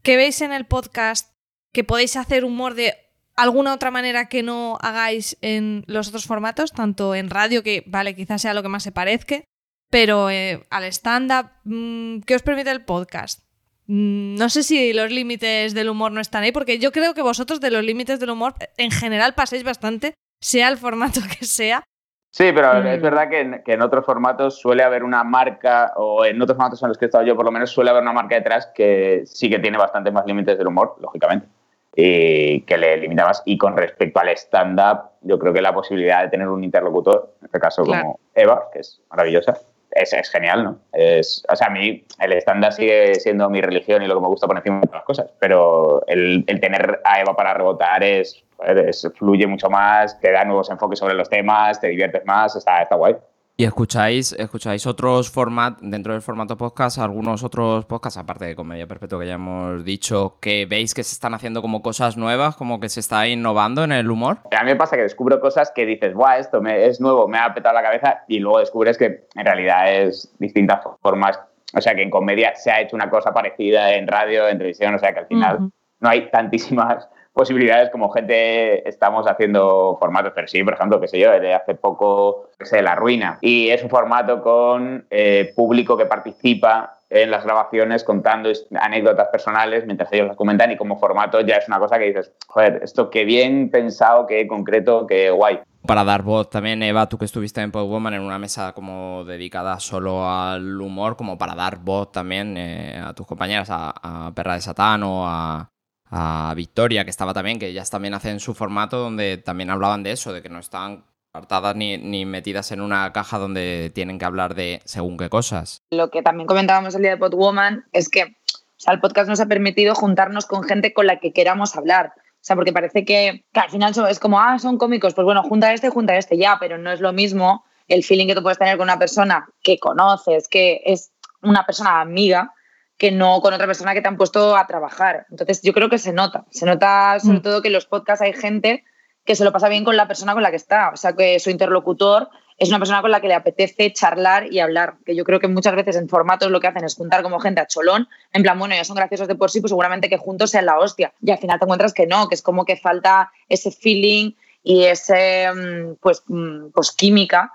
¿qué 0.01 0.15
veis 0.15 0.41
en 0.41 0.51
el 0.51 0.65
podcast 0.65 1.33
que 1.71 1.83
podéis 1.83 2.15
hacer 2.15 2.45
humor 2.45 2.73
de 2.73 2.95
alguna 3.35 3.73
otra 3.73 3.91
manera 3.91 4.29
que 4.29 4.43
no 4.43 4.77
hagáis 4.81 5.37
en 5.41 5.83
los 5.87 6.07
otros 6.07 6.25
formatos, 6.25 6.71
tanto 6.71 7.15
en 7.15 7.29
radio, 7.29 7.63
que 7.63 7.83
vale, 7.85 8.15
quizás 8.15 8.41
sea 8.41 8.53
lo 8.53 8.63
que 8.63 8.69
más 8.69 8.83
se 8.83 8.91
parezca, 8.91 9.43
pero 9.89 10.29
eh, 10.29 10.65
al 10.69 10.83
stand-up, 10.85 11.51
mm, 11.63 12.21
¿qué 12.21 12.35
os 12.35 12.41
permite 12.41 12.71
el 12.71 12.83
podcast? 12.83 13.41
mm, 13.85 14.35
no 14.35 14.49
sé 14.49 14.63
si 14.63 14.91
los 14.91 15.11
límites 15.11 15.73
del 15.73 15.89
humor 15.89 16.11
no 16.11 16.19
están 16.19 16.43
ahí, 16.43 16.51
porque 16.51 16.79
yo 16.79 16.91
creo 16.91 17.13
que 17.13 17.21
vosotros 17.21 17.61
de 17.61 17.71
los 17.71 17.83
límites 17.83 18.19
del 18.19 18.31
humor 18.31 18.55
en 18.77 18.91
general 18.91 19.33
paséis 19.35 19.63
bastante, 19.63 20.13
sea 20.41 20.67
el 20.67 20.77
formato 20.77 21.21
que 21.39 21.45
sea. 21.45 21.83
Sí, 22.29 22.51
pero 22.53 22.81
Mm. 22.81 22.87
es 22.87 23.01
verdad 23.01 23.29
que 23.29 23.39
en, 23.39 23.63
que 23.63 23.73
en 23.73 23.81
otros 23.81 24.05
formatos 24.05 24.59
suele 24.59 24.83
haber 24.83 25.03
una 25.03 25.23
marca, 25.23 25.93
o 25.95 26.23
en 26.25 26.39
otros 26.41 26.55
formatos 26.57 26.81
en 26.83 26.89
los 26.89 26.97
que 26.97 27.05
he 27.05 27.07
estado 27.07 27.23
yo 27.25 27.35
por 27.35 27.45
lo 27.45 27.51
menos, 27.51 27.71
suele 27.71 27.89
haber 27.89 28.03
una 28.03 28.13
marca 28.13 28.35
detrás 28.35 28.67
que 28.75 29.23
sí 29.25 29.49
que 29.49 29.59
tiene 29.59 29.77
bastante 29.77 30.11
más 30.11 30.25
límites 30.25 30.57
del 30.57 30.67
humor, 30.67 30.95
lógicamente, 31.01 31.47
y 31.95 32.61
que 32.61 32.77
le 32.77 32.97
limita 32.97 33.25
más. 33.25 33.41
Y 33.45 33.57
con 33.57 33.75
respecto 33.75 34.19
al 34.19 34.29
stand-up, 34.29 35.09
yo 35.21 35.39
creo 35.39 35.51
que 35.53 35.61
la 35.61 35.73
posibilidad 35.73 36.21
de 36.21 36.29
tener 36.29 36.47
un 36.47 36.63
interlocutor, 36.63 37.33
en 37.41 37.45
este 37.45 37.59
caso 37.59 37.83
Claro. 37.83 38.01
como 38.03 38.19
Eva, 38.35 38.65
que 38.71 38.79
es 38.79 39.01
maravillosa, 39.09 39.57
es, 39.89 40.13
es 40.13 40.29
genial, 40.29 40.63
¿no? 40.63 40.77
Es, 40.93 41.43
o 41.49 41.55
sea, 41.55 41.67
a 41.67 41.69
mí 41.71 42.05
el 42.19 42.33
stand-up 42.33 42.73
sigue 42.73 43.15
siendo 43.15 43.49
mi 43.49 43.61
religión 43.61 44.03
y 44.03 44.07
lo 44.07 44.13
que 44.15 44.21
me 44.21 44.27
gusta 44.27 44.45
por 44.45 44.57
encima 44.57 44.81
de 44.81 44.89
las 44.91 45.03
cosas, 45.05 45.31
pero 45.39 46.03
el, 46.05 46.43
el 46.45 46.59
tener 46.59 47.01
a 47.03 47.19
Eva 47.21 47.35
para 47.35 47.55
rebotar 47.55 48.03
es, 48.03 48.43
es- 48.65 49.09
fluye 49.17 49.47
mucho 49.47 49.69
más, 49.69 50.19
te 50.19 50.31
da 50.31 50.43
nuevos 50.45 50.69
enfoques 50.69 50.99
sobre 50.99 51.13
los 51.13 51.29
temas, 51.29 51.79
te 51.79 51.87
diviertes 51.87 52.25
más, 52.25 52.55
está, 52.55 52.81
está 52.81 52.95
guay. 52.95 53.15
¿Y 53.59 53.63
escucháis, 53.63 54.33
escucháis 54.33 54.85
otros 54.85 55.31
formatos, 55.31 55.79
dentro 55.81 56.13
del 56.13 56.21
formato 56.21 56.55
podcast, 56.57 56.99
algunos 56.99 57.43
otros 57.43 57.85
podcasts, 57.85 58.19
aparte 58.19 58.45
de 58.45 58.55
Comedia 58.55 58.85
Perpetua 58.85 59.19
que 59.19 59.25
ya 59.25 59.33
hemos 59.33 59.83
dicho, 59.83 60.37
que 60.39 60.67
veis 60.67 60.93
que 60.93 61.01
se 61.03 61.13
están 61.13 61.33
haciendo 61.33 61.63
como 61.63 61.81
cosas 61.81 62.17
nuevas, 62.17 62.55
como 62.55 62.79
que 62.79 62.87
se 62.87 62.99
está 62.99 63.27
innovando 63.27 63.83
en 63.83 63.93
el 63.93 64.11
humor? 64.11 64.37
A 64.55 64.63
mí 64.63 64.69
me 64.69 64.75
pasa 64.75 64.95
que 64.95 65.01
descubro 65.01 65.39
cosas 65.39 65.71
que 65.73 65.87
dices, 65.87 66.13
guau, 66.13 66.37
esto 66.39 66.61
me- 66.61 66.85
es 66.85 67.01
nuevo, 67.01 67.27
me 67.27 67.39
ha 67.39 67.51
petado 67.55 67.73
la 67.73 67.81
cabeza, 67.81 68.23
y 68.27 68.37
luego 68.37 68.59
descubres 68.59 68.95
que 68.95 69.25
en 69.33 69.45
realidad 69.45 69.91
es 69.91 70.31
distintas 70.37 70.81
formas. 71.01 71.39
O 71.75 71.81
sea, 71.81 71.95
que 71.95 72.03
en 72.03 72.11
comedia 72.11 72.53
se 72.55 72.69
ha 72.69 72.81
hecho 72.81 72.95
una 72.95 73.09
cosa 73.09 73.33
parecida 73.33 73.95
en 73.95 74.07
radio, 74.07 74.47
en 74.47 74.59
televisión, 74.59 74.93
o 74.93 74.99
sea, 74.99 75.13
que 75.13 75.19
al 75.21 75.27
final 75.27 75.55
Ujú. 75.55 75.71
no 76.01 76.09
hay 76.09 76.29
tantísimas 76.29 77.09
posibilidades 77.37 77.89
como 77.89 78.09
gente 78.09 78.87
estamos 78.89 79.25
haciendo 79.27 79.95
formatos, 79.99 80.33
pero 80.35 80.47
sí, 80.47 80.63
por 80.63 80.73
ejemplo, 80.73 80.99
que 80.99 81.07
sé 81.07 81.19
yo, 81.19 81.31
de 81.31 81.53
hace 81.53 81.75
poco, 81.75 82.49
que 82.59 82.65
sé, 82.65 82.81
La 82.81 82.95
Ruina. 82.95 83.37
Y 83.41 83.69
es 83.69 83.83
un 83.83 83.89
formato 83.89 84.41
con 84.41 85.05
eh, 85.09 85.53
público 85.55 85.95
que 85.95 86.05
participa 86.05 86.99
en 87.09 87.31
las 87.31 87.45
grabaciones 87.45 88.03
contando 88.03 88.51
anécdotas 88.81 89.29
personales 89.29 89.85
mientras 89.85 90.11
ellos 90.11 90.27
las 90.27 90.35
comentan 90.35 90.71
y 90.71 90.75
como 90.75 90.99
formato 90.99 91.39
ya 91.39 91.55
es 91.55 91.67
una 91.69 91.79
cosa 91.79 91.97
que 91.97 92.05
dices, 92.05 92.33
joder, 92.47 92.81
esto 92.83 93.09
qué 93.09 93.23
bien 93.23 93.69
pensado, 93.71 94.27
qué 94.27 94.45
concreto, 94.45 95.07
qué 95.07 95.29
guay. 95.29 95.59
Para 95.85 96.03
dar 96.03 96.23
voz 96.23 96.49
también, 96.49 96.83
Eva, 96.83 97.07
tú 97.07 97.17
que 97.17 97.23
estuviste 97.23 97.61
en 97.61 97.71
Podwoman 97.71 98.13
en 98.13 98.21
una 98.21 98.39
mesa 98.39 98.73
como 98.73 99.23
dedicada 99.23 99.79
solo 99.79 100.29
al 100.29 100.81
humor, 100.81 101.15
como 101.15 101.37
para 101.37 101.55
dar 101.55 101.77
voz 101.77 102.11
también 102.11 102.57
eh, 102.57 103.01
a 103.01 103.13
tus 103.13 103.25
compañeras, 103.25 103.69
a, 103.69 103.93
a 104.27 104.33
Perra 104.33 104.55
de 104.55 104.61
Satán 104.61 105.03
o 105.03 105.25
a, 105.25 105.69
a 106.09 106.53
Victoria, 106.55 107.03
que 107.03 107.09
estaba 107.09 107.33
también, 107.33 107.59
que 107.59 107.67
ellas 107.67 107.89
también 107.89 108.13
hacen 108.13 108.39
su 108.39 108.53
formato 108.53 108.97
donde 108.97 109.37
también 109.37 109.69
hablaban 109.69 110.03
de 110.03 110.11
eso, 110.11 110.33
de 110.33 110.41
que 110.41 110.49
no 110.49 110.59
están 110.59 111.05
apartadas 111.31 111.75
ni, 111.75 111.97
ni 111.97 112.25
metidas 112.25 112.71
en 112.71 112.81
una 112.81 113.11
caja 113.13 113.37
donde 113.37 113.91
tienen 113.93 114.17
que 114.17 114.25
hablar 114.25 114.55
de 114.55 114.81
según 114.85 115.17
qué 115.17 115.29
cosas. 115.29 115.83
Lo 115.91 116.09
que 116.09 116.21
también 116.21 116.47
comentábamos 116.47 116.95
el 116.95 117.01
día 117.01 117.11
de 117.11 117.17
Podwoman 117.17 117.85
es 117.91 118.09
que 118.09 118.37
o 118.77 118.79
sea, 118.79 118.93
el 118.93 118.99
podcast 118.99 119.27
nos 119.27 119.39
ha 119.39 119.47
permitido 119.47 119.95
juntarnos 119.95 120.45
con 120.45 120.63
gente 120.63 120.93
con 120.93 121.07
la 121.07 121.19
que 121.19 121.33
queramos 121.33 121.75
hablar. 121.75 122.13
O 122.15 122.45
sea, 122.47 122.55
porque 122.55 122.71
parece 122.71 123.05
que, 123.05 123.43
al 123.53 123.69
final 123.71 123.93
es 124.07 124.19
como, 124.19 124.39
ah, 124.39 124.59
son 124.59 124.77
cómicos, 124.77 125.15
pues 125.15 125.25
bueno, 125.25 125.41
junta 125.41 125.73
este, 125.73 125.89
junta 125.89 126.15
este, 126.15 126.37
ya, 126.37 126.57
pero 126.59 126.77
no 126.77 126.91
es 126.91 127.01
lo 127.01 127.11
mismo 127.11 127.65
el 127.87 128.03
feeling 128.03 128.27
que 128.27 128.35
tú 128.35 128.43
puedes 128.43 128.59
tener 128.59 128.77
con 128.77 128.85
una 128.85 128.99
persona 128.99 129.47
que 129.63 129.79
conoces, 129.79 130.47
que 130.47 130.81
es 130.85 131.11
una 131.41 131.65
persona 131.65 132.01
amiga, 132.01 132.53
que 132.97 133.11
no 133.11 133.41
con 133.41 133.53
otra 133.53 133.67
persona 133.67 133.93
que 133.93 134.01
te 134.01 134.07
han 134.07 134.17
puesto 134.17 134.55
a 134.55 134.65
trabajar. 134.65 135.27
Entonces, 135.29 135.61
yo 135.61 135.73
creo 135.73 135.89
que 135.89 135.99
se 135.99 136.13
nota. 136.13 136.45
Se 136.49 136.65
nota 136.65 137.19
sobre 137.19 137.41
todo 137.41 137.61
que 137.61 137.67
en 137.67 137.73
los 137.73 137.85
podcasts 137.85 138.23
hay 138.23 138.33
gente 138.33 138.83
que 139.23 139.35
se 139.35 139.43
lo 139.43 139.51
pasa 139.51 139.69
bien 139.69 139.83
con 139.83 139.95
la 139.97 140.07
persona 140.07 140.33
con 140.33 140.41
la 140.41 140.49
que 140.49 140.55
está. 140.55 140.89
O 140.93 140.97
sea, 140.97 141.13
que 141.13 141.39
su 141.39 141.49
interlocutor 141.49 142.29
es 142.57 142.69
una 142.69 142.79
persona 142.79 143.01
con 143.01 143.11
la 143.11 143.21
que 143.21 143.27
le 143.27 143.35
apetece 143.35 143.93
charlar 143.93 144.51
y 144.51 144.59
hablar. 144.59 144.95
Que 145.05 145.15
yo 145.15 145.23
creo 145.25 145.39
que 145.39 145.47
muchas 145.47 145.75
veces 145.75 145.95
en 145.95 146.09
formatos 146.09 146.49
lo 146.49 146.59
que 146.59 146.67
hacen 146.67 146.85
es 146.85 146.95
juntar 146.95 147.21
como 147.21 147.39
gente 147.39 147.61
a 147.61 147.67
cholón, 147.67 148.07
en 148.33 148.41
plan, 148.41 148.57
bueno, 148.57 148.73
ya 148.73 148.83
son 148.83 148.95
graciosos 148.95 149.27
de 149.27 149.35
por 149.35 149.51
sí, 149.51 149.61
pues 149.61 149.69
seguramente 149.69 150.09
que 150.09 150.17
juntos 150.17 150.49
sean 150.49 150.65
la 150.65 150.79
hostia. 150.79 151.13
Y 151.21 151.29
al 151.29 151.37
final 151.37 151.59
te 151.59 151.65
encuentras 151.65 151.93
que 151.93 152.07
no, 152.07 152.27
que 152.27 152.35
es 152.35 152.41
como 152.41 152.65
que 152.65 152.77
falta 152.77 153.31
ese 153.47 153.69
feeling 153.69 154.31
y 154.63 154.85
ese, 154.85 155.51
mm, 155.53 155.95
pues, 156.01 156.23
mm, 156.27 156.69
pues 156.73 156.91
química 156.91 157.51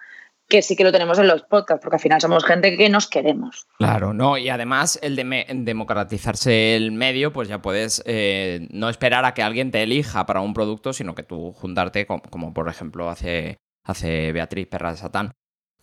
que 0.52 0.60
sí 0.60 0.76
que 0.76 0.84
lo 0.84 0.92
tenemos 0.92 1.18
en 1.18 1.28
los 1.28 1.44
podcasts, 1.44 1.82
porque 1.82 1.96
al 1.96 2.02
final 2.02 2.20
somos 2.20 2.44
gente 2.44 2.76
que 2.76 2.90
nos 2.90 3.08
queremos. 3.08 3.66
Claro, 3.78 4.12
no, 4.12 4.36
y 4.36 4.50
además 4.50 4.98
el 5.00 5.16
de 5.16 5.46
democratizarse 5.48 6.76
el 6.76 6.92
medio, 6.92 7.32
pues 7.32 7.48
ya 7.48 7.62
puedes 7.62 8.02
eh, 8.04 8.68
no 8.70 8.90
esperar 8.90 9.24
a 9.24 9.32
que 9.32 9.42
alguien 9.42 9.70
te 9.70 9.82
elija 9.82 10.26
para 10.26 10.42
un 10.42 10.52
producto, 10.52 10.92
sino 10.92 11.14
que 11.14 11.22
tú 11.22 11.52
juntarte, 11.52 12.06
como, 12.06 12.20
como 12.20 12.52
por 12.52 12.68
ejemplo 12.68 13.08
hace, 13.08 13.56
hace 13.82 14.30
Beatriz 14.32 14.66
Perra 14.66 14.90
de 14.90 14.98
Satán. 14.98 15.32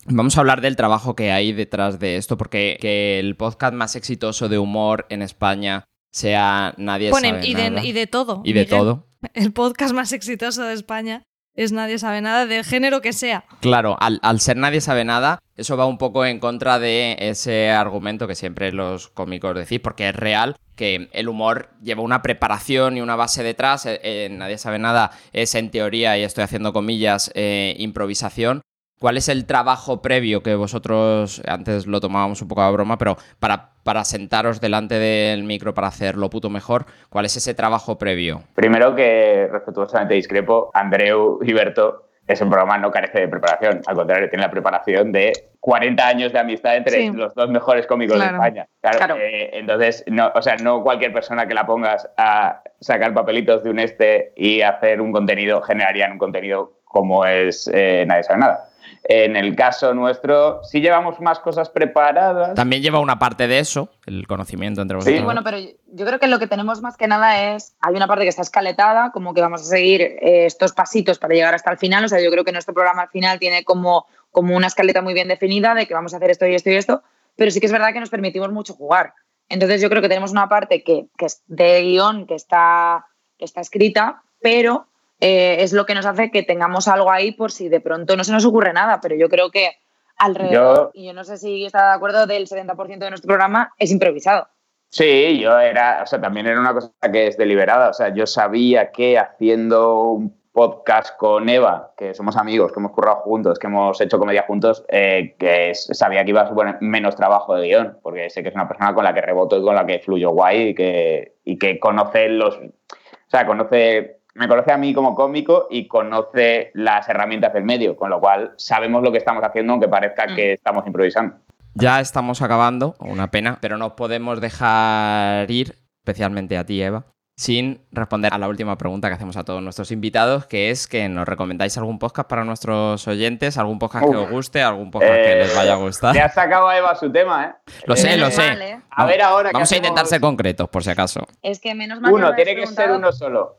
Vamos 0.06 0.36
a 0.36 0.40
hablar 0.40 0.60
del 0.60 0.76
trabajo 0.76 1.16
que 1.16 1.32
hay 1.32 1.52
detrás 1.52 1.98
de 1.98 2.14
esto, 2.14 2.38
porque 2.38 2.78
que 2.80 3.18
el 3.18 3.36
podcast 3.36 3.74
más 3.74 3.96
exitoso 3.96 4.48
de 4.48 4.58
humor 4.58 5.04
en 5.08 5.22
España 5.22 5.82
sea 6.12 6.74
Nadie 6.76 7.10
Pone, 7.10 7.30
sabe 7.30 7.46
y, 7.48 7.54
de, 7.54 7.70
nada. 7.70 7.84
y 7.84 7.90
de 7.90 8.06
todo. 8.06 8.42
Y 8.44 8.52
de 8.52 8.60
Miguel. 8.60 8.78
todo. 8.78 9.08
El 9.34 9.52
podcast 9.52 9.92
más 9.92 10.12
exitoso 10.12 10.62
de 10.62 10.74
España 10.74 11.24
es 11.54 11.72
Nadie 11.72 11.98
sabe 11.98 12.20
nada, 12.20 12.46
del 12.46 12.64
género 12.64 13.00
que 13.00 13.12
sea. 13.12 13.44
Claro, 13.60 13.96
al, 14.00 14.18
al 14.22 14.40
ser 14.40 14.56
nadie 14.56 14.80
sabe 14.80 15.04
nada, 15.04 15.40
eso 15.56 15.76
va 15.76 15.86
un 15.86 15.98
poco 15.98 16.24
en 16.24 16.38
contra 16.38 16.78
de 16.78 17.16
ese 17.18 17.70
argumento 17.70 18.26
que 18.26 18.34
siempre 18.34 18.72
los 18.72 19.08
cómicos 19.08 19.54
decís, 19.54 19.80
porque 19.80 20.08
es 20.08 20.16
real 20.16 20.56
que 20.76 21.10
el 21.12 21.28
humor 21.28 21.68
lleva 21.82 22.02
una 22.02 22.22
preparación 22.22 22.96
y 22.96 23.02
una 23.02 23.14
base 23.14 23.42
detrás. 23.42 23.84
eh, 23.84 24.00
eh, 24.02 24.28
nadie 24.30 24.56
sabe 24.56 24.78
nada 24.78 25.10
es 25.32 25.54
en 25.54 25.70
teoría, 25.70 26.16
y 26.16 26.22
estoy 26.22 26.44
haciendo 26.44 26.72
comillas, 26.72 27.30
eh, 27.34 27.74
improvisación. 27.78 28.62
¿Cuál 29.00 29.16
es 29.16 29.30
el 29.30 29.46
trabajo 29.46 30.02
previo 30.02 30.42
que 30.42 30.54
vosotros, 30.54 31.40
antes 31.48 31.86
lo 31.86 32.00
tomábamos 32.00 32.42
un 32.42 32.48
poco 32.48 32.60
a 32.60 32.70
broma, 32.70 32.98
pero 32.98 33.16
para, 33.38 33.70
para 33.82 34.04
sentaros 34.04 34.60
delante 34.60 34.96
del 34.98 35.42
micro 35.42 35.72
para 35.72 35.88
hacerlo 35.88 36.28
puto 36.28 36.50
mejor, 36.50 36.84
¿cuál 37.08 37.24
es 37.24 37.34
ese 37.34 37.54
trabajo 37.54 37.96
previo? 37.96 38.42
Primero 38.54 38.94
que 38.94 39.48
respetuosamente 39.50 40.12
discrepo, 40.12 40.70
Andreu 40.74 41.38
y 41.42 41.50
Berto, 41.54 42.10
ese 42.26 42.44
programa 42.44 42.76
no 42.76 42.90
carece 42.90 43.20
de 43.20 43.28
preparación, 43.28 43.80
al 43.86 43.96
contrario, 43.96 44.28
tiene 44.28 44.44
la 44.44 44.50
preparación 44.50 45.12
de 45.12 45.32
40 45.60 46.06
años 46.06 46.32
de 46.34 46.38
amistad 46.38 46.76
entre 46.76 46.96
Sí. 47.00 47.10
los 47.10 47.34
dos 47.34 47.48
mejores 47.48 47.86
cómicos 47.86 48.16
Claro. 48.16 48.32
de 48.32 48.36
España. 48.36 48.68
Claro, 48.82 48.98
Claro. 48.98 49.16
eh, 49.16 49.48
entonces, 49.54 50.04
no, 50.08 50.30
o 50.34 50.42
sea, 50.42 50.56
no 50.56 50.82
cualquier 50.82 51.14
persona 51.14 51.46
que 51.46 51.54
la 51.54 51.64
pongas 51.64 52.06
a 52.18 52.62
sacar 52.80 53.14
papelitos 53.14 53.64
de 53.64 53.70
un 53.70 53.78
este 53.78 54.34
y 54.36 54.60
hacer 54.60 55.00
un 55.00 55.10
contenido 55.10 55.62
generarían 55.62 56.12
un 56.12 56.18
contenido 56.18 56.74
como 56.84 57.24
es 57.24 57.70
eh, 57.72 58.04
Nadie 58.06 58.24
sabe 58.24 58.40
nada. 58.40 58.66
En 59.04 59.34
el 59.34 59.56
caso 59.56 59.94
nuestro, 59.94 60.62
sí 60.62 60.80
llevamos 60.80 61.20
más 61.20 61.40
cosas 61.40 61.70
preparadas. 61.70 62.54
También 62.54 62.82
lleva 62.82 63.00
una 63.00 63.18
parte 63.18 63.48
de 63.48 63.58
eso, 63.58 63.88
el 64.06 64.26
conocimiento 64.26 64.82
entre 64.82 64.96
vosotros. 64.96 65.18
Sí, 65.18 65.24
bueno, 65.24 65.42
pero 65.42 65.58
yo 65.58 66.06
creo 66.06 66.18
que 66.18 66.26
lo 66.26 66.38
que 66.38 66.46
tenemos 66.46 66.82
más 66.82 66.96
que 66.96 67.08
nada 67.08 67.54
es, 67.54 67.74
hay 67.80 67.94
una 67.94 68.06
parte 68.06 68.24
que 68.24 68.28
está 68.28 68.42
escaletada, 68.42 69.10
como 69.10 69.32
que 69.32 69.40
vamos 69.40 69.62
a 69.62 69.64
seguir 69.64 70.02
eh, 70.02 70.44
estos 70.44 70.72
pasitos 70.72 71.18
para 71.18 71.34
llegar 71.34 71.54
hasta 71.54 71.70
el 71.70 71.78
final, 71.78 72.04
o 72.04 72.08
sea, 72.08 72.20
yo 72.20 72.30
creo 72.30 72.44
que 72.44 72.52
nuestro 72.52 72.74
programa 72.74 73.02
al 73.02 73.08
final 73.08 73.38
tiene 73.38 73.64
como, 73.64 74.06
como 74.30 74.54
una 74.54 74.66
escaleta 74.66 75.00
muy 75.00 75.14
bien 75.14 75.28
definida 75.28 75.74
de 75.74 75.86
que 75.86 75.94
vamos 75.94 76.12
a 76.12 76.18
hacer 76.18 76.30
esto 76.30 76.46
y 76.46 76.54
esto 76.54 76.70
y 76.70 76.76
esto, 76.76 77.02
pero 77.36 77.50
sí 77.50 77.58
que 77.58 77.66
es 77.66 77.72
verdad 77.72 77.92
que 77.94 78.00
nos 78.00 78.10
permitimos 78.10 78.52
mucho 78.52 78.74
jugar. 78.74 79.14
Entonces 79.48 79.80
yo 79.80 79.88
creo 79.88 80.02
que 80.02 80.08
tenemos 80.08 80.30
una 80.30 80.48
parte 80.48 80.84
que, 80.84 81.06
que 81.16 81.26
es 81.26 81.42
de 81.46 81.82
guion, 81.82 82.26
que 82.26 82.34
está, 82.34 83.06
que 83.38 83.46
está 83.46 83.62
escrita, 83.62 84.22
pero 84.40 84.86
eh, 85.20 85.56
es 85.60 85.72
lo 85.72 85.86
que 85.86 85.94
nos 85.94 86.06
hace 86.06 86.30
que 86.30 86.42
tengamos 86.42 86.88
algo 86.88 87.10
ahí 87.10 87.32
por 87.32 87.52
si 87.52 87.68
de 87.68 87.80
pronto 87.80 88.16
no 88.16 88.24
se 88.24 88.32
nos 88.32 88.44
ocurre 88.44 88.72
nada, 88.72 89.00
pero 89.00 89.14
yo 89.14 89.28
creo 89.28 89.50
que 89.50 89.70
alrededor, 90.16 90.90
y 90.94 91.06
yo 91.06 91.12
no 91.12 91.24
sé 91.24 91.38
si 91.38 91.64
está 91.64 91.88
de 91.88 91.94
acuerdo, 91.94 92.26
del 92.26 92.46
70% 92.46 92.98
de 92.98 93.10
nuestro 93.10 93.28
programa 93.28 93.72
es 93.78 93.90
improvisado. 93.90 94.48
Sí, 94.90 95.38
yo 95.38 95.56
era, 95.58 96.00
o 96.02 96.06
sea, 96.06 96.20
también 96.20 96.46
era 96.46 96.58
una 96.58 96.74
cosa 96.74 96.90
que 97.12 97.28
es 97.28 97.36
deliberada. 97.36 97.90
O 97.90 97.92
sea, 97.92 98.12
yo 98.12 98.26
sabía 98.26 98.90
que 98.90 99.18
haciendo 99.18 100.02
un 100.02 100.40
podcast 100.52 101.16
con 101.16 101.48
Eva, 101.48 101.92
que 101.96 102.12
somos 102.12 102.36
amigos, 102.36 102.72
que 102.72 102.80
hemos 102.80 102.90
currado 102.90 103.18
juntos, 103.18 103.58
que 103.58 103.68
hemos 103.68 104.00
hecho 104.00 104.18
comedia 104.18 104.42
juntos, 104.42 104.84
eh, 104.88 105.36
que 105.38 105.74
sabía 105.74 106.24
que 106.24 106.30
iba 106.30 106.42
a 106.42 106.48
suponer 106.48 106.78
menos 106.80 107.14
trabajo 107.14 107.54
de 107.54 107.68
guion, 107.68 107.98
porque 108.02 108.30
sé 108.30 108.42
que 108.42 108.48
es 108.48 108.54
una 108.54 108.66
persona 108.66 108.92
con 108.92 109.04
la 109.04 109.14
que 109.14 109.20
reboto 109.20 109.56
y 109.56 109.62
con 109.62 109.76
la 109.76 109.86
que 109.86 110.00
fluyo 110.00 110.30
guay 110.30 110.70
y 110.70 110.74
que, 110.74 111.36
y 111.44 111.56
que 111.56 111.78
conoce 111.78 112.28
los. 112.28 112.56
O 112.56 113.30
sea, 113.30 113.46
conoce. 113.46 114.19
Me 114.34 114.46
conoce 114.48 114.72
a 114.72 114.76
mí 114.76 114.94
como 114.94 115.14
cómico 115.14 115.66
y 115.70 115.88
conoce 115.88 116.70
las 116.74 117.08
herramientas 117.08 117.52
del 117.52 117.64
medio, 117.64 117.96
con 117.96 118.10
lo 118.10 118.20
cual 118.20 118.52
sabemos 118.56 119.02
lo 119.02 119.10
que 119.10 119.18
estamos 119.18 119.42
haciendo, 119.44 119.72
aunque 119.72 119.88
parezca 119.88 120.26
que 120.34 120.52
estamos 120.54 120.86
improvisando. 120.86 121.36
Ya 121.74 122.00
estamos 122.00 122.40
acabando, 122.42 122.94
una 123.00 123.30
pena, 123.30 123.58
pero 123.60 123.76
no 123.76 123.96
podemos 123.96 124.40
dejar 124.40 125.50
ir, 125.50 125.76
especialmente 126.04 126.56
a 126.58 126.64
ti, 126.64 126.82
Eva, 126.82 127.04
sin 127.36 127.80
responder 127.90 128.34
a 128.34 128.38
la 128.38 128.48
última 128.48 128.76
pregunta 128.76 129.08
que 129.08 129.14
hacemos 129.14 129.36
a 129.36 129.44
todos 129.44 129.62
nuestros 129.62 129.90
invitados, 129.92 130.46
que 130.46 130.70
es 130.70 130.86
que 130.86 131.08
nos 131.08 131.26
recomendáis 131.26 131.76
algún 131.78 131.98
podcast 131.98 132.28
para 132.28 132.44
nuestros 132.44 133.06
oyentes, 133.08 133.56
algún 133.56 133.78
podcast 133.78 134.10
que 134.10 134.16
os 134.16 134.30
guste, 134.30 134.62
algún 134.62 134.90
podcast 134.90 135.14
que 135.14 135.34
les 135.36 135.56
vaya 135.56 135.72
a 135.72 135.76
gustar. 135.76 136.14
Le 136.14 136.20
ha 136.20 136.28
sacado 136.28 136.68
a 136.68 136.76
Eva 136.76 136.94
su 136.96 137.10
tema, 137.10 137.46
¿eh? 137.46 137.72
Lo 137.86 137.96
sé, 137.96 138.16
lo 138.16 138.30
sé. 138.30 138.42
¿eh? 138.52 138.80
A 138.90 139.06
ver 139.06 139.22
ahora 139.22 139.50
que 139.50 139.54
Vamos 139.54 139.70
a 139.72 139.74
hacemos- 139.74 139.88
intentar 139.88 140.06
ser 140.06 140.20
concretos, 140.20 140.68
por 140.68 140.84
si 140.84 140.90
acaso. 140.90 141.26
Es 141.42 141.60
que 141.60 141.74
menos 141.74 142.00
mal 142.00 142.12
Uno, 142.12 142.30
me 142.30 142.34
tiene 142.36 142.54
que 142.56 142.66
ser 142.66 142.90
uno 142.90 143.10
solo. 143.12 143.56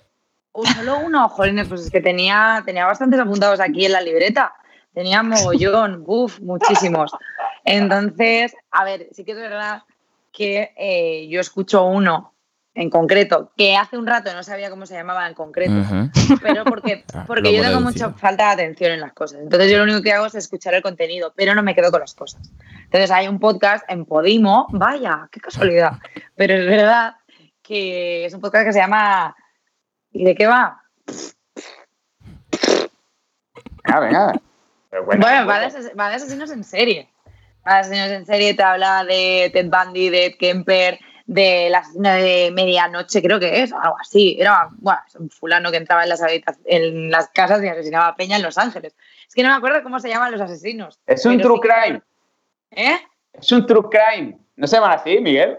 Solo 0.75 0.99
uno, 0.99 1.29
jolines, 1.29 1.67
pues 1.67 1.81
es 1.81 1.91
que 1.91 2.01
tenía, 2.01 2.61
tenía 2.65 2.85
bastantes 2.85 3.19
apuntados 3.19 3.59
aquí 3.59 3.85
en 3.85 3.93
la 3.93 4.01
libreta. 4.01 4.53
Tenía 4.93 5.23
mogollón, 5.23 6.03
buf, 6.03 6.39
muchísimos. 6.41 7.11
Entonces, 7.63 8.53
a 8.71 8.83
ver, 8.83 9.07
sí 9.11 9.23
que 9.23 9.31
es 9.31 9.37
verdad 9.37 9.83
que 10.31 10.73
eh, 10.77 11.27
yo 11.29 11.39
escucho 11.39 11.85
uno 11.85 12.33
en 12.73 12.89
concreto, 12.89 13.51
que 13.57 13.75
hace 13.75 13.97
un 13.97 14.07
rato 14.07 14.33
no 14.33 14.43
sabía 14.43 14.69
cómo 14.69 14.85
se 14.85 14.93
llamaba 14.93 15.27
en 15.27 15.33
concreto, 15.33 15.73
pero 16.41 16.63
porque, 16.63 17.03
porque 17.27 17.53
yo 17.53 17.61
tengo 17.61 17.81
mucha 17.81 18.11
falta 18.11 18.47
de 18.47 18.51
atención 18.51 18.91
en 18.91 19.01
las 19.01 19.11
cosas. 19.11 19.41
Entonces 19.41 19.69
yo 19.69 19.77
lo 19.77 19.83
único 19.83 20.01
que 20.01 20.13
hago 20.13 20.25
es 20.25 20.35
escuchar 20.35 20.73
el 20.73 20.81
contenido, 20.81 21.33
pero 21.35 21.53
no 21.53 21.63
me 21.63 21.75
quedo 21.75 21.91
con 21.91 21.99
las 21.99 22.13
cosas. 22.13 22.49
Entonces 22.85 23.11
hay 23.11 23.27
un 23.27 23.39
podcast 23.39 23.83
en 23.89 24.05
Podimo, 24.05 24.67
vaya, 24.71 25.27
qué 25.31 25.41
casualidad. 25.41 25.93
Pero 26.35 26.53
es 26.53 26.65
verdad 26.65 27.15
que 27.61 28.25
es 28.25 28.33
un 28.33 28.41
podcast 28.41 28.65
que 28.65 28.73
se 28.73 28.79
llama... 28.79 29.35
¿Y 30.11 30.23
de 30.25 30.35
qué 30.35 30.45
va? 30.47 30.81
Venga. 33.99 34.33
Pero 34.89 35.05
cuenta, 35.05 35.25
Bueno, 35.27 35.47
va 35.47 35.59
de, 35.59 35.65
ases- 35.67 35.91
va 35.99 36.09
de 36.09 36.15
asesinos 36.15 36.51
en 36.51 36.63
serie. 36.63 37.09
Va 37.67 37.75
de 37.75 37.79
asesinos 37.81 38.09
en 38.11 38.25
serie, 38.25 38.53
te 38.53 38.63
habla 38.63 39.03
de 39.03 39.49
Ted 39.53 39.69
Bundy, 39.69 40.09
de 40.09 40.25
Ed 40.27 40.35
Kemper, 40.37 40.99
del 41.25 41.73
asesino 41.75 42.09
de 42.11 42.51
medianoche, 42.53 43.21
creo 43.21 43.39
que 43.39 43.61
es, 43.63 43.71
o 43.71 43.79
algo 43.79 43.95
así. 43.99 44.37
Era 44.39 44.69
bueno, 44.79 44.99
un 45.19 45.29
fulano 45.29 45.71
que 45.71 45.77
entraba 45.77 46.03
en 46.03 46.09
las, 46.09 46.21
en 46.65 47.11
las 47.11 47.29
casas 47.29 47.63
y 47.63 47.67
asesinaba 47.67 48.07
a 48.07 48.15
Peña 48.15 48.35
en 48.37 48.43
Los 48.43 48.57
Ángeles. 48.57 48.95
Es 49.27 49.33
que 49.33 49.43
no 49.43 49.49
me 49.49 49.55
acuerdo 49.55 49.81
cómo 49.83 49.99
se 49.99 50.09
llaman 50.09 50.31
los 50.31 50.41
asesinos. 50.41 50.99
Es 51.05 51.25
un 51.25 51.39
true 51.39 51.59
sí 51.61 51.69
crime. 51.69 52.01
¿Eh? 52.71 52.97
Es 53.33 53.51
un 53.51 53.65
true 53.65 53.83
crime. 53.89 54.37
¿No 54.57 54.67
se 54.67 54.75
llaman 54.75 54.91
así, 54.91 55.19
Miguel? 55.19 55.57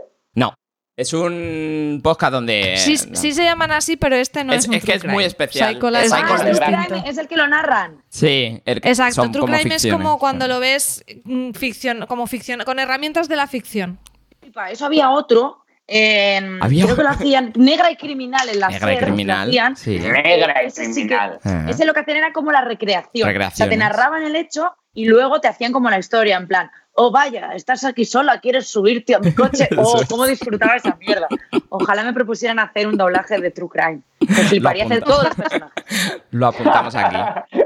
Es 1.02 1.12
un 1.12 2.00
podcast 2.02 2.32
donde. 2.32 2.76
Sí, 2.78 2.96
no. 3.08 3.16
sí 3.16 3.32
se 3.32 3.44
llaman 3.44 3.72
así, 3.72 3.96
pero 3.96 4.16
este 4.16 4.44
no 4.44 4.52
Es- 4.52 4.60
es, 4.64 4.68
un 4.68 4.74
es 4.74 4.84
que 4.84 4.92
es 4.94 5.04
muy 5.04 5.24
especial. 5.24 5.76
Es 5.76 6.12
Ah, 6.12 6.18
el 6.20 6.26
true 6.26 6.50
distinto. 6.50 6.86
crime 6.88 7.02
es 7.10 7.18
el 7.18 7.28
que 7.28 7.36
lo 7.36 7.46
narran. 7.48 8.02
Sí, 8.08 8.62
el- 8.64 8.78
Exacto, 8.78 9.14
son 9.16 9.32
true 9.32 9.40
como 9.42 9.54
crime 9.58 9.74
es 9.74 9.86
como 9.86 10.18
cuando 10.18 10.46
lo 10.48 10.60
ves 10.60 11.04
mm, 11.24 11.52
ficción, 11.52 12.06
como 12.06 12.26
ficción, 12.26 12.60
con 12.64 12.78
herramientas 12.78 13.28
de 13.28 13.36
la 13.36 13.46
ficción. 13.46 13.98
Y 14.42 14.50
para 14.50 14.70
eso 14.70 14.86
había 14.86 15.10
otro. 15.10 15.58
en- 15.88 16.62
Había 16.62 16.84
creo 16.84 16.96
que 16.96 17.02
lo 17.02 17.08
hacían 17.10 17.52
negra 17.56 17.90
y 17.90 17.96
criminal 17.96 18.48
en 18.48 18.60
la 18.60 18.68
Negra 18.68 18.92
y 18.92 18.96
SER, 18.96 19.04
criminal, 19.04 19.48
hacían. 19.48 19.76
sí. 19.76 19.98
Negra 19.98 20.62
y 20.62 20.66
Ese 20.66 20.84
sí 20.94 21.06
que- 21.08 21.16
criminal. 21.16 21.68
Ese 21.68 21.84
lo 21.84 21.92
que 21.92 22.00
hacían 22.00 22.18
era 22.18 22.32
como 22.32 22.52
la 22.52 22.62
recreación. 22.62 23.28
O 23.28 23.50
sea, 23.50 23.68
te 23.68 23.76
narraban 23.76 24.22
el 24.22 24.36
hecho 24.36 24.74
y 24.94 25.06
luego 25.06 25.40
te 25.40 25.48
hacían 25.48 25.72
como 25.72 25.90
la 25.90 25.98
historia, 25.98 26.36
en 26.36 26.46
plan, 26.46 26.70
oh 26.94 27.10
vaya, 27.10 27.52
estás 27.54 27.84
aquí 27.84 28.04
sola, 28.04 28.40
quieres 28.40 28.68
subirte 28.68 29.14
a 29.14 29.18
mi 29.18 29.32
coche. 29.32 29.68
Oh, 29.84 30.00
cómo 30.08 30.26
disfrutaba 30.26 30.76
esa 30.76 30.96
mierda. 30.96 31.26
Ojalá 31.68 32.04
me 32.04 32.12
propusieran 32.12 32.58
hacer 32.58 32.86
un 32.86 32.96
doblaje 32.96 33.38
de 33.38 33.50
True 33.50 33.68
Crime. 33.68 34.00
Me 34.20 34.44
fliparía 34.44 34.84
hacer 34.84 35.02
todos 35.02 35.24
los 35.24 35.34
personajes. 35.34 35.84
Lo 36.30 36.46
apuntamos 36.46 36.94
aquí. 36.94 37.16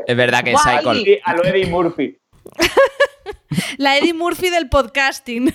Es 0.07 0.17
verdad 0.17 0.43
que. 0.43 0.57
Psycho. 0.57 0.91
A 1.25 1.35
lo 1.35 1.45
Eddie 1.45 1.67
Murphy. 1.67 2.19
La 3.79 3.99
Eddie 3.99 4.15
Murphy 4.15 4.51
del 4.51 4.69
podcasting. 4.69 5.53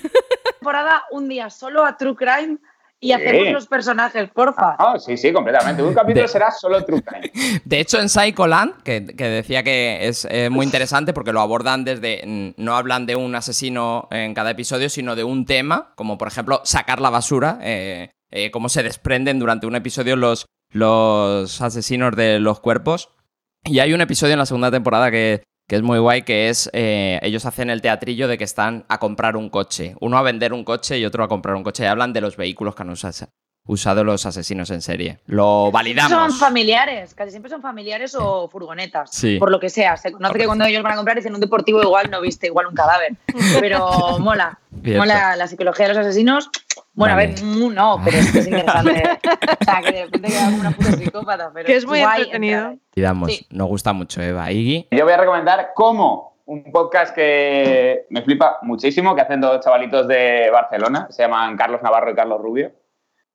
Temporada, 0.59 1.03
un 1.11 1.27
día 1.27 1.49
solo 1.49 1.85
a 1.85 1.97
True 1.97 2.15
Crime 2.15 2.57
y 3.03 3.11
hacemos 3.13 3.47
Sí. 3.47 3.51
los 3.51 3.67
personajes, 3.67 4.29
porfa. 4.31 4.75
Ah, 4.77 4.95
sí, 4.99 5.17
sí, 5.17 5.33
completamente. 5.33 5.81
Un 5.81 5.93
capítulo 5.93 6.21
De- 6.21 6.27
será 6.27 6.51
solo 6.51 6.85
true 6.85 7.01
crime. 7.01 7.31
De 7.65 7.79
hecho, 7.79 7.99
en 7.99 8.07
Psycholand, 8.09 8.83
que, 8.83 9.05
que 9.07 9.23
decía 9.25 9.63
que 9.63 10.07
es 10.07 10.25
eh, 10.29 10.49
muy 10.51 10.65
interesante 10.65 11.11
porque 11.11 11.33
lo 11.33 11.41
abordan 11.41 11.83
desde. 11.83 12.21
mm, 12.25 12.61
No 12.63 12.75
hablan 12.77 13.05
de 13.07 13.15
un 13.15 13.33
asesino 13.35 14.07
en 14.11 14.33
cada 14.35 14.51
episodio, 14.51 14.87
sino 14.87 15.15
de 15.15 15.23
un 15.23 15.45
tema, 15.45 15.93
como 15.95 16.17
por 16.17 16.27
ejemplo 16.27 16.61
sacar 16.63 17.01
la 17.01 17.09
basura, 17.09 17.57
eh, 17.63 18.11
eh, 18.29 18.51
cómo 18.51 18.69
se 18.69 18.83
desprenden 18.83 19.39
durante 19.39 19.65
un 19.67 19.75
episodio 19.75 20.15
los, 20.15 20.45
los 20.71 21.61
asesinos 21.61 22.15
de 22.15 22.39
los 22.39 22.59
cuerpos. 22.59 23.09
Y 23.63 23.79
hay 23.79 23.93
un 23.93 24.01
episodio 24.01 24.33
en 24.33 24.39
la 24.39 24.45
segunda 24.45 24.71
temporada 24.71 25.11
que, 25.11 25.43
que 25.71 25.77
es 25.77 25.83
muy 25.83 25.99
guay, 25.99 26.23
que 26.23 26.49
es. 26.49 26.69
eh, 26.73 27.17
ellos 27.21 27.45
hacen 27.45 27.69
el 27.69 27.81
teatrillo 27.81 28.27
de 28.27 28.37
que 28.37 28.43
están 28.43 28.83
a 28.89 28.97
comprar 28.97 29.37
un 29.37 29.49
coche. 29.49 29.95
Uno 30.01 30.17
a 30.17 30.21
vender 30.21 30.51
un 30.51 30.65
coche 30.65 30.99
y 30.99 31.05
otro 31.05 31.23
a 31.23 31.29
comprar 31.29 31.55
un 31.55 31.63
coche. 31.63 31.83
Y 31.83 31.85
hablan 31.85 32.11
de 32.11 32.19
los 32.19 32.35
vehículos 32.35 32.75
que 32.75 32.83
han 32.83 32.89
usado 33.71 34.03
los 34.03 34.25
asesinos 34.25 34.69
en 34.71 34.81
serie. 34.81 35.19
Lo 35.27 35.71
validamos. 35.71 36.11
Son 36.11 36.31
familiares, 36.33 37.15
casi 37.15 37.31
siempre 37.31 37.49
son 37.49 37.61
familiares 37.61 38.15
o 38.19 38.49
furgonetas, 38.49 39.09
Sí. 39.11 39.37
por 39.39 39.49
lo 39.49 39.59
que 39.59 39.69
sea. 39.69 39.95
Se 39.97 40.11
conoce 40.11 40.37
que 40.39 40.45
cuando 40.45 40.65
ellos 40.65 40.83
van 40.83 40.93
a 40.93 40.95
comprar 40.97 41.15
dicen 41.15 41.33
un 41.33 41.39
deportivo 41.39 41.81
igual 41.81 42.11
no 42.11 42.19
viste 42.21 42.47
igual 42.47 42.67
un 42.67 42.75
cadáver, 42.75 43.13
pero 43.59 43.89
mola. 44.19 44.59
Cierto. 44.83 44.99
Mola 44.99 45.35
la 45.35 45.47
psicología 45.47 45.87
de 45.87 45.93
los 45.93 46.05
asesinos. 46.05 46.49
Bueno, 46.93 47.15
Vale. 47.15 47.29
a 47.29 47.35
ver, 47.35 47.43
mm, 47.43 47.73
no, 47.73 48.01
pero 48.03 48.17
es 48.17 48.31
que 48.31 48.39
es 48.39 48.47
interesante. 48.47 49.03
o 49.61 49.63
sea, 49.63 49.81
que 49.81 49.91
de 49.93 50.05
repente 50.05 50.27
queda 50.27 50.45
como 50.45 50.57
una 50.59 50.71
puta 50.71 50.91
psicópata, 50.91 51.51
pero 51.53 51.65
Que 51.65 51.75
es 51.77 51.85
muy 51.85 52.01
guay 52.01 52.23
entretenido. 52.23 52.75
Y 52.93 53.01
damos, 53.01 53.31
Sí. 53.31 53.45
nos 53.51 53.67
gusta 53.69 53.93
mucho 53.93 54.21
Eva. 54.21 54.51
Iggy, 54.51 54.87
Yo 54.91 55.05
voy 55.05 55.13
a 55.13 55.17
recomendar 55.17 55.69
Como, 55.73 56.31
un 56.45 56.69
podcast 56.73 57.15
que 57.15 58.05
me 58.09 58.21
flipa 58.23 58.57
muchísimo, 58.63 59.15
que 59.15 59.21
hacen 59.21 59.39
dos 59.39 59.63
chavalitos 59.63 60.05
de 60.09 60.49
Barcelona, 60.51 61.07
se 61.09 61.23
llaman 61.23 61.55
Carlos 61.55 61.81
Navarro 61.81 62.11
y 62.11 62.15
Carlos 62.15 62.41
Rubio. 62.41 62.73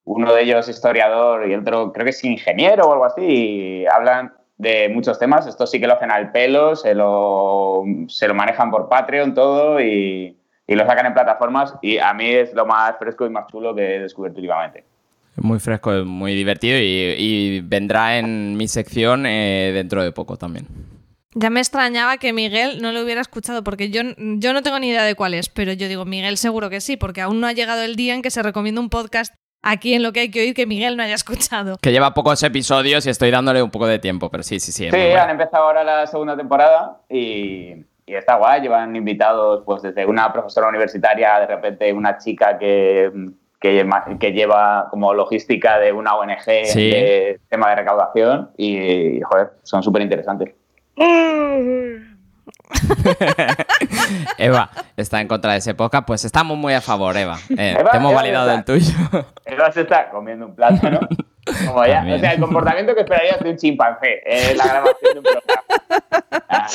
Uno 0.07 0.33
de 0.33 0.43
ellos 0.43 0.69
historiador 0.69 1.47
y 1.49 1.53
el 1.53 1.61
otro 1.61 1.93
creo 1.93 2.05
que 2.05 2.11
es 2.11 2.25
ingeniero 2.25 2.87
o 2.87 2.93
algo 2.93 3.05
así, 3.05 3.23
y 3.23 3.87
hablan 3.87 4.33
de 4.57 4.89
muchos 4.89 5.19
temas. 5.19 5.47
Esto 5.47 5.67
sí 5.67 5.79
que 5.79 5.87
lo 5.87 5.95
hacen 5.95 6.11
al 6.11 6.33
pelo, 6.33 6.77
se 6.77 6.95
lo, 6.95 7.83
se 8.09 8.27
lo 8.27 8.35
manejan 8.35 8.71
por 8.71 8.89
Patreon 8.89 9.35
todo 9.35 9.81
y, 9.81 10.37
y 10.67 10.75
lo 10.75 10.87
sacan 10.87 11.07
en 11.07 11.15
plataformas 11.15 11.75
y 11.83 11.99
a 11.99 12.15
mí 12.15 12.31
es 12.31 12.55
lo 12.55 12.65
más 12.65 12.97
fresco 12.99 13.27
y 13.27 13.31
más 13.31 13.47
chulo 13.49 13.75
que 13.75 13.97
he 13.97 13.99
descubierto 14.01 14.39
últimamente. 14.39 14.85
es 15.37 15.45
muy 15.45 15.59
fresco, 15.59 15.93
es 15.93 16.05
muy 16.05 16.35
divertido 16.35 16.79
y, 16.79 17.15
y 17.19 17.61
vendrá 17.61 18.19
en 18.19 18.57
mi 18.57 18.69
sección 18.69 19.27
eh, 19.27 19.73
dentro 19.75 20.03
de 20.03 20.13
poco 20.13 20.37
también. 20.37 20.67
Ya 21.35 21.51
me 21.51 21.61
extrañaba 21.61 22.17
que 22.17 22.33
Miguel 22.33 22.81
no 22.81 22.93
lo 22.93 23.03
hubiera 23.03 23.21
escuchado, 23.21 23.63
porque 23.63 23.91
yo, 23.91 24.01
yo 24.17 24.55
no 24.55 24.63
tengo 24.63 24.79
ni 24.79 24.89
idea 24.89 25.05
de 25.05 25.15
cuál 25.15 25.35
es, 25.35 25.51
pero 25.51 25.75
yo 25.75 25.87
digo, 25.87 26.07
Miguel 26.07 26.39
seguro 26.39 26.71
que 26.71 26.81
sí, 26.81 26.97
porque 26.97 27.21
aún 27.21 27.41
no 27.41 27.47
ha 27.47 27.53
llegado 27.53 27.83
el 27.83 27.95
día 27.95 28.15
en 28.15 28.23
que 28.23 28.31
se 28.31 28.43
recomienda 28.43 28.81
un 28.81 28.89
podcast 28.89 29.35
aquí 29.63 29.95
en 29.95 30.03
lo 30.03 30.13
que 30.13 30.21
hay 30.21 30.31
que 30.31 30.41
oír 30.41 30.55
que 30.55 30.67
Miguel 30.67 30.97
no 30.97 31.03
haya 31.03 31.15
escuchado. 31.15 31.77
Que 31.83 31.93
lleva 31.93 32.15
pocos 32.15 32.43
episodios 32.43 33.07
y 33.07 33.11
estoy 33.11 33.31
dándole 33.31 33.63
un 33.63 33.71
poco 33.71 33.87
de 33.87 33.99
tiempo, 33.99 34.31
pero 34.31 34.43
sí, 34.43 34.61
sí, 34.61 34.73
sí. 34.73 34.85
Sí, 34.85 34.91
bueno. 34.91 35.21
han 35.23 35.31
empezado 35.31 35.65
ahora 35.65 35.85
la 35.85 36.07
segunda 36.07 36.37
temporada 36.37 37.01
y, 37.09 37.85
y 38.07 38.15
está 38.15 38.37
guay. 38.37 38.63
Llevan 38.63 38.95
invitados 38.95 39.63
pues 39.67 39.83
desde 39.83 40.07
una 40.07 40.33
profesora 40.33 40.69
universitaria, 40.69 41.41
de 41.41 41.47
repente 41.47 41.93
una 41.93 42.19
chica 42.19 42.59
que, 42.59 43.11
que, 43.61 44.33
lleva 44.33 44.89
como 44.91 45.13
logística 45.15 45.79
de 45.79 45.93
una 45.93 46.15
ONG 46.15 46.67
Sí. 46.67 46.91
de 46.91 47.41
tema 47.49 47.71
de 47.71 47.77
recaudación 47.77 48.51
y, 48.57 49.21
joder, 49.23 49.51
son 49.63 49.83
súper 49.83 50.03
interesantes. 50.03 50.55
Eva 54.39 54.71
está 54.97 55.21
en 55.21 55.29
contra 55.29 55.53
de 55.53 55.59
ese 55.59 55.75
podcast, 55.75 56.07
pues 56.07 56.25
estamos 56.25 56.57
muy 56.57 56.75
a 56.75 56.81
favor, 56.81 57.17
Eva. 57.17 57.39
Eh, 57.57 57.77
Eva, 57.79 57.91
te 57.91 57.97
hemos 57.97 58.13
Eva 58.13 58.21
validado 58.23 58.51
está. 58.51 58.73
el 58.75 58.81
tuyo. 58.81 59.27
Eva 59.45 59.73
se 59.73 59.81
está 59.83 60.11
comiendo 60.11 60.47
un 60.47 60.55
plátano. 60.55 61.01
Como 61.67 61.85
ya, 61.87 62.05
o 62.13 62.19
sea, 62.19 62.33
el 62.33 62.41
comportamiento 62.41 62.95
que 62.95 63.03
esperarías 63.03 63.39
de 63.41 63.51
un 63.51 63.57
chimpancé 63.57 64.21
en 64.25 64.57
la 64.59 64.67
grabación 64.67 65.13
de 65.15 65.19
un 65.19 65.25
programa. 65.25 66.45
Ah, 66.49 66.67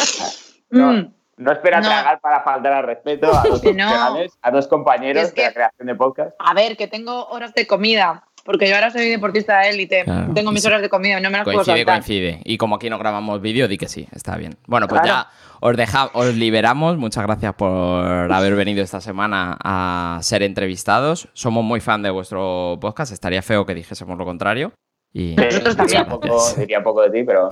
No, 0.70 0.94
Mm. 0.94 1.14
no 1.38 1.52
espera 1.52 1.82
No. 1.82 1.88
tragar 1.90 2.20
para 2.22 2.42
faltar 2.44 2.72
al 2.74 2.84
respeto 2.86 3.28
a 3.36 3.44
dos 3.44 3.62
no. 3.76 4.16
a 4.42 4.52
dos 4.52 4.68
compañeros 4.68 5.24
Es 5.24 5.34
que- 5.34 5.42
de 5.42 5.48
la 5.48 5.54
creación 5.54 5.88
de 5.88 5.96
podcast. 5.96 6.32
A 6.40 6.54
ver, 6.54 6.78
que 6.78 6.88
tengo 6.88 7.26
horas 7.28 7.54
de 7.54 7.68
comida, 7.68 8.24
porque 8.44 8.68
yo 8.68 8.76
ahora 8.76 8.90
soy 8.92 9.10
deportista 9.10 9.60
de 9.60 9.70
élite, 9.70 10.04
Claro. 10.04 10.34
tengo 10.34 10.52
mis 10.52 10.66
horas 10.66 10.82
de 10.82 10.90
comida 10.90 11.20
y 11.20 11.22
no 11.22 11.30
me 11.30 11.38
las 11.38 11.44
puedo 11.46 11.58
Coincide, 11.58 11.78
saltar. 11.78 11.96
coincide. 12.00 12.42
Y 12.44 12.58
como 12.58 12.76
aquí 12.76 12.90
no 12.90 12.98
grabamos 12.98 13.42
vídeo, 13.42 13.68
di 13.68 13.78
que 13.78 13.88
sí, 13.88 14.08
está 14.12 14.38
bien. 14.38 14.58
Bueno, 14.68 14.88
pues 14.88 15.02
Claro. 15.02 15.28
ya 15.30 15.58
os, 15.60 15.78
deja, 15.78 16.10
os 16.14 16.36
liberamos. 16.36 16.98
Muchas 16.98 17.24
gracias 17.26 17.54
por 17.54 18.32
haber 18.32 18.56
venido 18.56 18.84
esta 18.84 19.00
semana 19.02 19.58
a 19.64 20.20
ser 20.24 20.44
entrevistados. 20.44 21.28
Somos 21.34 21.64
muy 21.64 21.80
fan 21.82 22.02
de 22.02 22.10
vuestro 22.10 22.78
podcast. 22.82 23.12
Estaría 23.14 23.42
feo 23.42 23.66
que 23.66 23.76
dijésemos 23.76 24.18
lo 24.18 24.26
contrario. 24.26 24.72
Y 25.14 25.36
Nosotros 25.36 25.76
también. 25.76 26.06
poco, 26.08 26.42
diría 26.58 26.82
poco 26.82 27.02
de 27.02 27.10
ti, 27.12 27.24
pero 27.26 27.52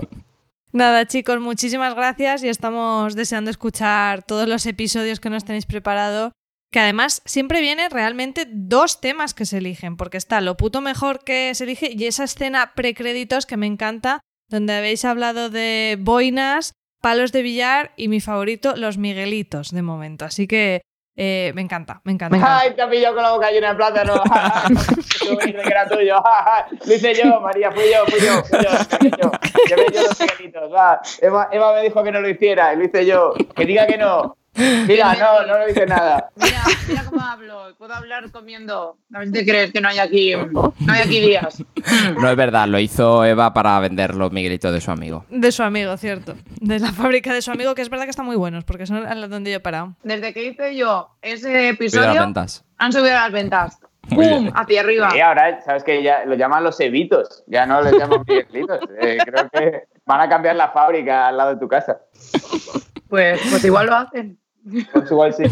Nada, 0.72 1.06
chicos, 1.08 1.40
muchísimas 1.40 1.96
gracias 1.96 2.44
y 2.44 2.48
estamos 2.48 3.16
deseando 3.16 3.50
escuchar 3.50 4.22
todos 4.24 4.48
los 4.48 4.66
episodios 4.68 5.20
que 5.20 5.30
nos 5.32 5.44
tenéis 5.44 5.66
preparado. 5.66 6.32
Que 6.72 6.80
además 6.80 7.22
siempre 7.26 7.61
viene 7.61 7.89
realmente 7.89 8.45
dos 8.47 9.01
temas 9.01 9.34
que 9.34 9.45
se 9.45 9.57
eligen, 9.57 9.97
porque 9.97 10.17
está 10.17 10.39
lo 10.41 10.55
puto 10.55 10.82
mejor 10.82 11.24
que 11.24 11.53
se 11.55 11.63
elige 11.63 11.89
y 11.91 12.05
esa 12.05 12.26
escena 12.26 12.74
precréditos 12.76 13.45
que 13.45 13.57
me 13.57 13.65
encanta, 13.65 14.20
donde 14.49 14.74
habéis 14.74 15.03
hablado 15.03 15.49
de 15.49 15.97
boinas, 15.99 16.74
palos 17.01 17.32
de 17.32 17.41
billar 17.41 17.91
y 17.97 18.07
mi 18.07 18.20
favorito, 18.20 18.76
los 18.76 18.97
Miguelitos, 18.97 19.72
de 19.72 19.82
momento. 19.82 20.26
Así 20.26 20.47
que 20.47 20.82
Eh, 21.22 21.51
me 21.53 21.61
encanta, 21.61 21.99
me 22.05 22.13
encanta. 22.13 22.59
¡Ay, 22.61 22.74
te 22.76 22.82
ha 22.82 22.89
pillado 22.89 23.15
con 23.15 23.24
la 23.24 23.32
boca 23.32 23.51
llena 23.51 23.72
de 23.72 23.76
plátano! 23.76 24.24
Tú 25.20 25.38
que 25.38 25.49
era 25.49 25.86
tuyo. 25.86 26.15
Lo 26.86 26.93
hice 26.93 27.13
yo, 27.13 27.41
María, 27.41 27.72
fui 27.74 27.84
yo, 27.93 28.05
fui 28.05 28.22
yo, 28.26 28.41
fui 28.45 28.59
yo. 28.63 28.70
Fui 28.99 29.11
yo. 29.22 29.32
Llevé 29.67 29.86
yo 29.93 30.03
los 30.03 30.17
miguelitos, 30.17 30.72
va. 30.74 31.01
Eva, 31.22 31.49
Eva 31.51 31.74
me 31.74 31.82
dijo 31.82 32.01
que 32.03 32.11
no 32.13 32.22
lo 32.22 32.30
hiciera 32.30 32.74
y 32.74 32.78
lo 32.78 32.86
hice 32.86 33.05
yo. 33.05 33.34
Que 33.53 33.65
diga 33.65 33.86
que 33.86 33.97
no. 33.97 34.38
Mira, 34.56 35.16
no, 35.16 35.45
no 35.47 35.60
lo 35.60 35.70
hice 35.70 35.86
nada. 35.86 36.30
Mira, 36.36 36.64
mira 36.88 37.04
cómo 37.06 37.22
hablo. 37.22 37.76
Puedo 37.78 37.93
hablar 37.93 38.30
comiendo. 38.32 38.97
Si 39.24 39.32
te 39.32 39.45
crees 39.45 39.72
que 39.72 39.80
no 39.80 39.89
hay 39.89 40.00
aquí, 40.00 40.34
no 40.36 40.74
hay 40.88 41.02
aquí 41.02 41.20
días. 41.20 41.64
No 42.20 42.30
es 42.30 42.36
verdad, 42.36 42.68
lo 42.68 42.80
hizo 42.80 43.24
Eva 43.24 43.54
para 43.54 43.80
vender 43.80 44.16
los 44.16 44.32
miguelitos 44.32 44.74
de 44.74 44.82
su 44.82 44.91
amigo. 44.91 45.26
De 45.30 45.52
su 45.52 45.64
amigo, 45.64 45.95
cierto. 45.97 46.36
De 46.60 46.80
la 46.80 46.91
fábrica 46.91 47.34
de 47.34 47.41
su 47.41 47.52
amigo, 47.52 47.76
que 47.76 47.82
es 47.82 47.89
verdad 47.89 48.06
que 48.06 48.12
están 48.12 48.26
muy 48.26 48.36
buenos, 48.36 48.64
porque 48.64 48.86
son 48.86 49.06
donde 49.30 49.52
yo 49.52 49.58
he 49.58 49.62
parado. 49.62 49.95
Desde 50.04 50.34
que 50.34 50.45
hice 50.45 50.76
yo 50.76 51.10
ese 51.22 51.70
episodio, 51.70 52.22
ventas. 52.22 52.66
han 52.78 52.91
subido 52.91 53.14
las 53.14 53.32
ventas. 53.32 53.80
Muy 54.10 54.28
¡Pum! 54.28 54.43
bien. 54.43 54.54
Hacia 54.56 54.82
arriba. 54.82 55.10
Y 55.16 55.20
ahora, 55.20 55.62
¿sabes 55.62 55.84
que 55.84 56.02
Ya 56.02 56.26
lo 56.26 56.36
llaman 56.36 56.64
los 56.64 56.80
evitos. 56.80 57.43
Ya 57.47 57.66
no 57.66 57.82
les 57.82 57.93
llaman 57.93 58.24
miguelitos. 58.28 58.80
Eh, 59.02 59.18
creo 59.24 59.50
que 59.50 59.84
van 60.06 60.22
a 60.22 60.30
cambiar 60.30 60.56
la 60.56 60.70
fábrica 60.70 61.28
al 61.28 61.38
lado 61.38 61.52
de 61.52 61.60
tu 61.60 61.68
casa. 61.68 62.02
Pues, 63.08 63.39
pues 63.50 63.64
igual 63.64 63.88
lo 63.88 63.95
hacen. 63.95 64.39
Pues 64.93 65.12
igual 65.12 65.34
sí. 65.34 65.43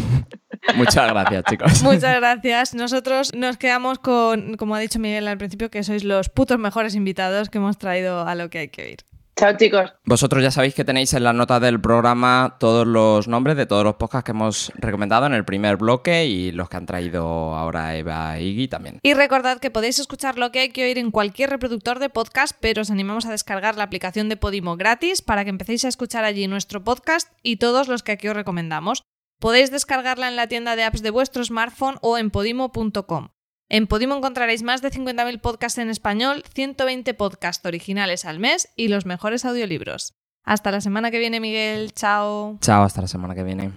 Muchas 0.76 1.10
gracias, 1.10 1.44
chicos. 1.44 1.82
Muchas 1.82 2.16
gracias. 2.16 2.74
Nosotros 2.74 3.34
nos 3.34 3.56
quedamos 3.56 3.98
con, 3.98 4.56
como 4.56 4.74
ha 4.74 4.80
dicho 4.80 4.98
Miguel 4.98 5.28
al 5.28 5.38
principio, 5.38 5.70
que 5.70 5.82
sois 5.82 6.04
los 6.04 6.28
putos 6.28 6.58
mejores 6.58 6.94
invitados 6.94 7.48
que 7.48 7.58
hemos 7.58 7.78
traído 7.78 8.26
a 8.26 8.34
lo 8.34 8.50
que 8.50 8.58
hay 8.58 8.68
que 8.68 8.82
oír. 8.82 8.98
Chao, 9.38 9.56
chicos. 9.56 9.94
Vosotros 10.04 10.42
ya 10.42 10.50
sabéis 10.50 10.74
que 10.74 10.84
tenéis 10.84 11.14
en 11.14 11.22
las 11.22 11.32
notas 11.32 11.60
del 11.60 11.80
programa 11.80 12.56
todos 12.58 12.84
los 12.84 13.28
nombres 13.28 13.56
de 13.56 13.66
todos 13.66 13.84
los 13.84 13.94
podcasts 13.94 14.24
que 14.24 14.32
hemos 14.32 14.72
recomendado 14.74 15.26
en 15.26 15.32
el 15.32 15.44
primer 15.44 15.76
bloque 15.76 16.26
y 16.26 16.50
los 16.50 16.68
que 16.68 16.76
han 16.76 16.86
traído 16.86 17.54
ahora 17.54 17.96
Eva 17.96 18.36
e 18.36 18.42
Iggy 18.42 18.66
también. 18.66 18.98
Y 19.00 19.14
recordad 19.14 19.60
que 19.60 19.70
podéis 19.70 20.00
escuchar 20.00 20.38
lo 20.38 20.50
que 20.50 20.58
hay 20.58 20.68
que 20.70 20.82
oír 20.82 20.98
en 20.98 21.12
cualquier 21.12 21.50
reproductor 21.50 22.00
de 22.00 22.08
podcast, 22.08 22.56
pero 22.58 22.82
os 22.82 22.90
animamos 22.90 23.26
a 23.26 23.30
descargar 23.30 23.76
la 23.76 23.84
aplicación 23.84 24.28
de 24.28 24.36
Podimo 24.36 24.76
gratis 24.76 25.22
para 25.22 25.44
que 25.44 25.50
empecéis 25.50 25.84
a 25.84 25.88
escuchar 25.88 26.24
allí 26.24 26.48
nuestro 26.48 26.82
podcast 26.82 27.32
y 27.40 27.58
todos 27.58 27.86
los 27.86 28.02
que 28.02 28.10
aquí 28.10 28.26
os 28.26 28.34
recomendamos. 28.34 29.04
Podéis 29.38 29.70
descargarla 29.70 30.26
en 30.26 30.34
la 30.34 30.48
tienda 30.48 30.74
de 30.74 30.82
apps 30.82 31.00
de 31.00 31.10
vuestro 31.10 31.44
smartphone 31.44 31.98
o 32.02 32.18
en 32.18 32.30
podimo.com. 32.30 33.28
En 33.70 33.86
Podimo 33.86 34.16
encontraréis 34.16 34.62
más 34.62 34.80
de 34.80 34.90
50.000 34.90 35.40
podcasts 35.40 35.78
en 35.78 35.90
español, 35.90 36.42
120 36.54 37.12
podcasts 37.14 37.64
originales 37.66 38.24
al 38.24 38.38
mes 38.38 38.70
y 38.76 38.88
los 38.88 39.04
mejores 39.04 39.44
audiolibros. 39.44 40.14
Hasta 40.42 40.70
la 40.70 40.80
semana 40.80 41.10
que 41.10 41.18
viene, 41.18 41.40
Miguel. 41.40 41.92
Chao. 41.92 42.56
Chao, 42.62 42.82
hasta 42.82 43.02
la 43.02 43.08
semana 43.08 43.34
que 43.34 43.42
viene. 43.42 43.70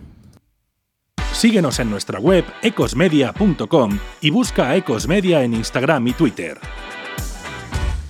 Síguenos 1.33 1.79
en 1.79 1.89
nuestra 1.89 2.19
web 2.19 2.45
ecosmedia.com 2.61 3.99
y 4.21 4.29
busca 4.29 4.69
a 4.69 4.75
Ecosmedia 4.77 5.43
en 5.43 5.55
Instagram 5.55 6.07
y 6.07 6.13
Twitter. 6.13 6.57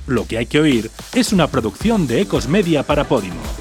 Lo 0.05 0.27
que 0.27 0.38
hay 0.38 0.45
que 0.45 0.59
oír 0.59 0.91
es 1.15 1.34
una 1.34 1.47
producción 1.47 2.05
de 2.05 2.21
Ecosmedia 2.21 2.84
para 2.84 3.05
Podimo. 3.05 3.61